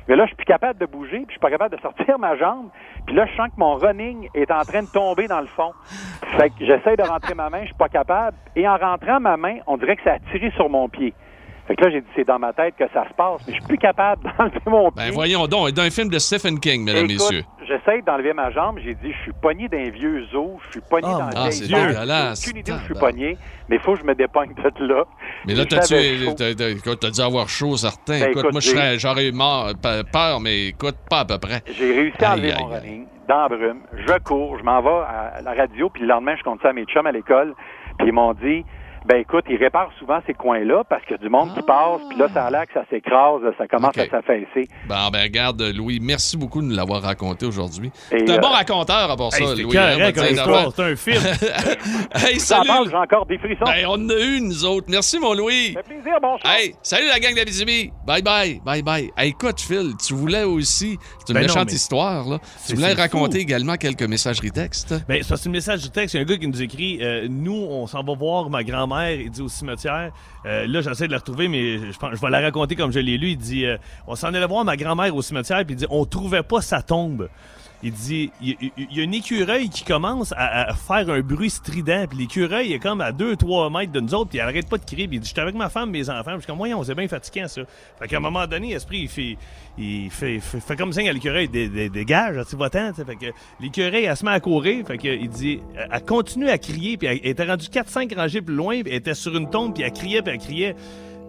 Mais 0.07 0.15
là, 0.15 0.23
je 0.23 0.27
suis 0.27 0.35
plus 0.35 0.45
capable 0.45 0.79
de 0.79 0.85
bouger, 0.85 1.17
puis 1.17 1.27
je 1.27 1.31
suis 1.31 1.39
pas 1.39 1.49
capable 1.49 1.75
de 1.75 1.81
sortir 1.81 2.17
ma 2.19 2.35
jambe. 2.35 2.69
Puis 3.05 3.15
là, 3.15 3.25
je 3.25 3.35
sens 3.35 3.47
que 3.49 3.59
mon 3.59 3.75
running 3.75 4.27
est 4.33 4.51
en 4.51 4.61
train 4.61 4.83
de 4.83 4.91
tomber 4.91 5.27
dans 5.27 5.41
le 5.41 5.47
fond. 5.47 5.71
Fait 6.37 6.49
que 6.49 6.65
j'essaie 6.65 6.95
de 6.95 7.03
rentrer 7.03 7.35
ma 7.35 7.49
main, 7.49 7.61
je 7.61 7.67
suis 7.67 7.75
pas 7.75 7.89
capable. 7.89 8.37
Et 8.55 8.67
en 8.67 8.77
rentrant 8.77 9.19
ma 9.19 9.37
main, 9.37 9.57
on 9.67 9.77
dirait 9.77 9.95
que 9.95 10.03
ça 10.03 10.13
a 10.13 10.19
tiré 10.31 10.51
sur 10.51 10.69
mon 10.69 10.89
pied. 10.89 11.13
Fait 11.71 11.75
que 11.77 11.85
là, 11.85 11.91
j'ai 11.91 12.01
dit, 12.01 12.07
c'est 12.17 12.27
dans 12.27 12.37
ma 12.37 12.51
tête 12.51 12.75
que 12.77 12.83
ça 12.93 13.07
se 13.07 13.13
passe, 13.13 13.39
mais 13.47 13.53
je 13.53 13.59
suis 13.59 13.67
plus 13.67 13.77
capable 13.77 14.23
d'enlever 14.37 14.59
mon 14.65 14.91
pied. 14.91 15.03
Ben 15.05 15.11
voyons 15.13 15.47
donc, 15.47 15.69
d'un 15.71 15.89
film 15.89 16.09
de 16.09 16.19
Stephen 16.19 16.59
King, 16.59 16.83
mesdames, 16.83 17.05
Écoute, 17.05 17.31
messieurs. 17.31 17.43
J'essaie 17.65 18.01
d'enlever 18.01 18.33
ma 18.33 18.51
jambe. 18.51 18.77
J'ai 18.83 18.93
dit, 18.95 19.13
je 19.13 19.21
suis 19.21 19.31
pogné 19.41 19.69
d'un 19.69 19.89
vieux 19.89 20.27
os. 20.35 20.59
Je 20.65 20.71
suis 20.71 20.81
pogné 20.89 21.07
Oh, 21.09 21.19
dans 21.19 21.29
Ah. 21.33 21.49
J'ai 21.49 21.63
aucune 22.49 22.59
idée 22.59 22.71
où 22.73 22.75
je 22.75 22.83
suis 22.83 22.93
Tabarnak. 22.93 22.99
pogné, 22.99 23.37
mais 23.69 23.75
il 23.77 23.81
faut 23.81 23.93
que 23.93 23.99
je 24.01 24.03
me 24.03 24.13
dépogne 24.15 24.53
de 24.53 24.85
là. 24.85 25.03
Mais 25.47 25.53
là, 25.55 25.63
Et 25.63 25.65
t'as 26.97 27.09
dû 27.11 27.21
avoir 27.21 27.47
chaud, 27.47 27.77
certain. 27.77 28.19
Ben, 28.19 28.29
écoute, 28.31 28.39
écoute, 28.41 28.51
moi, 28.51 28.59
je 28.61 28.65
j'ai- 28.67 28.75
serais- 28.75 28.99
j'aurais 28.99 29.27
eu 29.29 29.31
mort- 29.31 29.69
pe- 29.81 30.03
peur, 30.11 30.41
mais 30.41 30.67
écoute, 30.67 30.97
pas 31.09 31.19
à 31.19 31.25
peu 31.25 31.37
près. 31.37 31.61
J'ai 31.77 31.93
réussi 31.93 32.25
à 32.25 32.33
enlever 32.33 32.51
Aïe, 32.51 32.63
mon 32.63 32.71
aïe, 32.73 32.79
running 32.81 33.05
dans 33.29 33.41
la 33.43 33.47
brume. 33.47 33.79
Je 33.93 34.19
cours, 34.25 34.57
je 34.59 34.63
m'en 34.63 34.81
vais 34.81 34.89
à 34.89 35.41
la 35.41 35.53
radio, 35.53 35.89
puis 35.89 36.01
le 36.01 36.09
lendemain, 36.09 36.35
je 36.37 36.43
compte 36.43 36.61
ça 36.61 36.69
à 36.69 36.73
mes 36.73 36.83
chums 36.83 37.05
à 37.07 37.13
l'école. 37.13 37.53
Puis 37.97 38.07
ils 38.07 38.13
m'ont 38.13 38.33
dit, 38.33 38.65
Ben 39.03 39.17
écoute, 39.17 39.45
ils 39.49 39.57
réparent 39.57 39.89
souvent 39.97 40.19
ces 40.27 40.33
coins-là 40.35 40.83
parce 40.87 41.01
qu'il 41.03 41.13
y 41.13 41.15
a 41.15 41.17
du 41.17 41.27
monde 41.29 41.53
qui 41.55 41.61
passe, 41.63 42.01
puis 42.07 42.19
là, 42.19 42.27
ça 42.31 42.45
a 42.45 42.51
l'air 42.51 42.67
que 42.67 42.73
ça 42.73 42.83
s'écrase, 42.89 43.41
ça 43.57 43.67
commence 43.67 43.97
à 43.97 44.05
s'affaisser. 44.07 44.67
Bon, 44.87 45.09
ben 45.11 45.23
regarde, 45.23 45.59
Louis, 45.75 45.99
merci 45.99 46.37
beaucoup 46.37 46.61
de 46.61 46.67
nous 46.67 46.75
l'avoir 46.75 47.01
raconté 47.01 47.47
aujourd'hui. 47.47 47.91
T'es 48.11 48.29
un 48.29 48.35
euh, 48.35 48.39
bon 48.39 48.49
raconteur 48.49 49.09
à 49.09 49.17
part 49.17 49.31
ça, 49.33 49.39
Hey, 49.39 49.47
c'est 49.55 49.63
Louis. 49.63 49.75
hein, 49.77 50.11
c'est 50.75 50.83
un 50.83 50.95
film. 50.95 51.21
Hey, 52.13 52.39
salut! 52.39 52.67
parle, 52.67 52.89
j'ai 52.89 52.95
encore 52.95 53.25
des 53.25 53.37
frissons. 53.39 53.65
Ben, 53.65 53.85
on 53.87 53.93
en 53.93 54.09
a 54.09 54.19
eu, 54.19 54.41
nous 54.41 54.65
autres. 54.65 54.85
Merci, 54.89 55.17
mon 55.19 55.33
Louis. 55.33 55.73
Ça 55.73 55.81
fait 55.83 55.95
plaisir, 55.95 56.19
bon. 56.21 56.37
Hey, 56.45 56.75
salut 56.83 57.07
la 57.07 57.19
gang 57.19 57.33
d'Abitibi. 57.35 57.91
Bye 58.05 58.21
bye, 58.21 58.61
bye 58.63 58.83
bye. 58.83 59.09
Hey, 59.17 59.29
écoute, 59.29 59.59
Phil, 59.61 59.93
tu 60.05 60.13
voulais 60.13 60.43
aussi, 60.43 60.97
c'est 61.19 61.29
une 61.29 61.33
Ben 61.35 61.41
non, 61.41 61.47
méchante 61.47 61.67
mais- 61.69 61.73
histoire, 61.73 62.27
là. 62.29 62.37
Tu 62.39 62.45
C'est- 62.57 62.75
voulais 62.75 62.93
c'est 62.95 63.01
raconter 63.01 63.37
fou. 63.39 63.43
également 63.43 63.75
quelques 63.77 64.03
messageries 64.03 64.51
textes. 64.51 64.93
Ben, 65.07 65.23
ça, 65.23 65.37
c'est 65.37 65.49
un 65.49 65.51
message 65.51 65.81
du 65.81 65.89
texte. 65.89 66.13
Il 66.13 66.17
y 66.17 66.19
a 66.19 66.23
un 66.23 66.27
gars 66.27 66.37
qui 66.37 66.47
nous 66.47 66.61
écrit 66.61 66.99
euh, 67.01 67.27
Nous, 67.29 67.53
on 67.69 67.87
s'en 67.87 68.03
va 68.03 68.13
voir 68.13 68.49
ma 68.49 68.63
grand-mère. 68.63 68.90
Il 68.99 69.29
dit 69.29 69.41
au 69.41 69.49
cimetière. 69.49 70.11
Euh, 70.45 70.67
là, 70.67 70.81
j'essaie 70.81 71.07
de 71.07 71.11
la 71.11 71.19
retrouver, 71.19 71.47
mais 71.47 71.91
je, 71.91 71.97
pense, 71.97 72.15
je 72.15 72.21
vais 72.21 72.29
la 72.29 72.41
raconter 72.41 72.75
comme 72.75 72.91
je 72.91 72.99
l'ai 72.99 73.17
lu. 73.17 73.31
Il 73.31 73.37
dit 73.37 73.65
euh, 73.65 73.77
On 74.07 74.15
s'en 74.15 74.27
allait 74.27 74.45
voir 74.45 74.63
ma 74.65 74.77
grand-mère 74.77 75.15
au 75.15 75.21
cimetière, 75.21 75.63
puis 75.65 75.75
il 75.75 75.77
dit 75.77 75.87
On 75.89 76.05
trouvait 76.05 76.43
pas 76.43 76.61
sa 76.61 76.81
tombe. 76.81 77.29
Il 77.83 77.91
dit 77.93 78.31
Il 78.41 78.49
y, 78.49 78.57
il- 78.61 78.71
il 78.91 78.97
y 78.97 79.01
a 79.01 79.07
un 79.07 79.11
écureuil 79.11 79.69
qui 79.69 79.83
commence 79.83 80.33
à, 80.33 80.69
à 80.69 80.73
faire 80.73 81.09
un 81.09 81.21
bruit 81.21 81.49
strident, 81.49 82.05
puis 82.07 82.19
l'écureuil 82.19 82.73
est 82.73 82.79
comme 82.79 83.01
à 83.01 83.11
2-3 83.11 83.71
mètres 83.75 83.91
de 83.91 83.99
nous 83.99 84.13
autres, 84.13 84.29
puis 84.29 84.37
il 84.37 84.41
arrête 84.41 84.69
pas 84.69 84.77
de 84.77 84.85
crier. 84.85 85.07
Puis 85.07 85.17
il 85.17 85.19
dit 85.19 85.27
J'étais 85.27 85.41
avec 85.41 85.55
ma 85.55 85.69
femme, 85.69 85.89
mes 85.89 86.09
enfants. 86.09 86.23
Puis 86.25 86.33
je 86.35 86.39
suis 86.41 86.47
comme 86.47 86.57
Voyons, 86.57 86.83
c'est 86.83 86.95
bien 86.95 87.07
fatigant, 87.07 87.47
ça. 87.47 87.61
Fait 87.99 88.07
qu'à 88.07 88.17
un 88.17 88.21
moment 88.21 88.45
donné, 88.47 88.73
Esprit, 88.73 88.99
il 89.01 89.07
fait. 89.09 89.37
Il 89.77 90.09
fait, 90.11 90.39
fait, 90.39 90.59
fait 90.59 90.75
comme 90.75 90.91
signe 90.93 91.09
à 91.09 91.13
l'écureuil, 91.13 91.47
dé- 91.47 91.69
dé- 91.69 91.89
dégage, 91.89 92.35
tu 92.49 92.55
tu 92.57 92.61
sais. 92.71 93.05
Fait 93.05 93.15
que 93.15 93.25
l'écureuil, 93.59 94.03
elle 94.03 94.17
se 94.17 94.25
met 94.25 94.31
à 94.31 94.39
courir, 94.39 94.85
fait 94.85 94.97
que 94.97 95.07
il 95.07 95.29
dit, 95.29 95.59
elle 95.91 96.03
continue 96.05 96.49
à 96.49 96.57
crier, 96.57 96.97
puis 96.97 97.07
elle, 97.07 97.19
elle 97.23 97.29
était 97.31 97.45
rendue 97.45 97.65
4-5 97.67 98.13
rangées 98.15 98.41
plus 98.41 98.53
loin, 98.55 98.81
puis 98.81 98.91
elle 98.91 98.97
était 98.97 99.13
sur 99.13 99.35
une 99.35 99.49
tombe, 99.49 99.73
puis 99.73 99.83
elle 99.83 99.93
criait, 99.93 100.21
puis 100.21 100.33
elle 100.33 100.39
criait. 100.39 100.75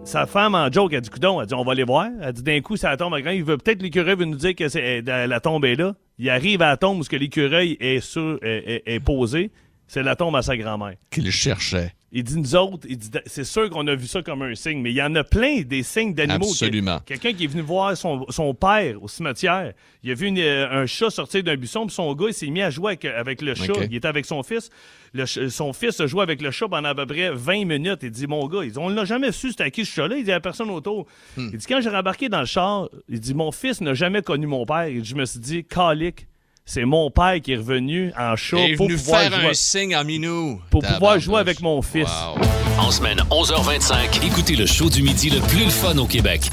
Sa 0.03 0.25
femme, 0.25 0.53
en 0.53 0.69
joke, 0.69 0.91
elle 0.91 0.99
dit, 0.99 1.09
coudon, 1.09 1.39
elle 1.39 1.47
dit, 1.47 1.53
on 1.53 1.63
va 1.63 1.71
aller 1.71 1.85
voir. 1.85 2.07
Elle 2.21 2.33
dit, 2.33 2.43
d'un 2.43 2.59
coup, 2.59 2.75
ça 2.75 2.95
tombe 2.97 3.13
à 3.13 3.21
grand. 3.21 3.31
Il 3.31 3.45
veut 3.45 3.57
peut-être 3.57 3.81
l'écureuil 3.81 4.15
veut 4.17 4.25
nous 4.25 4.35
dire 4.35 4.53
que 4.53 4.67
c'est, 4.67 5.01
euh, 5.07 5.27
la 5.27 5.39
tombe 5.39 5.63
est 5.63 5.75
là. 5.75 5.93
Il 6.19 6.29
arrive 6.29 6.61
à 6.61 6.67
la 6.69 6.77
tombe 6.77 6.99
où 6.99 7.03
que 7.03 7.15
l'écureuil 7.15 7.77
est 7.79 7.99
est, 8.43 8.83
est- 8.87 8.95
est 8.95 8.99
posé. 8.99 9.51
C'est 9.87 10.03
la 10.03 10.15
tombe 10.15 10.35
à 10.35 10.41
sa 10.41 10.55
grand-mère. 10.57 10.95
Qu'il 11.11 11.31
cherchait. 11.31 11.93
Il 12.15 12.23
dit, 12.23 12.37
nous 12.37 12.55
autres, 12.55 12.85
il 12.87 12.95
dit, 12.97 13.09
c'est 13.25 13.43
sûr 13.43 13.69
qu'on 13.71 13.87
a 13.87 13.95
vu 13.95 14.05
ça 14.05 14.21
comme 14.21 14.43
un 14.43 14.53
signe, 14.53 14.79
mais 14.81 14.91
il 14.91 14.95
y 14.95 15.01
en 15.01 15.15
a 15.15 15.23
plein 15.23 15.61
des 15.61 15.81
signes 15.81 16.13
d'animaux. 16.13 16.45
Absolument. 16.51 16.99
Quelqu'un 17.07 17.33
qui 17.33 17.45
est 17.45 17.47
venu 17.47 17.63
voir 17.63 17.97
son, 17.97 18.25
son 18.29 18.53
père 18.53 19.01
au 19.01 19.07
cimetière, 19.07 19.73
il 20.03 20.11
a 20.11 20.13
vu 20.13 20.27
une- 20.27 20.37
euh, 20.37 20.83
un 20.83 20.85
chat 20.85 21.09
sortir 21.09 21.43
d'un 21.43 21.55
buisson, 21.57 21.87
puis 21.87 21.95
son 21.95 22.13
gars, 22.13 22.27
il 22.27 22.33
s'est 22.35 22.47
mis 22.51 22.61
à 22.61 22.69
jouer 22.69 22.91
avec, 22.91 23.05
avec 23.05 23.41
le 23.41 23.55
chat. 23.55 23.73
Il 23.89 23.95
était 23.95 24.07
avec 24.07 24.25
son 24.27 24.43
fils. 24.43 24.69
Le 25.15 25.25
son 25.25 25.73
fils 25.73 25.99
a 26.01 26.07
joué 26.07 26.21
avec 26.21 26.39
le 26.41 26.51
chat 26.51 26.67
pendant 26.67 26.89
à 26.89 26.95
peu 26.95 27.05
près 27.07 27.31
20 27.31 27.65
minutes. 27.65 27.99
Il 28.03 28.11
dit, 28.11 28.27
mon 28.27 28.47
gars, 28.47 28.63
il 28.63 28.71
dit, 28.71 28.77
on 28.77 28.89
l'a 28.89 29.05
jamais 29.05 29.31
su 29.31 29.49
c'était 29.49 29.63
à 29.63 29.71
qui 29.71 29.83
ce 29.83 29.91
chat-là? 29.93 30.15
Il 30.17 30.23
dit, 30.23 30.31
à 30.31 30.39
personne 30.39 30.69
autour. 30.69 31.07
Hmm. 31.35 31.49
Il 31.51 31.57
dit, 31.57 31.65
quand 31.67 31.81
j'ai 31.81 31.89
rembarqué 31.89 32.29
dans 32.29 32.39
le 32.41 32.45
char, 32.45 32.89
il 33.09 33.19
dit, 33.19 33.33
mon 33.33 33.51
fils 33.51 33.81
n'a 33.81 33.95
jamais 33.95 34.21
connu 34.21 34.45
mon 34.45 34.65
père. 34.67 34.87
Il 34.87 35.01
dit, 35.01 35.09
je 35.09 35.15
me 35.15 35.25
suis 35.25 35.39
dit, 35.39 35.63
calique, 35.65 36.27
c'est 36.65 36.85
mon 36.85 37.11
père 37.11 37.41
qui 37.41 37.53
est 37.53 37.57
revenu 37.57 38.13
en 38.17 38.35
est 38.35 38.75
pour 38.75 38.87
venu 38.87 38.97
pouvoir 38.97 39.21
faire 39.21 39.39
jouer. 39.39 39.49
un 39.49 39.53
signe 39.53 39.95
en 39.95 40.03
minou. 40.03 40.61
Pour 40.69 40.81
pouvoir 40.81 41.19
jouer 41.19 41.39
avec 41.39 41.61
mon 41.61 41.81
fils. 41.81 42.09
Wow. 42.09 42.41
En 42.79 42.89
semaine 42.91 43.19
11h25, 43.29 44.25
écoutez 44.25 44.55
le 44.55 44.65
show 44.65 44.89
du 44.89 45.03
midi 45.03 45.29
le 45.29 45.39
plus 45.41 45.65
le 45.65 45.69
fun 45.69 45.97
au 45.97 46.05
Québec. 46.05 46.49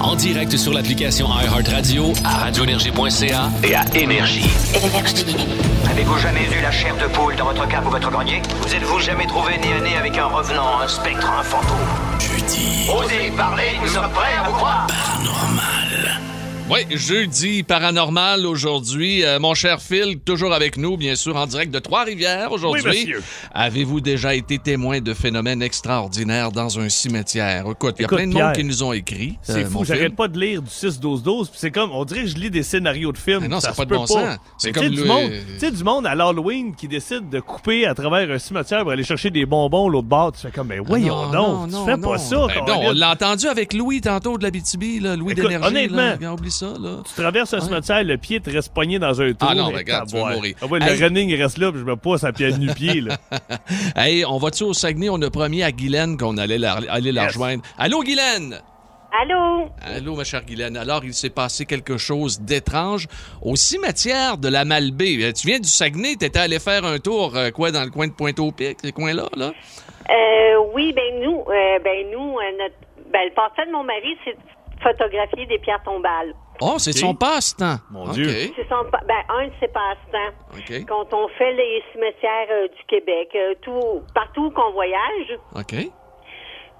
En 0.00 0.14
direct 0.14 0.56
sur 0.56 0.72
l'application 0.72 1.28
iHeartRadio, 1.28 2.12
à 2.24 2.38
radioénergie.ca 2.44 3.50
et 3.64 3.74
à 3.74 3.84
Énergie. 3.94 4.48
Énergie. 4.74 5.36
Avez-vous 5.90 6.18
jamais 6.18 6.46
eu 6.58 6.62
la 6.62 6.70
chair 6.70 6.96
de 6.96 7.06
poule 7.12 7.36
dans 7.36 7.46
votre 7.46 7.66
cave 7.68 7.86
ou 7.86 7.90
votre 7.90 8.10
grenier? 8.10 8.40
Vous 8.60 8.74
êtes-vous 8.74 9.00
jamais 9.00 9.26
trouvé 9.26 9.58
nez 9.58 9.72
à 9.72 9.80
nez 9.80 9.96
avec 9.96 10.16
un 10.16 10.26
revenant, 10.26 10.80
un 10.80 10.88
spectre, 10.88 11.28
un 11.28 11.42
fantôme? 11.42 11.76
Jeudi. 12.20 12.88
Osez 12.90 13.30
parler, 13.36 13.72
nous 13.82 13.88
sommes 13.88 14.10
prêts 14.10 14.34
à 14.38 14.48
vous 14.48 14.54
croire 14.54 14.86
Oui, 16.70 16.86
jeudi 16.90 17.64
paranormal 17.64 18.46
aujourd'hui. 18.46 19.24
Euh, 19.24 19.38
mon 19.38 19.52
cher 19.52 19.82
Phil, 19.82 20.20
toujours 20.24 20.54
avec 20.54 20.78
nous, 20.78 20.96
bien 20.96 21.16
sûr, 21.16 21.36
en 21.36 21.46
direct 21.46 21.70
de 21.74 21.78
Trois-Rivières 21.78 22.50
aujourd'hui. 22.50 22.82
Oui, 22.82 22.88
monsieur. 22.88 23.22
Avez-vous 23.52 24.00
déjà 24.00 24.34
été 24.34 24.58
témoin 24.58 25.00
de 25.00 25.12
phénomènes 25.12 25.60
extraordinaires 25.60 26.50
dans 26.50 26.78
un 26.78 26.88
cimetière? 26.88 27.64
Écoute, 27.70 27.96
il 27.98 28.02
y 28.02 28.04
a 28.04 28.06
Écoute, 28.06 28.16
plein 28.16 28.26
de 28.26 28.32
Pierre, 28.32 28.46
monde 28.46 28.54
qui 28.54 28.64
nous 28.64 28.82
ont 28.84 28.92
écrit. 28.94 29.36
C'est 29.42 29.64
euh, 29.64 29.68
fou, 29.68 29.84
j'arrête 29.84 30.16
pas 30.16 30.28
de 30.28 30.38
lire 30.40 30.62
du 30.62 30.70
6-12-12, 30.70 31.22
puis 31.50 31.50
c'est 31.56 31.70
comme, 31.72 31.90
on 31.92 32.04
dirait 32.06 32.22
que 32.22 32.28
je 32.28 32.36
lis 32.36 32.50
des 32.50 32.62
scénarios 32.62 33.12
de 33.12 33.18
films. 33.18 33.40
Mais 33.42 33.48
non, 33.48 33.60
ça 33.60 33.72
se 33.72 33.76
pas 33.76 33.84
de 33.84 33.94
bon 33.94 34.06
sens. 34.06 34.38
C'est 34.56 34.72
comme 34.72 34.84
le- 34.84 34.90
du 34.90 35.04
monde, 35.04 35.30
tu 35.30 35.58
sais, 35.58 35.70
du 35.72 35.84
monde 35.84 36.06
à 36.06 36.14
l'Halloween 36.14 36.74
qui 36.74 36.88
décide 36.88 37.28
de 37.28 37.40
couper 37.40 37.86
à 37.86 37.94
travers 37.94 38.30
un 38.30 38.38
cimetière 38.38 38.82
pour 38.82 38.92
aller 38.92 39.04
chercher 39.04 39.28
des 39.30 39.44
bonbons 39.44 39.90
l'autre 39.90 40.08
bord. 40.08 40.32
Tu 40.32 40.40
fais 40.40 40.50
comme, 40.50 40.68
mais 40.68 40.78
voyons 40.78 41.24
Ah 41.28 41.34
non, 41.34 41.66
donc, 41.66 41.70
non, 41.70 41.84
tu 41.84 41.90
fais 41.90 41.96
non. 41.98 42.08
pas 42.12 42.18
ça. 42.18 42.46
Ben 42.66 42.72
on 42.78 42.92
l'a 42.92 43.10
entendu 43.10 43.46
avec 43.48 43.74
Louis 43.74 44.00
tantôt 44.00 44.38
de 44.38 44.42
l'Abitibi, 44.44 45.00
là, 45.00 45.16
Louis 45.16 45.34
d'énergie. 45.34 45.68
honnêtement, 45.68 45.96
là. 45.96 46.16
Ça, 46.52 46.66
là. 46.80 46.98
Tu 47.06 47.14
traverses 47.20 47.52
un 47.54 47.60
cimetière, 47.60 48.04
le 48.04 48.16
pied 48.18 48.40
te 48.40 48.50
reste 48.50 48.72
pogné 48.74 48.98
dans 48.98 49.20
un 49.20 49.32
trou. 49.32 49.48
Ah 49.50 49.54
non, 49.54 49.66
mais 49.68 49.72
ben, 49.72 49.78
regarde, 49.78 50.08
tu 50.10 50.16
vas 50.16 50.34
mourir. 50.34 50.54
Ah 50.62 50.66
ouais, 50.66 50.78
Hey. 50.82 50.98
Le 50.98 51.04
running 51.04 51.28
il 51.30 51.42
reste 51.42 51.58
là, 51.58 51.70
puis 51.72 51.80
je 51.80 51.84
me 51.84 51.96
pousse 51.96 52.24
à 52.24 52.32
pied 52.32 52.52
nu-pied. 52.52 53.00
là. 53.00 53.16
Hey, 53.96 54.24
on 54.24 54.38
va-tu 54.38 54.64
au 54.64 54.72
Saguenay? 54.74 55.08
On 55.10 55.20
a 55.22 55.30
promis 55.30 55.62
à 55.62 55.72
Guylaine 55.72 56.16
qu'on 56.16 56.36
allait 56.38 56.58
la, 56.58 56.78
aller 56.90 57.12
la 57.12 57.22
Yes. 57.22 57.32
rejoindre. 57.32 57.62
Allô, 57.78 58.02
Guylaine? 58.02 58.60
Allô? 59.20 59.68
Allô, 59.82 60.16
ma 60.16 60.24
chère 60.24 60.42
Guylaine. 60.44 60.76
Alors, 60.76 61.04
il 61.04 61.12
s'est 61.12 61.28
passé 61.30 61.66
quelque 61.66 61.98
chose 61.98 62.40
d'étrange 62.40 63.08
au 63.42 63.56
cimetière 63.56 64.38
de 64.38 64.48
la 64.48 64.64
Malbaie. 64.64 65.18
Euh, 65.22 65.32
Tu 65.32 65.46
viens 65.48 65.58
du 65.60 65.68
Saguenay, 65.68 66.16
t'étais 66.16 66.38
allé 66.38 66.58
faire 66.58 66.84
un 66.86 66.98
tour, 66.98 67.36
euh, 67.36 67.50
quoi, 67.50 67.70
dans 67.70 67.84
le 67.84 67.90
coin 67.90 68.06
de 68.08 68.12
Pointe-au-Pic, 68.12 68.78
ces 68.82 68.92
coins-là, 68.92 69.28
là? 69.36 69.52
Euh, 70.10 70.56
oui, 70.74 70.92
ben 70.94 71.20
nous, 71.22 71.40
euh, 71.40 71.78
ben 71.84 72.06
nous, 72.10 72.38
euh, 72.38 72.42
notre, 72.58 72.74
ben 73.12 73.20
le 73.28 73.34
passe-temps 73.34 73.66
de 73.66 73.72
mon 73.72 73.84
mari, 73.84 74.16
c'est 74.24 74.34
photographier 74.82 75.46
des 75.46 75.58
pierres 75.58 75.82
tombales. 75.84 76.34
Oh, 76.60 76.74
c'est 76.78 76.92
son 76.92 77.14
passe-temps. 77.14 77.76
Mon. 77.90 78.08
Dieu. 78.12 78.28
C'est 78.28 78.68
son, 78.68 78.84
ben 79.06 79.22
un 79.28 79.46
de 79.48 79.52
ses 79.60 79.68
passe-temps. 79.68 80.84
Quand 80.86 81.12
on 81.12 81.28
fait 81.28 81.52
les 81.54 81.82
cimetières 81.92 82.46
euh, 82.50 82.68
du 82.68 82.84
Québec, 82.88 83.30
euh, 83.34 83.54
tout, 83.62 84.02
partout 84.14 84.50
qu'on 84.50 84.72
voyage. 84.72 85.38
OK. 85.56 85.74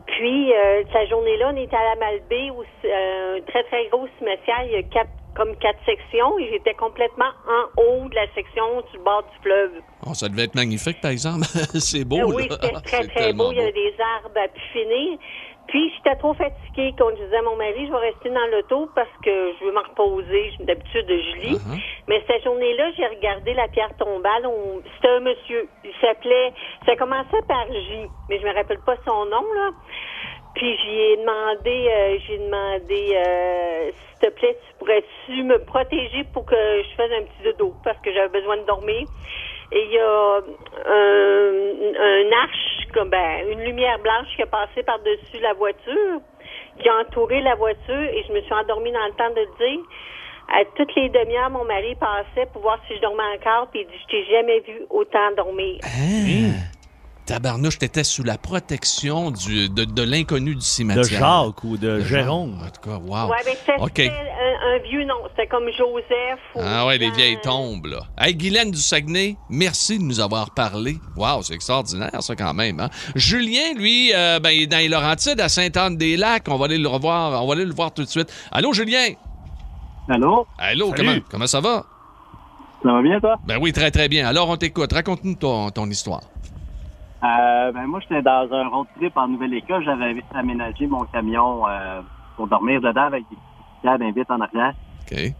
Puis, 0.06 0.52
euh, 0.52 0.82
cette 0.92 1.08
journée-là, 1.10 1.52
on 1.52 1.56
était 1.56 1.76
à 1.76 1.94
la 1.94 1.96
Malbaie, 1.96 2.50
où 2.50 2.62
c'est, 2.80 2.92
euh, 2.92 3.38
un 3.38 3.40
très, 3.42 3.62
très 3.64 3.86
gros 3.88 4.06
cimetière. 4.18 4.62
Il 4.66 4.72
y 4.72 4.76
a 4.76 4.82
quatre, 4.82 5.10
comme 5.34 5.56
quatre 5.56 5.78
sections 5.86 6.38
et 6.38 6.50
j'étais 6.50 6.74
complètement 6.74 7.30
en 7.48 7.80
haut 7.80 8.08
de 8.08 8.14
la 8.14 8.26
section 8.34 8.82
sur 8.90 8.98
le 8.98 9.04
bord 9.04 9.22
du 9.22 9.42
fleuve. 9.42 9.70
Oh, 10.06 10.12
ça 10.14 10.28
devait 10.28 10.44
être 10.44 10.54
magnifique, 10.54 11.00
par 11.00 11.10
exemple. 11.12 11.44
c'est 11.46 12.04
beau, 12.04 12.18
Euh, 12.18 12.34
oui, 12.34 12.48
c'était 12.50 12.68
très, 12.72 13.02
C'est 13.02 13.08
très 13.08 13.26
tellement 13.26 13.44
beau. 13.44 13.52
Il 13.52 13.58
y 13.58 13.62
avait 13.62 13.72
des 13.72 13.94
arbres 14.22 14.36
à 14.36 14.48
pu 14.48 14.60
finir. 14.72 15.18
Puis, 15.72 15.90
j'étais 15.96 16.16
trop 16.16 16.34
fatiguée 16.34 16.94
quand 16.98 17.08
je 17.16 17.22
disais 17.24 17.36
à 17.38 17.42
mon 17.42 17.56
mari, 17.56 17.86
je 17.86 17.90
vais 17.92 17.98
rester 18.10 18.28
dans 18.28 18.46
l'auto 18.48 18.90
parce 18.94 19.08
que 19.22 19.54
je 19.58 19.64
veux 19.64 19.72
me 19.72 19.78
reposer. 19.78 20.52
D'habitude, 20.60 21.06
je 21.08 21.40
lis. 21.40 21.54
Uh-huh. 21.54 21.80
Mais 22.08 22.22
cette 22.26 22.44
journée-là, 22.44 22.90
j'ai 22.94 23.06
regardé 23.06 23.54
la 23.54 23.68
pierre 23.68 23.96
tombale. 23.96 24.44
On- 24.46 24.82
C'était 24.96 25.08
un 25.08 25.20
monsieur. 25.20 25.70
Il 25.82 25.94
s'appelait... 25.98 26.52
Ça 26.84 26.94
commençait 26.96 27.40
par 27.48 27.64
J, 27.72 28.10
mais 28.28 28.38
je 28.38 28.44
me 28.46 28.52
rappelle 28.54 28.80
pas 28.80 28.96
son 29.06 29.24
nom, 29.24 29.46
là. 29.54 29.70
Puis 30.54 30.76
j'y 30.76 31.00
ai 31.00 31.16
demandé, 31.16 31.88
euh, 31.90 32.18
j'ai 32.26 32.36
demandé, 32.36 33.16
euh, 33.16 33.90
s'il 34.20 34.28
te 34.28 34.34
plaît, 34.34 34.58
tu 34.68 34.74
pourrais-tu 34.78 35.42
me 35.44 35.56
protéger 35.64 36.24
pour 36.34 36.44
que 36.44 36.54
je 36.54 36.94
fasse 36.96 37.10
un 37.12 37.22
petit 37.22 37.42
dodo 37.44 37.74
parce 37.82 37.98
que 38.00 38.12
j'avais 38.12 38.28
besoin 38.28 38.58
de 38.58 38.64
dormir? 38.66 39.06
Et 39.74 39.84
il 39.84 39.92
y 39.92 39.98
a 39.98 40.40
un, 40.86 41.52
un 41.98 42.32
arche, 42.44 42.88
comme 42.92 43.08
ben, 43.08 43.48
une 43.50 43.62
lumière 43.64 43.98
blanche 44.00 44.28
qui 44.36 44.42
a 44.42 44.46
passé 44.46 44.82
par-dessus 44.82 45.38
la 45.40 45.54
voiture, 45.54 46.20
qui 46.78 46.88
a 46.88 46.98
entouré 46.98 47.40
la 47.40 47.54
voiture 47.54 48.02
et 48.02 48.22
je 48.28 48.32
me 48.32 48.40
suis 48.42 48.52
endormie 48.52 48.92
dans 48.92 49.06
le 49.06 49.12
temps 49.12 49.30
de 49.30 49.40
le 49.40 49.66
dire. 49.66 49.84
À 50.48 50.64
toutes 50.76 50.94
les 50.96 51.08
demi-heures, 51.08 51.50
mon 51.50 51.64
mari 51.64 51.94
passait 51.94 52.46
pour 52.52 52.60
voir 52.62 52.78
si 52.86 52.96
je 52.96 53.00
dormais 53.00 53.22
encore, 53.38 53.68
puis 53.70 53.80
il 53.80 53.86
dit, 53.86 53.98
je 54.02 54.06
t'ai 54.08 54.24
jamais 54.30 54.60
vu 54.60 54.82
autant 54.90 55.32
dormir. 55.36 55.78
Hein? 55.84 56.52
Tabarnouche, 57.24 57.78
t'étais 57.78 58.02
sous 58.04 58.24
la 58.24 58.36
protection 58.36 59.30
du, 59.30 59.68
de, 59.68 59.84
de 59.84 60.02
l'inconnu 60.02 60.50
du 60.50 60.56
De 60.56 60.60
cimetière. 60.62 61.04
Jacques 61.04 61.62
ou 61.62 61.76
de 61.76 61.98
De 61.98 62.00
Jérôme. 62.00 62.58
Jacques. 62.60 62.68
En 62.68 62.80
tout 62.80 62.90
cas, 62.90 62.96
wow. 62.96 63.30
Ouais, 63.30 63.36
mais 63.46 63.56
c'était 63.60 63.80
OK. 63.80 63.90
c'était 63.94 64.08
un, 64.10 64.74
un 64.74 64.78
vieux 64.90 65.04
nom. 65.04 65.14
C'était 65.30 65.46
comme 65.46 65.66
Joseph. 65.66 66.40
ou 66.56 66.60
Ah 66.60 66.84
ouais, 66.86 66.98
les 66.98 67.10
vieilles 67.12 67.38
tombes, 67.40 67.86
là. 67.86 68.00
Hey, 68.18 68.34
Guylaine 68.34 68.72
du 68.72 68.78
Saguenay, 68.80 69.36
merci 69.48 69.98
de 69.98 70.02
nous 70.02 70.18
avoir 70.18 70.50
parlé. 70.50 70.98
Wow, 71.16 71.42
c'est 71.42 71.54
extraordinaire, 71.54 72.20
ça, 72.22 72.34
quand 72.34 72.54
même. 72.54 72.80
Hein? 72.80 72.90
Julien, 73.14 73.72
lui, 73.76 74.12
euh, 74.14 74.40
ben, 74.40 74.50
il 74.50 74.62
est 74.62 74.66
dans 74.66 74.78
les 74.78 74.88
Laurentides, 74.88 75.40
à 75.40 75.48
Sainte-Anne-des-Lacs. 75.48 76.48
On 76.48 76.56
va 76.58 76.64
aller 76.64 76.78
le 76.78 76.88
revoir. 76.88 77.42
On 77.42 77.46
va 77.46 77.52
aller 77.54 77.64
le 77.64 77.74
voir 77.74 77.92
tout 77.94 78.02
de 78.02 78.08
suite. 78.08 78.32
Allô, 78.50 78.72
Julien? 78.72 79.10
Allô? 80.08 80.46
Allô, 80.58 80.92
comment, 80.96 81.16
comment 81.30 81.46
ça 81.46 81.60
va? 81.60 81.84
Ça 82.82 82.92
va 82.92 83.00
bien, 83.00 83.20
toi? 83.20 83.36
Ben 83.46 83.58
oui, 83.60 83.72
très, 83.72 83.92
très 83.92 84.08
bien. 84.08 84.26
Alors, 84.26 84.48
on 84.48 84.56
t'écoute. 84.56 84.92
Raconte-nous 84.92 85.36
ton, 85.36 85.70
ton 85.70 85.88
histoire. 85.88 86.22
Euh, 87.24 87.72
ben, 87.72 87.86
moi, 87.86 88.00
j'étais 88.00 88.22
dans 88.22 88.48
un 88.52 88.68
road 88.68 88.86
trip 88.96 89.16
en 89.16 89.28
Nouvelle-Écosse. 89.28 89.84
J'avais 89.84 90.16
aménagé 90.34 90.86
mon 90.86 91.04
camion 91.04 91.66
euh, 91.68 92.00
pour 92.36 92.48
dormir 92.48 92.80
dedans 92.80 93.02
avec 93.04 93.22
des 93.30 93.36
petites 93.36 93.82
cabines 93.82 94.12
vite 94.12 94.30
en 94.30 94.40
arrière. 94.40 94.74
OK. 95.02 95.08
C'était 95.10 95.34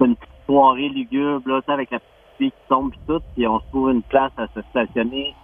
une 0.00 0.16
petite 0.16 0.32
soirée 0.46 0.88
lugubre, 0.88 1.42
là, 1.48 1.60
tu 1.60 1.66
sais, 1.66 1.72
avec 1.72 1.90
la 1.90 1.98
petite 1.98 2.12
pluie 2.36 2.50
qui 2.50 2.68
tombe 2.68 2.92
et 2.94 2.98
tout, 3.06 3.20
puis 3.34 3.46
on 3.46 3.60
se 3.60 3.64
trouve 3.66 3.90
une 3.90 4.02
place 4.02 4.32
à 4.38 4.46
se 4.54 4.60
stationner 4.70 5.34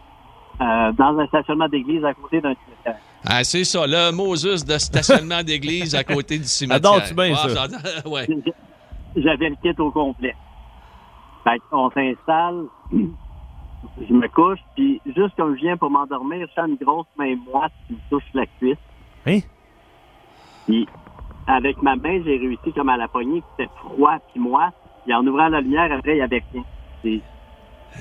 euh, 0.60 0.92
dans 0.92 1.18
un 1.18 1.26
stationnement 1.26 1.68
d'église 1.68 2.04
à 2.04 2.14
côté 2.14 2.40
d'un 2.40 2.54
cimetière. 2.54 2.96
Ah, 3.24 3.44
c'est 3.44 3.64
ça, 3.64 3.86
le 3.86 4.12
Moses 4.12 4.64
de 4.64 4.78
stationnement 4.78 5.42
d'église 5.42 5.94
à 5.94 6.04
côté 6.04 6.38
du 6.38 6.44
cimetière. 6.44 6.76
Adores-tu 6.76 7.14
bien 7.14 7.34
Ah, 7.36 7.48
ça? 7.48 8.08
ouais. 8.08 8.26
J'avais 9.16 9.50
le 9.50 9.56
kit 9.56 9.78
au 9.80 9.90
complet. 9.90 10.34
Fait 11.44 11.60
on 11.72 11.90
s'installe, 11.90 12.64
je 14.08 14.12
me 14.12 14.28
couche, 14.28 14.60
puis 14.74 15.00
juste 15.06 15.34
comme 15.36 15.54
je 15.56 15.60
viens 15.60 15.76
pour 15.76 15.90
m'endormir, 15.90 16.46
je 16.48 16.54
sens 16.54 16.68
une 16.68 16.76
grosse 16.76 17.06
main 17.16 17.34
moite 17.50 17.72
qui 17.86 17.94
me 17.94 17.98
touche 18.10 18.28
la 18.34 18.46
cuisse. 18.46 18.76
Hein? 19.26 19.40
Puis 20.66 20.86
avec 21.46 21.82
ma 21.82 21.96
main, 21.96 22.22
j'ai 22.24 22.38
réussi 22.38 22.72
comme 22.74 22.88
à 22.88 22.96
la 22.96 23.08
poignée, 23.08 23.40
puis 23.40 23.50
c'était 23.66 23.70
froid 23.76 24.18
puis 24.30 24.40
moite. 24.40 24.74
Puis 25.04 25.14
en 25.14 25.26
ouvrant 25.26 25.48
la 25.48 25.60
lumière, 25.60 25.90
après, 25.92 26.12
il 26.12 26.16
n'y 26.16 26.22
avait 26.22 26.42
rien. 26.52 26.62
J'ai 27.04 27.20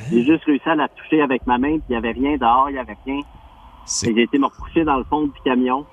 j'ai 0.10 0.24
juste 0.24 0.44
réussi 0.46 0.70
à 0.70 0.76
la 0.76 0.88
toucher 0.88 1.22
avec 1.22 1.46
ma 1.46 1.58
main, 1.58 1.78
puis 1.78 1.84
il 1.90 1.92
n'y 1.92 1.98
avait 1.98 2.12
rien 2.12 2.38
dehors, 2.38 2.70
il 2.70 2.74
n'y 2.74 2.80
avait 2.80 2.98
rien. 3.06 3.20
Et 3.20 4.16
J'ai 4.16 4.22
été 4.22 4.38
me 4.38 4.46
recoucher 4.46 4.84
dans 4.84 4.98
le 4.98 5.04
fond 5.04 5.24
du 5.24 5.40
camion. 5.44 5.86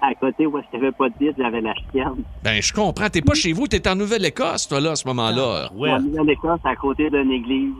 À 0.00 0.14
côté 0.14 0.46
où 0.46 0.58
est-ce 0.58 0.68
qu'il 0.70 0.80
n'y 0.80 0.86
avait 0.86 0.96
pas 0.96 1.08
de 1.08 1.14
vide, 1.18 1.34
j'avais 1.38 1.60
la 1.60 1.74
chienne. 1.74 2.24
Ben, 2.42 2.60
je 2.60 2.72
comprends. 2.72 3.08
T'es 3.08 3.22
pas 3.22 3.34
chez 3.34 3.52
vous, 3.52 3.68
t'es 3.68 3.86
en 3.88 3.94
Nouvelle-Écosse, 3.94 4.68
toi, 4.68 4.80
là, 4.80 4.92
à 4.92 4.96
ce 4.96 5.06
moment-là. 5.08 5.68
En 5.70 6.00
Nouvelle-Écosse, 6.00 6.60
à 6.64 6.74
côté 6.74 7.08
d'une 7.08 7.30
église, 7.30 7.72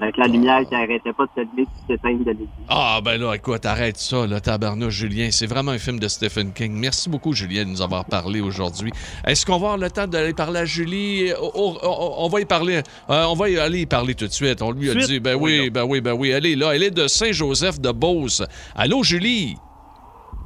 avec 0.00 0.16
la 0.16 0.26
lumière 0.28 0.60
qui 0.68 0.74
arrêtait 0.74 1.12
pas 1.12 1.24
de 1.24 1.30
s'allumer 1.34 1.64
de 1.64 1.94
s'éteindre 1.94 2.24
de 2.24 2.30
l'église. 2.30 2.48
Ah, 2.68 3.00
ben 3.04 3.20
là, 3.20 3.34
écoute, 3.34 3.66
arrête 3.66 3.96
ça, 3.98 4.26
là, 4.26 4.40
tabarnouche, 4.40 4.94
Julien. 4.94 5.28
C'est 5.32 5.46
vraiment 5.46 5.72
un 5.72 5.78
film 5.78 5.98
de 5.98 6.06
Stephen 6.08 6.52
King. 6.52 6.72
Merci 6.72 7.08
beaucoup, 7.10 7.32
Julien, 7.32 7.64
de 7.64 7.70
nous 7.70 7.82
avoir 7.82 8.04
parlé 8.04 8.40
aujourd'hui. 8.40 8.92
Est-ce 9.26 9.44
qu'on 9.44 9.58
va 9.58 9.72
avoir 9.72 9.78
le 9.78 9.90
temps 9.90 10.06
d'aller 10.06 10.34
parler 10.34 10.60
à 10.60 10.64
Julie? 10.64 11.32
Oh, 11.40 11.50
oh, 11.54 11.78
oh, 11.82 12.14
on 12.18 12.28
va 12.28 12.40
y 12.40 12.44
parler. 12.44 12.82
euh, 13.10 13.24
on 13.26 13.34
va 13.34 13.48
y 13.50 13.58
aller 13.58 13.80
y 13.80 13.86
parler 13.86 14.14
tout 14.14 14.26
de 14.26 14.32
suite. 14.32 14.62
On 14.62 14.70
lui 14.70 14.88
a 14.90 14.92
Suite? 14.92 15.06
dit, 15.06 15.20
ben 15.20 15.34
oui, 15.34 15.70
ben 15.70 15.84
oui, 15.84 16.00
ben 16.00 16.12
oui. 16.12 16.30
Elle 16.30 16.46
est 16.46 16.54
là. 16.56 16.74
Elle 16.74 16.84
est 16.84 16.90
de 16.90 17.08
Saint-Joseph 17.08 17.80
de 17.80 17.90
Beauce. 17.90 18.42
Allô, 18.76 19.02
Julie? 19.02 19.56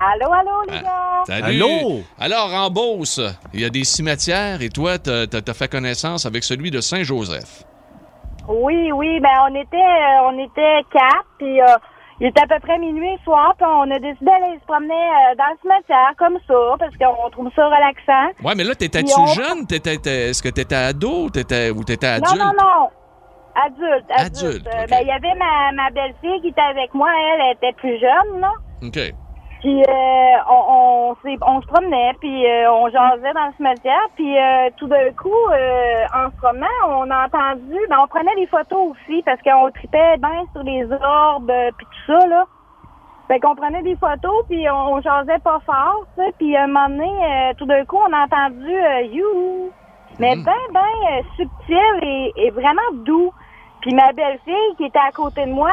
Allô, 0.00 0.32
allô, 0.32 0.50
les 0.68 0.80
gars? 0.80 1.22
Salut. 1.26 2.02
Alors, 2.18 2.52
en 2.54 2.70
Beauce, 2.70 3.20
il 3.54 3.60
y 3.60 3.64
a 3.64 3.70
des 3.70 3.84
cimetières 3.84 4.60
et 4.62 4.68
toi, 4.68 4.98
t'as 4.98 5.26
as 5.46 5.54
fait 5.54 5.68
connaissance 5.68 6.26
avec 6.26 6.42
celui 6.42 6.70
de 6.70 6.80
Saint-Joseph. 6.80 7.64
Oui, 8.48 8.92
oui, 8.92 9.20
ben 9.20 9.30
on 9.50 9.54
était 9.54 9.76
euh, 9.76 10.28
on 10.30 10.38
était 10.38 10.82
quatre, 10.92 11.26
puis 11.38 11.60
euh, 11.60 11.66
il 12.20 12.26
était 12.26 12.42
à 12.42 12.46
peu 12.46 12.58
près 12.60 12.78
minuit 12.78 13.12
le 13.12 13.18
soir, 13.24 13.54
puis 13.56 13.66
on 13.68 13.90
a 13.90 13.98
décidé 13.98 14.26
d'aller 14.26 14.58
se 14.60 14.64
promener 14.66 14.94
euh, 14.94 15.34
dans 15.36 15.44
le 15.52 15.58
cimetière 15.62 16.12
comme 16.18 16.38
ça, 16.46 16.76
parce 16.78 16.96
qu'on 16.96 17.30
trouve 17.30 17.50
ça 17.54 17.66
relaxant. 17.66 18.32
Ouais, 18.44 18.54
mais 18.56 18.64
là, 18.64 18.74
t'étais-tu 18.74 19.12
on- 19.18 19.26
jeune? 19.26 19.66
T'étais- 19.66 20.30
Est-ce 20.30 20.42
que 20.42 20.48
t'étais 20.48 20.74
ado 20.74 21.30
t'étais- 21.30 21.70
ou 21.70 21.82
t'étais 21.84 22.06
adulte? 22.08 22.38
Non, 22.38 22.46
non, 22.46 22.52
non. 22.60 22.88
Adulte, 23.54 24.10
adulte. 24.10 24.36
Adulte, 24.44 24.66
Euh, 24.66 24.86
ben, 24.88 24.98
il 25.02 25.08
y 25.08 25.10
avait 25.12 25.34
ma, 25.38 25.72
ma 25.72 25.90
belle-fille 25.90 26.40
qui 26.40 26.48
était 26.48 26.60
avec 26.60 26.92
moi, 26.94 27.08
elle, 27.34 27.40
elle 27.42 27.56
était 27.56 27.72
plus 27.78 27.98
jeune, 28.00 28.40
là. 28.40 28.52
OK. 28.82 28.98
Puis 29.62 29.80
euh, 29.80 30.36
on, 30.50 31.14
on, 31.14 31.28
on 31.46 31.62
se 31.62 31.66
promenait, 31.68 32.14
puis 32.18 32.46
euh, 32.46 32.72
on 32.72 32.90
jasait 32.90 33.32
dans 33.32 33.46
le 33.46 33.52
cimetière, 33.56 34.08
puis 34.16 34.36
euh, 34.36 34.70
tout 34.76 34.88
d'un 34.88 35.12
coup, 35.12 35.30
euh, 35.52 36.04
en 36.12 36.30
se 36.32 36.36
promenant, 36.36 36.66
on 36.88 37.08
a 37.08 37.26
entendu, 37.26 37.78
ben, 37.88 37.98
on 38.02 38.08
prenait 38.08 38.34
des 38.34 38.48
photos 38.48 38.90
aussi, 38.90 39.22
parce 39.22 39.40
qu'on 39.40 39.70
tripait 39.70 40.16
bien 40.18 40.42
sur 40.50 40.64
les 40.64 40.84
orbes, 40.90 41.48
euh, 41.48 41.70
puis 41.78 41.86
tout 41.86 42.12
ça, 42.12 42.26
là. 42.26 42.44
Fait 43.28 43.38
qu'on 43.38 43.54
prenait 43.54 43.82
des 43.82 43.94
photos, 43.94 44.44
puis 44.48 44.68
on, 44.68 44.94
on 44.94 45.00
jasait 45.00 45.38
pas 45.38 45.60
fort, 45.64 46.06
sais, 46.16 46.34
puis 46.38 46.56
à 46.56 46.64
un 46.64 46.66
moment 46.66 46.88
donné, 46.88 47.04
euh, 47.08 47.52
tout 47.56 47.66
d'un 47.66 47.84
coup, 47.84 47.98
on 47.98 48.12
a 48.12 48.24
entendu 48.24 48.68
euh, 48.68 49.02
«you», 49.12 49.70
mais 50.18 50.34
ben, 50.34 50.52
ben 50.72 50.80
euh, 50.80 51.22
subtil 51.36 51.98
et, 52.02 52.32
et 52.36 52.50
vraiment 52.50 52.82
doux. 52.92 53.32
Puis 53.80 53.94
ma 53.94 54.12
belle-fille 54.12 54.76
qui 54.76 54.84
était 54.84 54.98
à 54.98 55.12
côté 55.12 55.46
de 55.46 55.52
moi, 55.52 55.72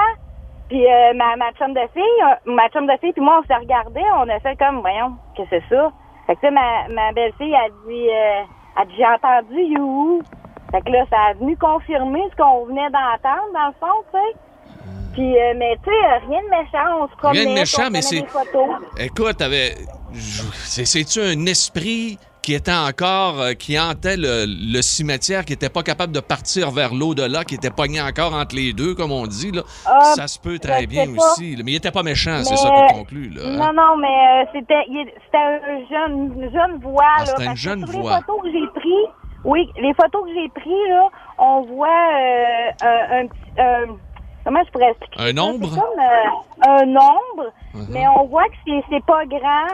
puis 0.69 0.85
euh, 0.85 1.13
ma, 1.15 1.35
ma 1.35 1.51
chum 1.53 1.73
de 1.73 1.81
fille, 1.93 2.23
euh, 2.23 2.35
ma 2.53 2.69
chum 2.69 2.85
de 2.87 2.93
fille, 3.01 3.11
puis 3.13 3.21
moi, 3.21 3.41
on 3.43 3.47
s'est 3.47 3.55
regardé, 3.59 4.01
on 4.17 4.29
a 4.29 4.39
fait 4.39 4.55
comme, 4.57 4.79
voyons, 4.81 5.13
que 5.35 5.43
c'est 5.49 5.63
ça? 5.69 5.91
Fait 6.27 6.35
que 6.35 6.41
tu 6.41 6.47
sais, 6.47 6.51
ma, 6.51 6.87
ma 6.89 7.11
belle-fille 7.11 7.55
a 7.55 7.69
dit, 7.87 8.07
euh, 8.09 8.85
dit, 8.85 8.93
j'ai 8.97 9.05
entendu 9.05 9.61
you. 9.61 10.21
Fait 10.71 10.81
que 10.81 10.91
là, 10.91 11.03
ça 11.09 11.17
a 11.29 11.33
venu 11.33 11.57
confirmer 11.57 12.21
ce 12.31 12.35
qu'on 12.35 12.65
venait 12.65 12.89
d'entendre, 12.91 13.51
dans 13.53 13.67
le 13.67 13.73
fond, 13.79 14.03
tu 14.13 14.17
sais. 14.19 14.39
Puis, 15.13 15.37
euh, 15.41 15.53
mais 15.57 15.75
tu 15.83 15.89
sais, 15.89 16.17
rien 16.27 16.39
de 16.43 16.49
méchant, 16.49 17.01
on 17.01 17.07
se 17.09 17.15
promenait, 17.15 17.39
Rien 17.41 17.49
de 17.49 17.59
méchant, 17.59 17.83
on 17.87 17.89
mais 17.89 17.99
des 18.01 18.25
photos. 18.27 18.69
Écoute, 18.99 19.41
c'est- 20.13 20.85
c'est-tu 20.85 21.19
un 21.19 21.45
esprit 21.47 22.19
qui 22.49 22.55
était 22.55 22.73
encore, 22.73 23.39
euh, 23.41 23.53
qui 23.53 23.79
hantait 23.79 24.17
le, 24.17 24.45
le 24.47 24.81
cimetière, 24.81 25.45
qui 25.45 25.53
était 25.53 25.69
pas 25.69 25.83
capable 25.83 26.11
de 26.11 26.19
partir 26.19 26.71
vers 26.71 26.95
l'au-delà, 26.95 27.43
qui 27.43 27.53
était 27.53 27.69
pogné 27.69 28.01
encore 28.01 28.33
entre 28.33 28.55
les 28.55 28.73
deux, 28.73 28.95
comme 28.95 29.11
on 29.11 29.27
dit, 29.27 29.51
là? 29.51 29.61
Ah, 29.85 29.99
ça 30.15 30.25
se 30.27 30.39
peut 30.39 30.57
très 30.57 30.87
bien 30.87 31.05
aussi. 31.15 31.55
là. 31.55 31.61
Mais 31.63 31.73
il 31.73 31.75
était 31.75 31.91
pas 31.91 32.01
méchant, 32.01 32.39
c'est 32.43 32.55
ça 32.57 32.69
que 32.71 32.87
tu 32.87 32.93
conclus, 32.95 33.29
là. 33.29 33.41
hein? 33.45 33.51
Non, 33.51 33.71
non, 33.81 33.97
mais 33.97 34.07
euh, 34.07 34.45
c'était 34.51 34.81
c'était 35.25 35.37
un 35.37 35.79
jeune, 35.91 36.33
une 36.41 36.51
jeune 36.51 36.79
voix. 36.81 37.03
Ah, 37.19 37.25
c'était 37.27 37.45
une 37.45 37.51
que 37.53 37.59
jeune 37.59 37.85
voix. 37.85 38.15
Les 38.17 38.25
photos 38.25 38.41
que 38.41 38.51
j'ai 38.51 38.67
pris, 38.79 39.03
oui, 39.45 39.69
les 39.79 39.93
photos 39.93 40.23
que 40.25 40.33
j'ai 40.33 40.49
prises, 40.49 40.89
là, 40.89 41.07
on 41.37 41.61
voit 41.61 41.87
euh, 41.87 43.21
un, 43.21 43.27
petit. 43.27 43.93
comment 44.43 44.59
je 44.65 44.71
pourrais 44.71 44.89
expliquer 44.89 45.19
Un 45.21 45.35
ça? 45.35 45.43
ombre? 45.43 45.69
C'est 45.71 45.79
comme 45.79 45.99
euh, 45.99 46.81
un 46.81 46.95
ombre, 46.95 47.51
Uh-huh. 47.75 47.85
mais 47.91 48.03
on 48.17 48.25
voit 48.25 48.45
que 48.45 48.55
c'est 48.65 48.81
c'est 48.89 49.05
pas 49.05 49.23
grand. 49.27 49.67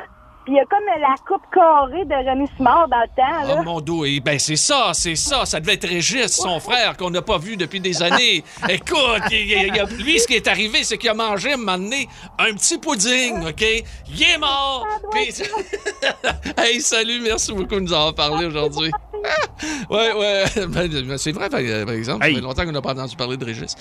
Puis 0.46 0.54
il 0.54 0.58
y 0.58 0.60
a 0.60 0.66
comme 0.66 0.86
la 1.02 1.16
coupe 1.28 1.42
carrée 1.54 2.06
de 2.06 2.24
Jérémy 2.24 2.48
Simard 2.56 2.88
dans 2.88 3.02
le 3.02 3.08
temps. 3.16 3.48
Là. 3.48 3.58
Oh 3.60 3.64
mon 3.64 3.82
dos, 3.82 4.06
et 4.06 4.20
ben 4.20 4.38
c'est 4.40 4.56
ça, 4.56 4.92
c'est 4.94 5.16
ça. 5.16 5.46
Ça 5.46 5.60
devait 5.60 5.74
être 5.74 5.88
Régis, 5.88 6.28
son 6.32 6.60
frère, 6.60 6.96
qu'on 6.98 7.10
n'a 7.10 7.22
pas 7.24 7.38
vu 7.40 7.58
depuis 7.58 7.80
des 7.80 8.02
années. 8.04 8.44
Écoute, 8.70 9.24
il- 9.32 9.38
il- 9.38 9.72
il 9.74 9.80
a- 9.80 9.86
lui, 9.86 10.20
ce 10.20 10.28
qui 10.28 10.36
est 10.36 10.48
arrivé, 10.48 10.84
c'est 10.84 10.98
qu'il 11.00 11.10
a 11.10 11.14
mangé 11.16 11.54
un 11.54 11.58
moment 11.58 11.78
donné 11.80 12.08
un 12.38 12.54
petit 12.54 12.78
pudding, 12.78 13.48
OK? 13.48 13.62
Il 14.08 14.22
est 14.24 14.38
mort! 14.38 14.86
Puis- 15.12 15.34
hey, 16.58 16.80
salut, 16.80 17.22
merci 17.22 17.52
beaucoup 17.52 17.76
de 17.76 17.80
nous 17.82 17.94
avoir 17.94 18.14
parlé 18.14 18.46
aujourd'hui. 18.46 18.92
ouais, 19.90 20.14
ouais. 20.14 20.44
Ben, 20.68 21.18
c'est 21.18 21.32
vrai, 21.32 21.50
par, 21.50 21.60
par 21.60 21.96
exemple, 21.96 22.24
ça 22.26 22.32
fait 22.32 22.42
longtemps 22.42 22.66
qu'on 22.66 22.72
n'a 22.72 22.82
pas 22.82 22.92
entendu 22.92 23.16
parler 23.16 23.38
de 23.38 23.46
Régis. 23.46 23.76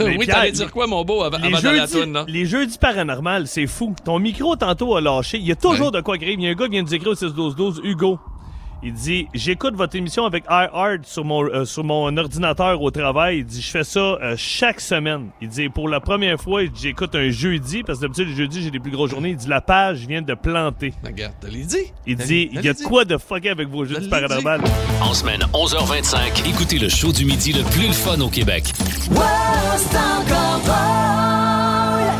Mais 0.00 0.16
oui, 0.16 0.26
t'allais 0.26 0.50
dire 0.52 0.72
quoi, 0.72 0.86
mon 0.88 1.04
beau, 1.04 1.22
avant, 1.22 1.38
Les 1.38 1.46
avant 1.48 1.60
d'aller 1.60 1.78
à 1.78 1.82
la 1.82 1.88
toune, 1.88 2.12
là? 2.12 2.24
les 2.26 2.46
jeudis 2.46 2.78
paranormales, 2.78 3.46
c'est 3.46 3.66
fou. 3.68 3.94
Ton 4.04 4.18
micro, 4.18 4.56
tantôt, 4.56 4.96
a 4.96 5.00
lâché. 5.00 5.38
Il 5.38 5.46
y 5.46 5.52
a 5.52 5.56
toujours 5.56 5.83
de 5.90 6.00
quoi 6.00 6.18
grave. 6.18 6.34
Il 6.34 6.42
y 6.42 6.46
a 6.46 6.50
un 6.50 6.54
gars 6.54 6.66
qui 6.66 6.72
vient 6.72 6.82
nous 6.82 6.94
écrire 6.94 7.12
au 7.12 7.14
612-12, 7.14 7.80
Hugo. 7.84 8.18
Il 8.86 8.92
dit 8.92 9.28
J'écoute 9.32 9.74
votre 9.74 9.96
émission 9.96 10.26
avec 10.26 10.44
iHeart 10.50 11.04
sur 11.04 11.24
mon, 11.24 11.42
euh, 11.44 11.64
sur 11.64 11.84
mon 11.84 12.14
ordinateur 12.16 12.82
au 12.82 12.90
travail. 12.90 13.38
Il 13.38 13.46
dit 13.46 13.62
Je 13.62 13.70
fais 13.70 13.82
ça 13.82 13.98
euh, 13.98 14.34
chaque 14.36 14.80
semaine. 14.80 15.30
Il 15.40 15.48
dit 15.48 15.70
Pour 15.70 15.88
la 15.88 16.00
première 16.00 16.38
fois, 16.38 16.60
j'écoute 16.74 17.14
un 17.14 17.30
jeudi, 17.30 17.82
parce 17.82 17.98
que 17.98 18.02
d'habitude, 18.02 18.28
le 18.28 18.34
jeudi, 18.34 18.62
j'ai 18.62 18.70
des 18.70 18.80
plus 18.80 18.90
grosses 18.90 19.10
journées. 19.10 19.30
Il 19.30 19.36
dit 19.36 19.48
La 19.48 19.62
page 19.62 20.06
vient 20.06 20.20
de 20.20 20.34
planter. 20.34 20.92
Regarde, 21.02 21.32
t'as 21.40 21.48
dit. 21.48 21.92
Il 22.06 22.16
dit 22.16 22.50
Il 22.52 22.60
y 22.60 22.68
a 22.68 22.74
de 22.74 22.82
quoi 22.82 23.06
de 23.06 23.16
fucker 23.16 23.48
avec 23.48 23.68
vos 23.68 23.86
jeudis 23.86 24.08
paranormales. 24.08 24.60
En 25.00 25.14
semaine, 25.14 25.40
11h25, 25.54 26.46
écoutez 26.46 26.78
le 26.78 26.90
show 26.90 27.10
du 27.10 27.24
midi 27.24 27.54
le 27.54 27.62
plus 27.62 27.86
le 27.86 27.92
fun 27.92 28.20
au 28.20 28.28
Québec. 28.28 28.64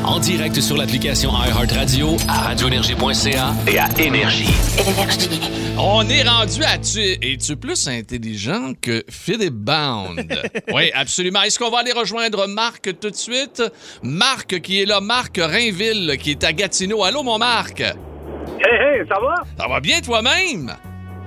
En 0.07 0.19
direct 0.19 0.61
sur 0.61 0.77
l'application 0.77 1.31
iHeartRadio, 1.31 2.17
à 2.29 2.49
radioénergie.ca 2.49 3.55
et 3.67 3.79
à 3.79 3.89
Énergie. 3.99 4.55
On 5.79 6.07
est 6.09 6.23
rendu 6.23 6.63
à 6.63 6.79
tu 6.79 7.01
es-tu 7.01 7.57
plus 7.57 7.89
intelligent 7.89 8.73
que 8.81 9.03
Philip 9.09 9.55
Bound? 9.55 10.27
oui, 10.75 10.91
absolument. 10.95 11.43
Est-ce 11.43 11.59
qu'on 11.59 11.71
va 11.71 11.79
aller 11.79 11.93
rejoindre 11.93 12.47
Marc 12.47 12.99
tout 13.01 13.11
de 13.11 13.17
suite? 13.17 13.63
Marc 14.03 14.61
qui 14.61 14.83
est 14.83 14.87
là, 14.87 15.01
Marc 15.01 15.39
Rainville 15.39 16.17
qui 16.21 16.33
est 16.33 16.45
à 16.45 16.53
Gatineau. 16.53 17.03
Allô 17.03 17.23
mon 17.23 17.39
Marc? 17.39 17.81
Hey, 17.81 17.87
hey, 18.61 19.09
ça 19.09 19.19
va? 19.21 19.43
Ça 19.59 19.69
va 19.69 19.81
bien 19.81 20.01
toi-même? 20.01 20.75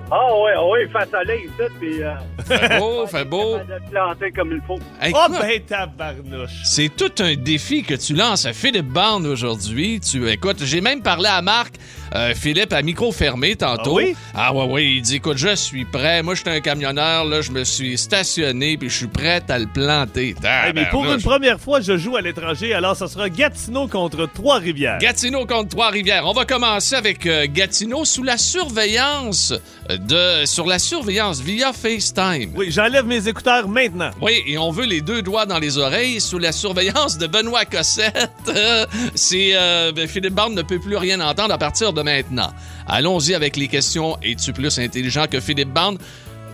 Ah 0.09 0.33
ouais, 0.37 0.51
ah 0.55 0.65
ouais, 0.65 0.87
face 0.87 1.13
à 1.13 1.23
l'air, 1.23 1.37
tout, 1.57 1.73
puis... 1.79 2.01
Euh, 2.01 2.13
Fait 2.45 2.79
beau, 2.79 3.05
fait 3.07 3.25
beau. 3.25 3.57
de 3.57 3.89
planter 3.91 4.31
comme 4.31 4.53
il 4.53 4.61
faut. 4.65 4.79
Oh, 5.13 5.25
ben, 5.29 5.59
tabarnouche. 5.67 6.61
C'est 6.63 6.95
tout 6.95 7.11
un 7.19 7.35
défi 7.35 7.83
que 7.83 7.93
tu 7.95 8.13
lances 8.13 8.45
à 8.45 8.53
Philippe 8.53 8.87
Bond 8.87 9.25
aujourd'hui. 9.25 9.99
Tu 9.99 10.29
écoute, 10.29 10.63
j'ai 10.63 10.79
même 10.79 11.01
parlé 11.01 11.27
à 11.27 11.41
Marc. 11.41 11.75
Euh, 12.15 12.33
Philippe 12.35 12.73
à 12.73 12.81
micro 12.81 13.11
fermé 13.11 13.55
tantôt. 13.55 13.99
Ah 13.99 14.03
oui? 14.03 14.15
Ah 14.33 14.53
ouais, 14.53 14.65
ouais. 14.65 14.85
Il 14.85 15.01
dit 15.01 15.15
écoute, 15.15 15.37
je 15.37 15.55
suis 15.55 15.85
prêt. 15.85 16.23
Moi, 16.23 16.35
je 16.35 16.41
suis 16.41 16.49
un 16.49 16.59
camionneur. 16.59 17.25
Là, 17.25 17.41
je 17.41 17.51
me 17.51 17.63
suis 17.63 17.97
stationné 17.97 18.77
puis 18.77 18.89
je 18.89 18.95
suis 18.95 19.07
prêt 19.07 19.41
à 19.49 19.59
le 19.59 19.67
planter. 19.67 20.35
Hey, 20.43 20.73
mais 20.73 20.85
pour 20.89 21.05
une 21.05 21.21
première 21.21 21.59
fois, 21.59 21.81
je 21.81 21.97
joue 21.97 22.15
à 22.15 22.21
l'étranger, 22.21 22.73
alors 22.73 22.95
ça 22.95 23.07
sera 23.07 23.29
Gatineau 23.29 23.87
contre 23.87 24.27
Trois-Rivières. 24.33 24.99
Gatineau 24.99 25.45
contre 25.45 25.69
Trois-Rivières. 25.69 26.25
On 26.25 26.33
va 26.33 26.45
commencer 26.45 26.95
avec 26.95 27.25
euh, 27.25 27.47
Gatineau 27.49 28.05
sous 28.05 28.23
la 28.23 28.37
surveillance 28.37 29.53
de 29.89 30.45
sur 30.45 30.65
la 30.65 30.79
surveillance 30.79 31.41
via 31.41 31.73
FaceTime. 31.73 32.51
Oui, 32.55 32.71
j'enlève 32.71 33.05
mes 33.05 33.27
écouteurs 33.27 33.67
maintenant. 33.67 34.11
Oui, 34.21 34.43
et 34.45 34.57
on 34.57 34.71
veut 34.71 34.85
les 34.85 35.01
deux 35.01 35.21
doigts 35.21 35.45
dans 35.45 35.59
les 35.59 35.77
oreilles 35.77 36.19
sous 36.19 36.37
la 36.37 36.51
surveillance 36.51 37.17
de 37.17 37.27
Benoît 37.27 37.65
Cossette. 37.65 38.29
C'est 39.15 39.51
euh, 39.53 39.91
ben, 39.91 40.07
Philippe 40.07 40.33
Barne 40.33 40.53
ne 40.53 40.61
peut 40.61 40.79
plus 40.79 40.97
rien 40.97 41.19
entendre 41.21 41.53
à 41.53 41.57
partir 41.57 41.93
de 41.93 41.96
maintenant. 42.03 42.53
Allons-y 42.87 43.33
avec 43.33 43.57
les 43.57 43.67
questions. 43.67 44.17
Es-tu 44.23 44.53
plus 44.53 44.79
intelligent 44.79 45.27
que 45.27 45.39
Philippe 45.39 45.73
Barne? 45.73 45.97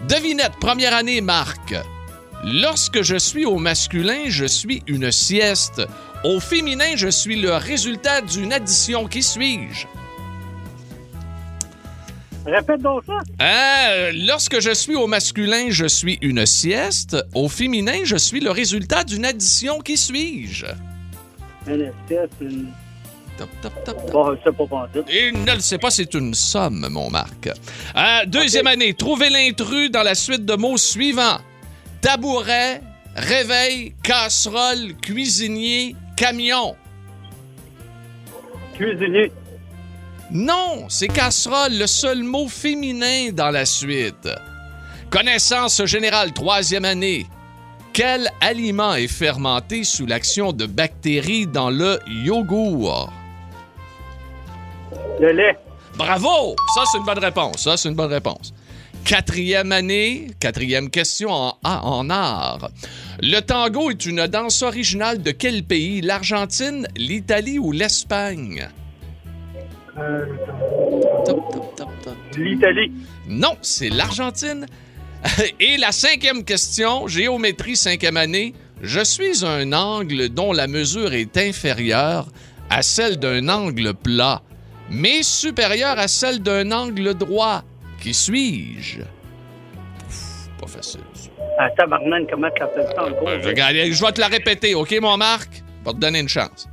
Devinette, 0.07 0.53
première 0.59 0.93
année, 0.93 1.21
Marc. 1.21 1.75
Lorsque 2.43 3.01
je 3.03 3.15
suis 3.15 3.45
au 3.45 3.57
masculin, 3.57 4.25
je 4.27 4.45
suis 4.45 4.83
une 4.87 5.11
sieste. 5.11 5.81
Au 6.25 6.39
féminin, 6.39 6.95
je 6.95 7.07
suis 7.07 7.39
le 7.39 7.53
résultat 7.53 8.21
d'une 8.21 8.51
addition. 8.51 9.07
Qui 9.07 9.23
suis-je? 9.23 9.87
Répète 12.45 12.81
donc 12.81 13.03
ça. 13.05 13.19
Euh, 13.41 14.11
lorsque 14.13 14.59
je 14.59 14.73
suis 14.73 14.95
au 14.95 15.07
masculin, 15.07 15.67
je 15.69 15.85
suis 15.85 16.17
une 16.21 16.45
sieste. 16.45 17.15
Au 17.33 17.47
féminin, 17.47 17.99
je 18.03 18.17
suis 18.17 18.41
le 18.41 18.51
résultat 18.51 19.05
d'une 19.05 19.23
addition. 19.23 19.79
Qui 19.79 19.95
suis-je? 19.95 20.65
Une 21.67 21.81
espèce, 21.81 22.29
une... 22.41 22.67
Top, 23.43 23.49
top, 23.61 23.83
top, 23.83 23.97
top. 23.97 24.11
Bon, 24.11 24.35
je 24.35 24.43
sais 24.43 24.55
pas 24.55 24.65
pantoute. 24.65 25.05
Il 25.11 25.43
ne 25.43 25.53
le 25.53 25.59
sait 25.59 25.77
pas, 25.77 25.91
c'est 25.91 26.13
une 26.13 26.33
somme, 26.33 26.87
mon 26.89 27.09
Marc. 27.09 27.47
Euh, 27.47 28.25
deuxième 28.25 28.67
année, 28.67 28.93
trouvez 28.93 29.29
l'intrus 29.29 29.91
dans 29.91 30.03
la 30.03 30.15
suite 30.15 30.45
de 30.45 30.55
mots 30.55 30.77
suivants. 30.77 31.39
Tabouret, 32.01 32.81
réveil, 33.15 33.93
casserole, 34.01 34.95
cuisinier, 35.01 35.95
camion. 36.15 36.75
Cuisinier. 38.75 39.31
Non, 40.31 40.85
c'est 40.87 41.09
casserole, 41.09 41.77
le 41.77 41.87
seul 41.87 42.23
mot 42.23 42.47
féminin 42.47 43.31
dans 43.33 43.51
la 43.51 43.65
suite. 43.65 44.29
Connaissance 45.09 45.83
générale, 45.85 46.31
troisième 46.31 46.85
année. 46.85 47.27
Quel 47.91 48.29
aliment 48.41 48.95
est 48.95 49.07
fermenté 49.07 49.83
sous 49.83 50.07
l'action 50.07 50.53
de 50.53 50.65
bactéries 50.65 51.45
dans 51.45 51.69
le 51.69 51.99
yogourt? 52.07 53.11
Le 55.19 55.31
lait. 55.31 55.57
Bravo! 55.95 56.55
Ça, 56.75 56.83
c'est 56.91 56.97
une 56.97 57.05
bonne 57.05 57.19
réponse. 57.19 57.63
Ça, 57.63 57.77
c'est 57.77 57.89
une 57.89 57.95
bonne 57.95 58.11
réponse. 58.11 58.53
Quatrième 59.05 59.71
année, 59.71 60.27
quatrième 60.39 60.89
question 60.89 61.29
en, 61.31 61.57
ah, 61.63 61.81
en 61.83 62.09
art. 62.09 62.69
Le 63.21 63.41
tango 63.41 63.91
est 63.91 64.05
une 64.05 64.27
danse 64.27 64.61
originale 64.61 65.21
de 65.21 65.31
quel 65.31 65.63
pays? 65.63 66.01
L'Argentine, 66.01 66.87
l'Italie 66.95 67.59
ou 67.59 67.71
l'Espagne? 67.71 68.67
Euh. 69.97 70.25
L'Italie. 72.37 72.91
Non, 73.27 73.55
c'est 73.61 73.89
l'Argentine. 73.89 74.65
Et 75.59 75.77
la 75.77 75.91
cinquième 75.91 76.43
question, 76.43 77.07
géométrie 77.07 77.75
cinquième 77.75 78.17
année. 78.17 78.53
Je 78.81 79.03
suis 79.03 79.45
un 79.45 79.71
angle 79.71 80.29
dont 80.29 80.51
la 80.51 80.67
mesure 80.67 81.13
est 81.13 81.37
inférieure 81.37 82.27
à 82.69 82.81
celle 82.81 83.17
d'un 83.17 83.47
angle 83.49 83.93
plat, 83.93 84.41
mais 84.93 85.23
supérieure 85.23 85.97
à 85.97 86.07
celle 86.07 86.39
d'un 86.41 86.71
angle 86.71 87.15
droit. 87.15 87.63
Qui 88.01 88.13
suis-je? 88.13 89.01
Pas 90.59 90.67
facile. 90.67 91.01
Ah, 91.57 91.69
tabarnak, 91.71 92.29
comment 92.29 92.49
tu 92.55 92.63
appelles 92.63 92.87
ça 92.95 93.03
encore? 93.05 93.27
Euh, 93.27 93.39
Je, 93.41 94.05
vais 94.05 94.11
te 94.11 94.21
la 94.21 94.27
répéter, 94.27 94.75
OK, 94.75 94.95
mon 95.01 95.17
Marc? 95.17 95.49
Je 95.53 95.89
vais 95.89 95.93
te 95.95 95.99
donner 95.99 96.19
une 96.19 96.29
chance. 96.29 96.67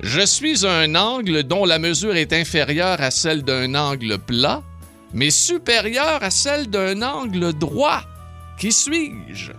Je 0.00 0.20
suis 0.20 0.66
un 0.66 0.94
angle 0.94 1.42
dont 1.42 1.64
la 1.64 1.78
mesure 1.78 2.16
est 2.16 2.32
inférieure 2.32 3.00
à 3.00 3.10
celle 3.10 3.42
d'un 3.42 3.74
angle 3.74 4.18
plat, 4.18 4.62
mais 5.12 5.30
supérieure 5.30 6.22
à 6.22 6.30
celle 6.30 6.68
d'un 6.68 7.02
angle 7.02 7.52
droit. 7.52 8.02
Qui 8.58 8.72
suis-je? 8.72 9.52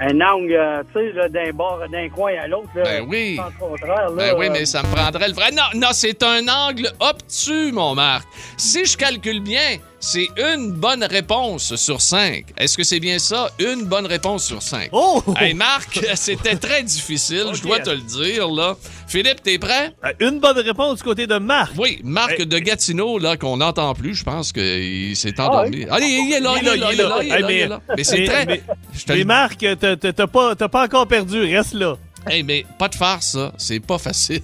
Un 0.00 0.20
angle, 0.20 0.52
euh, 0.52 0.82
tu 0.94 1.00
sais, 1.00 1.12
là, 1.12 1.28
d'un 1.28 1.50
bord, 1.52 1.80
d'un 1.90 2.08
coin 2.08 2.32
à 2.40 2.46
l'autre. 2.46 2.68
là, 2.76 2.84
Ben 2.84 3.06
oui. 3.08 3.36
sens 3.36 3.52
contraire, 3.58 4.10
là, 4.10 4.16
Ben 4.16 4.34
oui, 4.38 4.46
euh, 4.46 4.50
mais 4.52 4.64
ça 4.64 4.82
me 4.82 4.94
prendrait 4.94 5.28
le 5.28 5.34
vrai. 5.34 5.50
Non, 5.50 5.62
non, 5.74 5.88
c'est 5.92 6.22
un 6.22 6.46
angle 6.46 6.88
obtus, 7.00 7.72
mon 7.72 7.94
Marc. 7.96 8.26
Si 8.56 8.84
je 8.84 8.96
calcule 8.96 9.40
bien, 9.40 9.78
c'est 10.00 10.28
une 10.36 10.72
bonne 10.72 11.02
réponse 11.04 11.74
sur 11.76 12.00
cinq. 12.00 12.46
Est-ce 12.56 12.76
que 12.76 12.84
c'est 12.84 13.00
bien 13.00 13.18
ça? 13.18 13.50
Une 13.58 13.84
bonne 13.84 14.06
réponse 14.06 14.44
sur 14.44 14.62
cinq. 14.62 14.88
Oh! 14.92 15.22
Hey, 15.40 15.54
Marc, 15.54 15.98
c'était 16.14 16.56
très 16.56 16.82
difficile, 16.84 17.46
je 17.52 17.62
dois 17.62 17.80
te 17.80 17.90
le 17.90 18.00
dire, 18.00 18.48
là. 18.48 18.76
Philippe, 19.08 19.42
t'es 19.42 19.58
prêt? 19.58 19.92
Euh, 20.04 20.28
Une 20.28 20.38
bonne 20.38 20.58
réponse 20.58 20.98
du 20.98 21.02
côté 21.02 21.26
de 21.26 21.38
Marc. 21.38 21.72
Oui, 21.76 22.00
Marc 22.04 22.38
Hey, 22.38 22.46
de 22.46 22.58
Gatineau, 22.58 23.18
là, 23.18 23.36
qu'on 23.36 23.56
n'entend 23.56 23.94
plus, 23.94 24.14
je 24.14 24.24
pense 24.24 24.52
qu'il 24.52 25.16
s'est 25.16 25.40
endormi. 25.40 25.86
Ah, 25.90 25.94
Allez, 25.96 26.06
il 26.06 26.32
est 26.32 26.40
là, 26.40 26.54
il 26.60 26.68
est 26.68 26.76
là, 26.76 26.92
il 26.92 27.00
est 27.00 27.02
là, 27.02 27.18
il 27.22 27.28
est 27.30 27.34
Hey, 27.34 27.42
là, 27.42 27.50
il 27.50 27.58
est 27.58 27.66
là. 27.68 27.80
Mais 27.96 28.04
c'est 28.04 28.24
très... 28.24 28.46
mais- 28.46 29.24
Marc, 29.24 29.64
t'as- 29.80 30.26
pas, 30.26 30.54
pas 30.56 30.84
encore 30.84 31.06
perdu, 31.08 31.40
reste 31.56 31.74
là. 31.74 31.96
Hey, 32.26 32.42
mais 32.42 32.66
pas 32.78 32.88
de 32.88 32.94
farce, 32.94 33.32
ça. 33.32 33.52
C'est 33.56 33.80
pas 33.80 33.96
facile. 33.98 34.42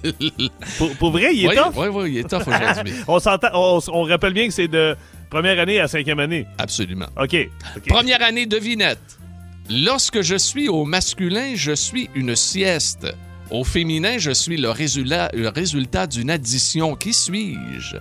Pour, 0.77 0.89
pour 0.95 1.11
vrai, 1.11 1.35
il 1.35 1.45
est 1.45 1.49
oui, 1.49 1.55
tough. 1.55 1.73
Oui, 1.75 1.87
oui, 1.91 2.11
il 2.13 2.17
est 2.19 2.23
tough 2.29 2.47
aujourd'hui. 2.47 2.93
on 3.07 3.19
s'entend, 3.19 3.49
on, 3.53 3.79
on 3.89 4.03
rappelle 4.03 4.33
bien 4.33 4.47
que 4.47 4.53
c'est 4.53 4.67
de 4.67 4.95
première 5.29 5.59
année 5.59 5.79
à 5.79 5.87
cinquième 5.87 6.19
année. 6.19 6.45
Absolument. 6.57 7.07
OK. 7.17 7.35
OK. 7.77 7.87
Première 7.87 8.21
année 8.21 8.45
devinette. 8.45 9.17
Lorsque 9.69 10.21
je 10.21 10.35
suis 10.35 10.69
au 10.69 10.85
masculin, 10.85 11.53
je 11.55 11.73
suis 11.73 12.09
une 12.13 12.35
sieste. 12.35 13.07
Au 13.51 13.63
féminin, 13.63 14.17
je 14.17 14.31
suis 14.31 14.57
le 14.57 14.69
résultat, 14.69 15.29
le 15.33 15.49
résultat 15.49 16.07
d'une 16.07 16.29
addition. 16.29 16.95
Qui 16.95 17.13
suis-je? 17.13 17.97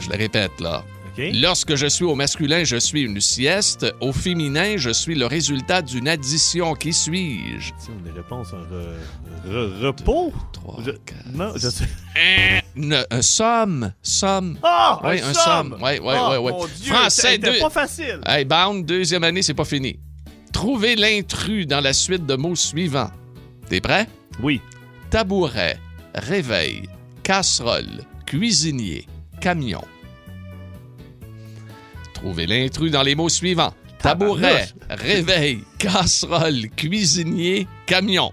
Je 0.00 0.10
le 0.10 0.16
répète, 0.16 0.60
là. 0.60 0.84
Lorsque 1.18 1.74
je 1.74 1.86
suis 1.86 2.04
au 2.04 2.14
masculin, 2.14 2.62
je 2.64 2.76
suis 2.76 3.02
une 3.02 3.20
sieste. 3.20 3.86
Au 4.00 4.12
féminin, 4.12 4.76
je 4.76 4.90
suis 4.90 5.14
le 5.14 5.26
résultat 5.26 5.82
d'une 5.82 6.06
addition. 6.08 6.74
Qui 6.74 6.92
suis-je? 6.92 7.72
C'est 7.78 7.90
une 7.92 8.14
réponse, 8.14 8.48
un 8.52 8.62
re- 8.72 9.52
re- 9.52 9.80
repos? 9.86 10.32
Trois, 10.52 10.80
Je- 10.84 10.92
quatre, 10.92 11.26
non, 11.34 11.52
je 11.56 11.68
sais. 11.68 11.86
Une- 12.76 13.04
un 13.10 13.22
somme. 13.22 13.92
Somme. 14.02 14.58
Ah! 14.62 15.00
Oui, 15.04 15.20
un 15.20 15.34
somme. 15.34 15.76
Oui, 15.82 15.98
oui, 16.00 16.14
Ah, 16.16 16.30
oui, 16.30 16.36
oui. 16.40 16.52
Mon 16.52 16.66
Dieu, 16.66 16.94
Français 16.94 17.38
2. 17.38 17.58
pas 17.58 17.70
facile. 17.70 18.20
Hey, 18.24 18.44
Bound, 18.44 18.86
deuxième 18.86 19.24
année, 19.24 19.42
c'est 19.42 19.54
pas 19.54 19.64
fini. 19.64 19.98
Trouvez 20.52 20.94
l'intrus 20.96 21.66
dans 21.66 21.80
la 21.80 21.92
suite 21.92 22.26
de 22.26 22.36
mots 22.36 22.56
suivants. 22.56 23.10
T'es 23.68 23.80
prêt? 23.80 24.06
Oui. 24.42 24.60
Tabouret, 25.10 25.78
réveil, 26.14 26.82
casserole, 27.22 28.04
cuisinier, 28.26 29.06
camion. 29.40 29.82
Trouvez 32.18 32.46
l'intrus 32.46 32.90
dans 32.90 33.02
les 33.02 33.14
mots 33.14 33.28
suivants. 33.28 33.72
Tabouret, 34.02 34.68
réveil, 34.90 35.60
casserole, 35.78 36.68
cuisinier, 36.76 37.66
camion. 37.86 38.32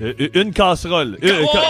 Euh, 0.00 0.14
une 0.34 0.52
casserole. 0.52 1.18
Euh, 1.22 1.44
ca- 1.52 1.62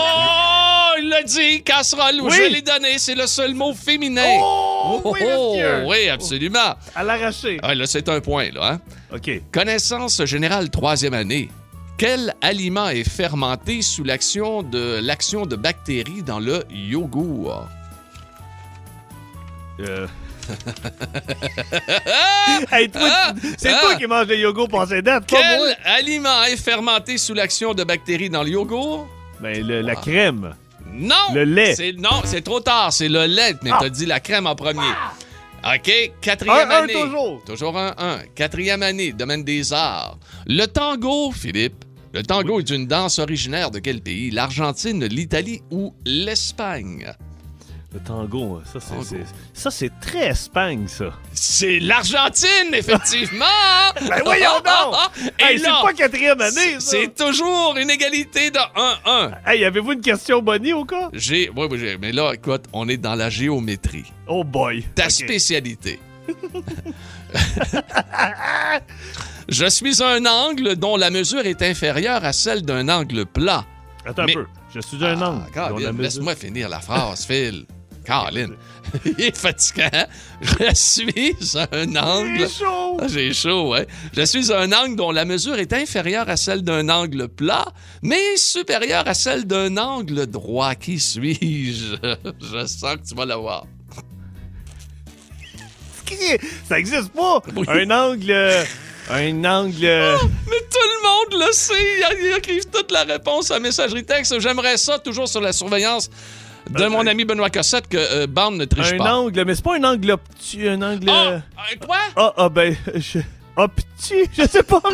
Oh, 0.95 0.95
il 1.01 1.09
l'a 1.09 1.23
dit, 1.23 1.63
casserole, 1.63 2.19
Oui. 2.21 2.31
je 2.35 2.53
l'ai 2.53 2.61
donné, 2.61 2.97
c'est 2.99 3.15
le 3.15 3.25
seul 3.25 3.55
mot 3.55 3.73
féminin. 3.73 4.37
Oh, 4.39 5.01
oui, 5.05 5.19
monsieur. 5.23 5.83
oui, 5.87 6.07
absolument. 6.09 6.75
À 6.95 7.03
l'arraché. 7.03 7.57
Ah, 7.63 7.73
là, 7.73 7.87
c'est 7.87 8.07
un 8.09 8.19
point, 8.21 8.49
là. 8.51 8.73
Hein? 8.73 8.79
OK. 9.15 9.31
Connaissance 9.51 10.23
générale 10.25 10.69
troisième 10.69 11.13
année. 11.15 11.49
Quel 11.97 12.33
aliment 12.41 12.89
est 12.89 13.07
fermenté 13.09 13.81
sous 13.81 14.03
l'action 14.03 14.61
de 14.61 14.99
l'action 15.01 15.45
de 15.47 15.55
bactéries 15.55 16.21
dans 16.23 16.39
le 16.39 16.63
yogourt? 16.71 17.67
Euh. 19.79 20.07
hey, 22.71 22.89
Ah! 22.95 23.33
c'est 23.57 23.69
Ah! 23.73 23.79
toi 23.81 23.95
qui 23.95 24.05
manges 24.07 24.27
le 24.27 24.37
yogourt 24.37 24.67
passé 24.67 25.01
date, 25.01 25.29
pas 25.29 25.37
Quel 25.37 25.57
moi. 25.59 25.67
aliment 25.85 26.43
est 26.43 26.57
fermenté 26.57 27.17
sous 27.17 27.33
l'action 27.33 27.73
de 27.73 27.83
bactéries 27.83 28.29
dans 28.29 28.43
le 28.43 28.49
yogourt? 28.49 29.07
Ben, 29.39 29.65
le- 29.65 29.81
la 29.81 29.95
crème. 29.95 30.53
Non! 30.91 31.15
Le 31.33 31.43
lait. 31.43 31.75
C'est- 31.75 31.93
Non, 31.97 32.21
c'est 32.25 32.41
trop 32.41 32.59
tard, 32.59 32.93
c'est 32.93 33.09
le 33.09 33.25
lait, 33.25 33.55
mais 33.63 33.71
Ah! 33.73 33.77
t'as 33.81 33.89
dit 33.89 34.05
la 34.05 34.19
crème 34.19 34.45
en 34.47 34.55
premier. 34.55 34.81
OK, 35.65 35.91
quatrième 36.21 36.69
Un, 36.69 36.75
un, 36.75 36.83
année. 36.83 36.93
toujours. 36.93 37.41
Toujours 37.45 37.77
un 37.77 37.93
1. 37.97 38.19
Quatrième 38.35 38.83
année, 38.83 39.13
domaine 39.13 39.43
des 39.45 39.71
arts. 39.71 40.17
Le 40.45 40.65
tango, 40.65 41.31
Philippe. 41.31 41.85
Le 42.13 42.21
tango 42.21 42.59
est 42.59 42.69
une 42.69 42.85
danse 42.85 43.17
originaire 43.17 43.71
de 43.71 43.79
quel 43.79 44.01
pays? 44.01 44.29
L'Argentine, 44.29 45.05
l'Italie 45.05 45.61
ou 45.71 45.95
l'Espagne? 46.05 47.11
Le 47.93 47.99
tango, 47.99 48.59
ça, 48.65 48.79
c'est, 48.79 49.23
ça, 49.53 49.69
c'est 49.69 49.91
très 50.01 50.29
Espagne, 50.29 50.87
ça. 50.87 51.11
C'est 51.31 51.79
l'Argentine, 51.79 52.73
effectivement! 52.73 53.45
Ben 54.09 54.21
voyons 54.23 54.59
donc! 54.65 54.95
Et 55.39 55.43
Hey, 55.43 55.59
c'est 55.59 55.65
pas 55.69 55.93
quatrième 55.93 56.41
année, 56.41 56.79
ça! 56.79 56.91
C'est 56.91 57.13
toujours 57.13 57.75
une 57.77 57.91
égalité 57.91 58.49
de 58.49 58.57
1-1. 58.57 59.33
Hey, 59.45 59.63
avez-vous 59.63 59.91
une 59.93 60.01
question 60.01 60.41
Bonnie 60.41 60.73
au 60.73 60.85
cas? 60.85 61.09
J'ai. 61.13 61.51
Oui, 61.55 61.67
oui, 61.69 61.77
j'ai- 61.79 61.97
mais 61.99 62.11
là, 62.11 62.31
écoute, 62.33 62.63
on 62.73 62.89
est 62.89 62.97
dans 62.97 63.13
la 63.13 63.29
géométrie. 63.29 64.11
Oh 64.27 64.43
boy. 64.43 64.83
Ta 64.95 65.09
spécialité. 65.09 65.99
Je 69.49 69.65
suis 69.69 70.01
un 70.03 70.25
angle 70.25 70.75
dont 70.77 70.97
la 70.97 71.09
mesure 71.11 71.45
est 71.45 71.61
inférieure 71.61 72.23
à 72.25 72.33
celle 72.33 72.63
d'un 72.63 72.89
angle 72.89 73.25
plat. 73.25 73.65
Attends 74.05 74.25
Mais- 74.25 74.31
un 74.31 74.35
peu. 74.41 74.45
Je 74.73 74.79
suis 74.79 75.05
un 75.05 75.21
Ah, 75.21 75.29
angle. 75.71 76.01
Laisse-moi 76.01 76.35
finir 76.35 76.67
la 76.69 76.79
phrase, 76.79 77.25
Phil. 77.25 77.65
Colin. 78.05 78.49
Il 79.05 79.19
est 79.21 79.35
fatigant. 79.37 79.89
Je 80.41 80.73
suis 80.75 81.35
un 81.71 81.95
angle. 81.95 82.39
J'ai 82.39 82.47
chaud. 82.49 82.97
Ah, 83.01 83.07
J'ai 83.07 83.33
chaud, 83.33 83.69
ouais. 83.69 83.87
Je 84.15 84.23
suis 84.23 84.51
un 84.53 84.71
angle 84.71 84.95
dont 84.95 85.11
la 85.11 85.25
mesure 85.25 85.55
est 85.57 85.73
inférieure 85.73 86.29
à 86.29 86.37
celle 86.37 86.61
d'un 86.61 86.87
angle 86.89 87.27
plat, 87.27 87.65
mais 88.01 88.37
supérieure 88.37 89.07
à 89.07 89.13
celle 89.13 89.45
d'un 89.45 89.77
angle 89.77 90.27
droit. 90.27 90.75
Qui 90.75 90.99
suis-je? 90.99 91.95
Je 92.51 92.65
sens 92.67 92.95
que 92.97 93.07
tu 93.07 93.15
vas 93.15 93.25
l'avoir. 93.25 93.65
Ça 96.69 96.79
existe 96.79 97.09
pas. 97.09 97.41
Un 97.67 97.89
angle. 97.89 98.31
euh, 98.31 98.63
Un 99.09 99.43
angle. 99.45 99.83
euh, 99.85 100.17
Mais 100.47 100.59
tout 100.71 100.77
le 100.79 101.03
monde 101.39 101.47
le 101.47 101.51
sait. 101.51 101.73
Ils 102.21 102.37
écrivent 102.37 102.69
toute 102.71 102.91
la 102.91 103.03
réponse 103.03 103.49
à 103.51 103.59
messagerie 103.59 104.05
texte. 104.05 104.39
J'aimerais 104.39 104.77
ça, 104.77 104.99
toujours 104.99 105.27
sur 105.27 105.41
la 105.41 105.51
surveillance 105.53 106.09
de 106.73 106.87
mon 106.87 107.05
ami 107.07 107.25
Benoît 107.25 107.49
Cossette, 107.49 107.87
que 107.87 107.97
euh, 107.97 108.27
Bande 108.27 108.55
ne 108.57 108.65
triche 108.65 108.93
un 108.93 108.97
pas. 108.97 109.13
angle, 109.15 109.43
mais 109.45 109.55
c'est 109.55 109.63
pas 109.63 109.75
un 109.77 109.83
angle 109.83 110.11
obtus, 110.11 110.67
un 110.69 110.81
angle. 110.81 111.09
Ah, 111.09 111.41
quoi? 111.85 111.97
Ah, 112.15 112.33
ah, 112.37 112.49
ben, 112.49 112.75
je. 112.95 113.19
Obtus, 113.55 114.25
je 114.37 114.47
sais 114.47 114.63
pas. 114.63 114.81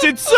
C'est 0.00 0.18
ça! 0.18 0.36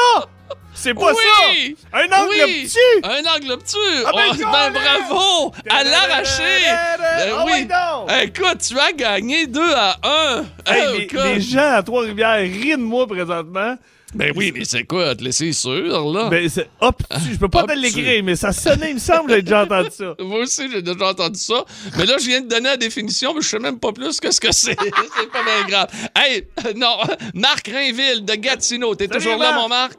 C'est 0.73 0.95
pas 0.95 1.13
Oui! 1.13 1.77
ça! 1.93 1.99
Un 1.99 2.05
angle 2.07 2.31
Oui! 2.31 2.41
obtus! 2.63 2.79
Un 3.05 3.37
angle 3.37 3.53
obtus! 3.53 3.77
Ah, 4.07 4.11
ben, 4.15 4.23
Oh, 4.33 4.37
ben, 4.51 4.71
bravo! 4.73 5.53
À 5.69 5.85
l'arraché! 5.85 6.63
Ben 6.65 7.33
Ah, 7.37 7.45
oui! 7.45 7.69
ouais! 8.09 8.25
Écoute, 8.27 8.59
tu 8.67 8.79
as 8.79 8.93
gagné 8.93 9.47
2 9.47 9.61
à 9.75 9.97
1! 10.03 10.45
Hey, 10.67 11.09
les, 11.13 11.23
les 11.35 11.41
gens 11.41 11.73
à 11.75 11.83
Trois-Rivières 11.83 12.39
rient 12.39 12.71
de 12.71 12.77
moi 12.77 13.07
présentement. 13.07 13.77
Ben 14.15 14.33
oui, 14.35 14.53
mais 14.53 14.65
c'est 14.65 14.85
quoi? 14.85 15.15
Te 15.15 15.23
laisser 15.23 15.53
sûr, 15.53 16.11
là? 16.13 16.29
Ben, 16.29 16.49
c'est 16.49 16.69
obtus. 16.81 17.33
Je 17.33 17.39
peux 17.39 17.49
pas 17.49 17.63
te 17.63 17.73
l'écrire, 17.73 18.25
mais 18.25 18.35
ça 18.35 18.53
sonnait, 18.53 18.91
il 18.91 18.95
me 18.95 18.99
semble, 18.99 19.31
j'ai 19.31 19.43
déjà 19.43 19.63
entendu 19.63 19.91
ça. 19.91 20.15
Moi 20.21 20.41
aussi, 20.41 20.69
j'ai 20.71 20.83
déjà 20.83 21.11
entendu 21.11 21.39
ça. 21.39 21.65
Mais 21.97 22.07
là, 22.07 22.15
je 22.19 22.27
viens 22.27 22.41
de 22.41 22.49
donner 22.49 22.71
la 22.71 22.77
définition, 22.77 23.35
mais 23.35 23.41
je 23.41 23.49
sais 23.49 23.59
même 23.61 23.79
pas 23.79 23.93
plus 23.93 24.19
que 24.19 24.31
ce 24.33 24.41
que 24.41 24.51
c'est. 24.53 24.77
c'est 25.17 25.31
pas 25.31 25.45
bien 25.45 25.67
grave. 25.69 25.89
Hey, 26.17 26.49
euh, 26.67 26.73
non, 26.77 26.97
Marc 27.35 27.69
Rainville 27.69 28.25
de 28.25 28.35
Gatineau. 28.35 28.95
T'es 28.97 29.07
toujours 29.07 29.37
là, 29.37 29.53
Marc. 29.53 29.63
mon 29.63 29.69
Marc? 29.69 29.99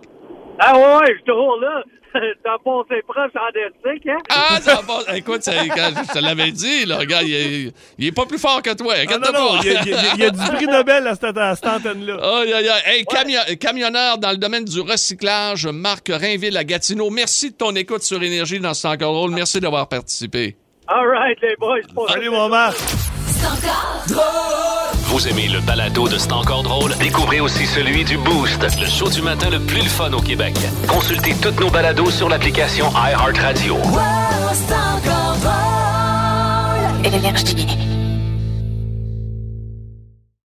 Ah 0.59 0.77
ouais, 0.77 0.95
ouais, 0.97 1.07
je 1.11 1.15
suis 1.15 1.23
toujours 1.25 1.57
là. 1.61 1.83
T'as 2.43 2.57
passé 2.57 3.01
proche 3.07 3.31
en 3.35 3.51
Deltique, 3.53 4.07
hein? 4.09 4.17
Ah, 4.29 4.59
ça 4.61 4.81
va. 4.81 5.15
Écoute, 5.17 5.43
ça- 5.43 5.53
quand 5.67 5.91
je 6.07 6.13
te 6.13 6.19
l'avais 6.19 6.51
dit, 6.51 6.85
là, 6.85 6.97
regarde, 6.97 7.25
il 7.27 7.33
est, 7.35 7.73
il 7.97 8.07
est 8.07 8.11
pas 8.11 8.25
plus 8.25 8.37
fort 8.39 8.61
que 8.61 8.73
toi. 8.73 8.93
Ah, 8.97 9.17
non, 9.17 9.31
non, 9.31 9.57
pas. 9.57 9.59
il 9.63 9.71
y, 9.71 9.77
a- 9.77 10.13
il 10.15 10.23
y 10.23 10.31
du 10.31 10.37
prix 10.55 10.65
Nobel 10.71 11.07
à 11.07 11.15
cette, 11.15 11.65
antenne-là. 11.65 12.17
Aïe, 12.21 12.53
aïe, 12.53 12.69
aïe. 12.69 12.81
Hey, 12.85 13.03
camio- 13.05 13.57
camionneur 13.57 14.17
dans 14.17 14.31
le 14.31 14.37
domaine 14.37 14.65
du 14.65 14.81
recyclage, 14.81 15.67
Marc 15.67 16.07
Rainville 16.09 16.57
à 16.57 16.63
Gatineau. 16.63 17.09
Merci 17.09 17.51
de 17.51 17.55
ton 17.55 17.73
écoute 17.75 18.03
sur 18.03 18.21
Énergie 18.21 18.59
dans 18.59 18.73
ce 18.73 18.87
encore 18.87 19.13
drôle. 19.13 19.31
Merci 19.31 19.59
d'avoir 19.59 19.87
participé. 19.87 20.57
All 20.87 21.07
right, 21.07 21.37
les 21.41 21.55
boys. 21.57 21.79
Salut, 22.09 22.29
mon 22.29 22.49
Marc. 22.49 22.77
Vous 25.11 25.27
aimez 25.27 25.49
le 25.49 25.59
balado 25.59 26.07
de 26.07 26.17
C'est 26.17 26.31
encore 26.31 26.63
drôle? 26.63 26.95
Découvrez 26.97 27.41
aussi 27.41 27.65
celui 27.65 28.05
du 28.05 28.17
Boost, 28.17 28.61
le 28.79 28.87
show 28.87 29.09
du 29.09 29.21
matin 29.21 29.49
le 29.49 29.59
plus 29.59 29.81
le 29.81 29.89
fun 29.89 30.13
au 30.13 30.21
Québec. 30.21 30.55
Consultez 30.87 31.35
toutes 31.41 31.59
nos 31.59 31.69
balados 31.69 32.11
sur 32.11 32.29
l'application 32.29 32.89
iHeartRadio. 32.95 33.77
Énergie. 37.03 38.00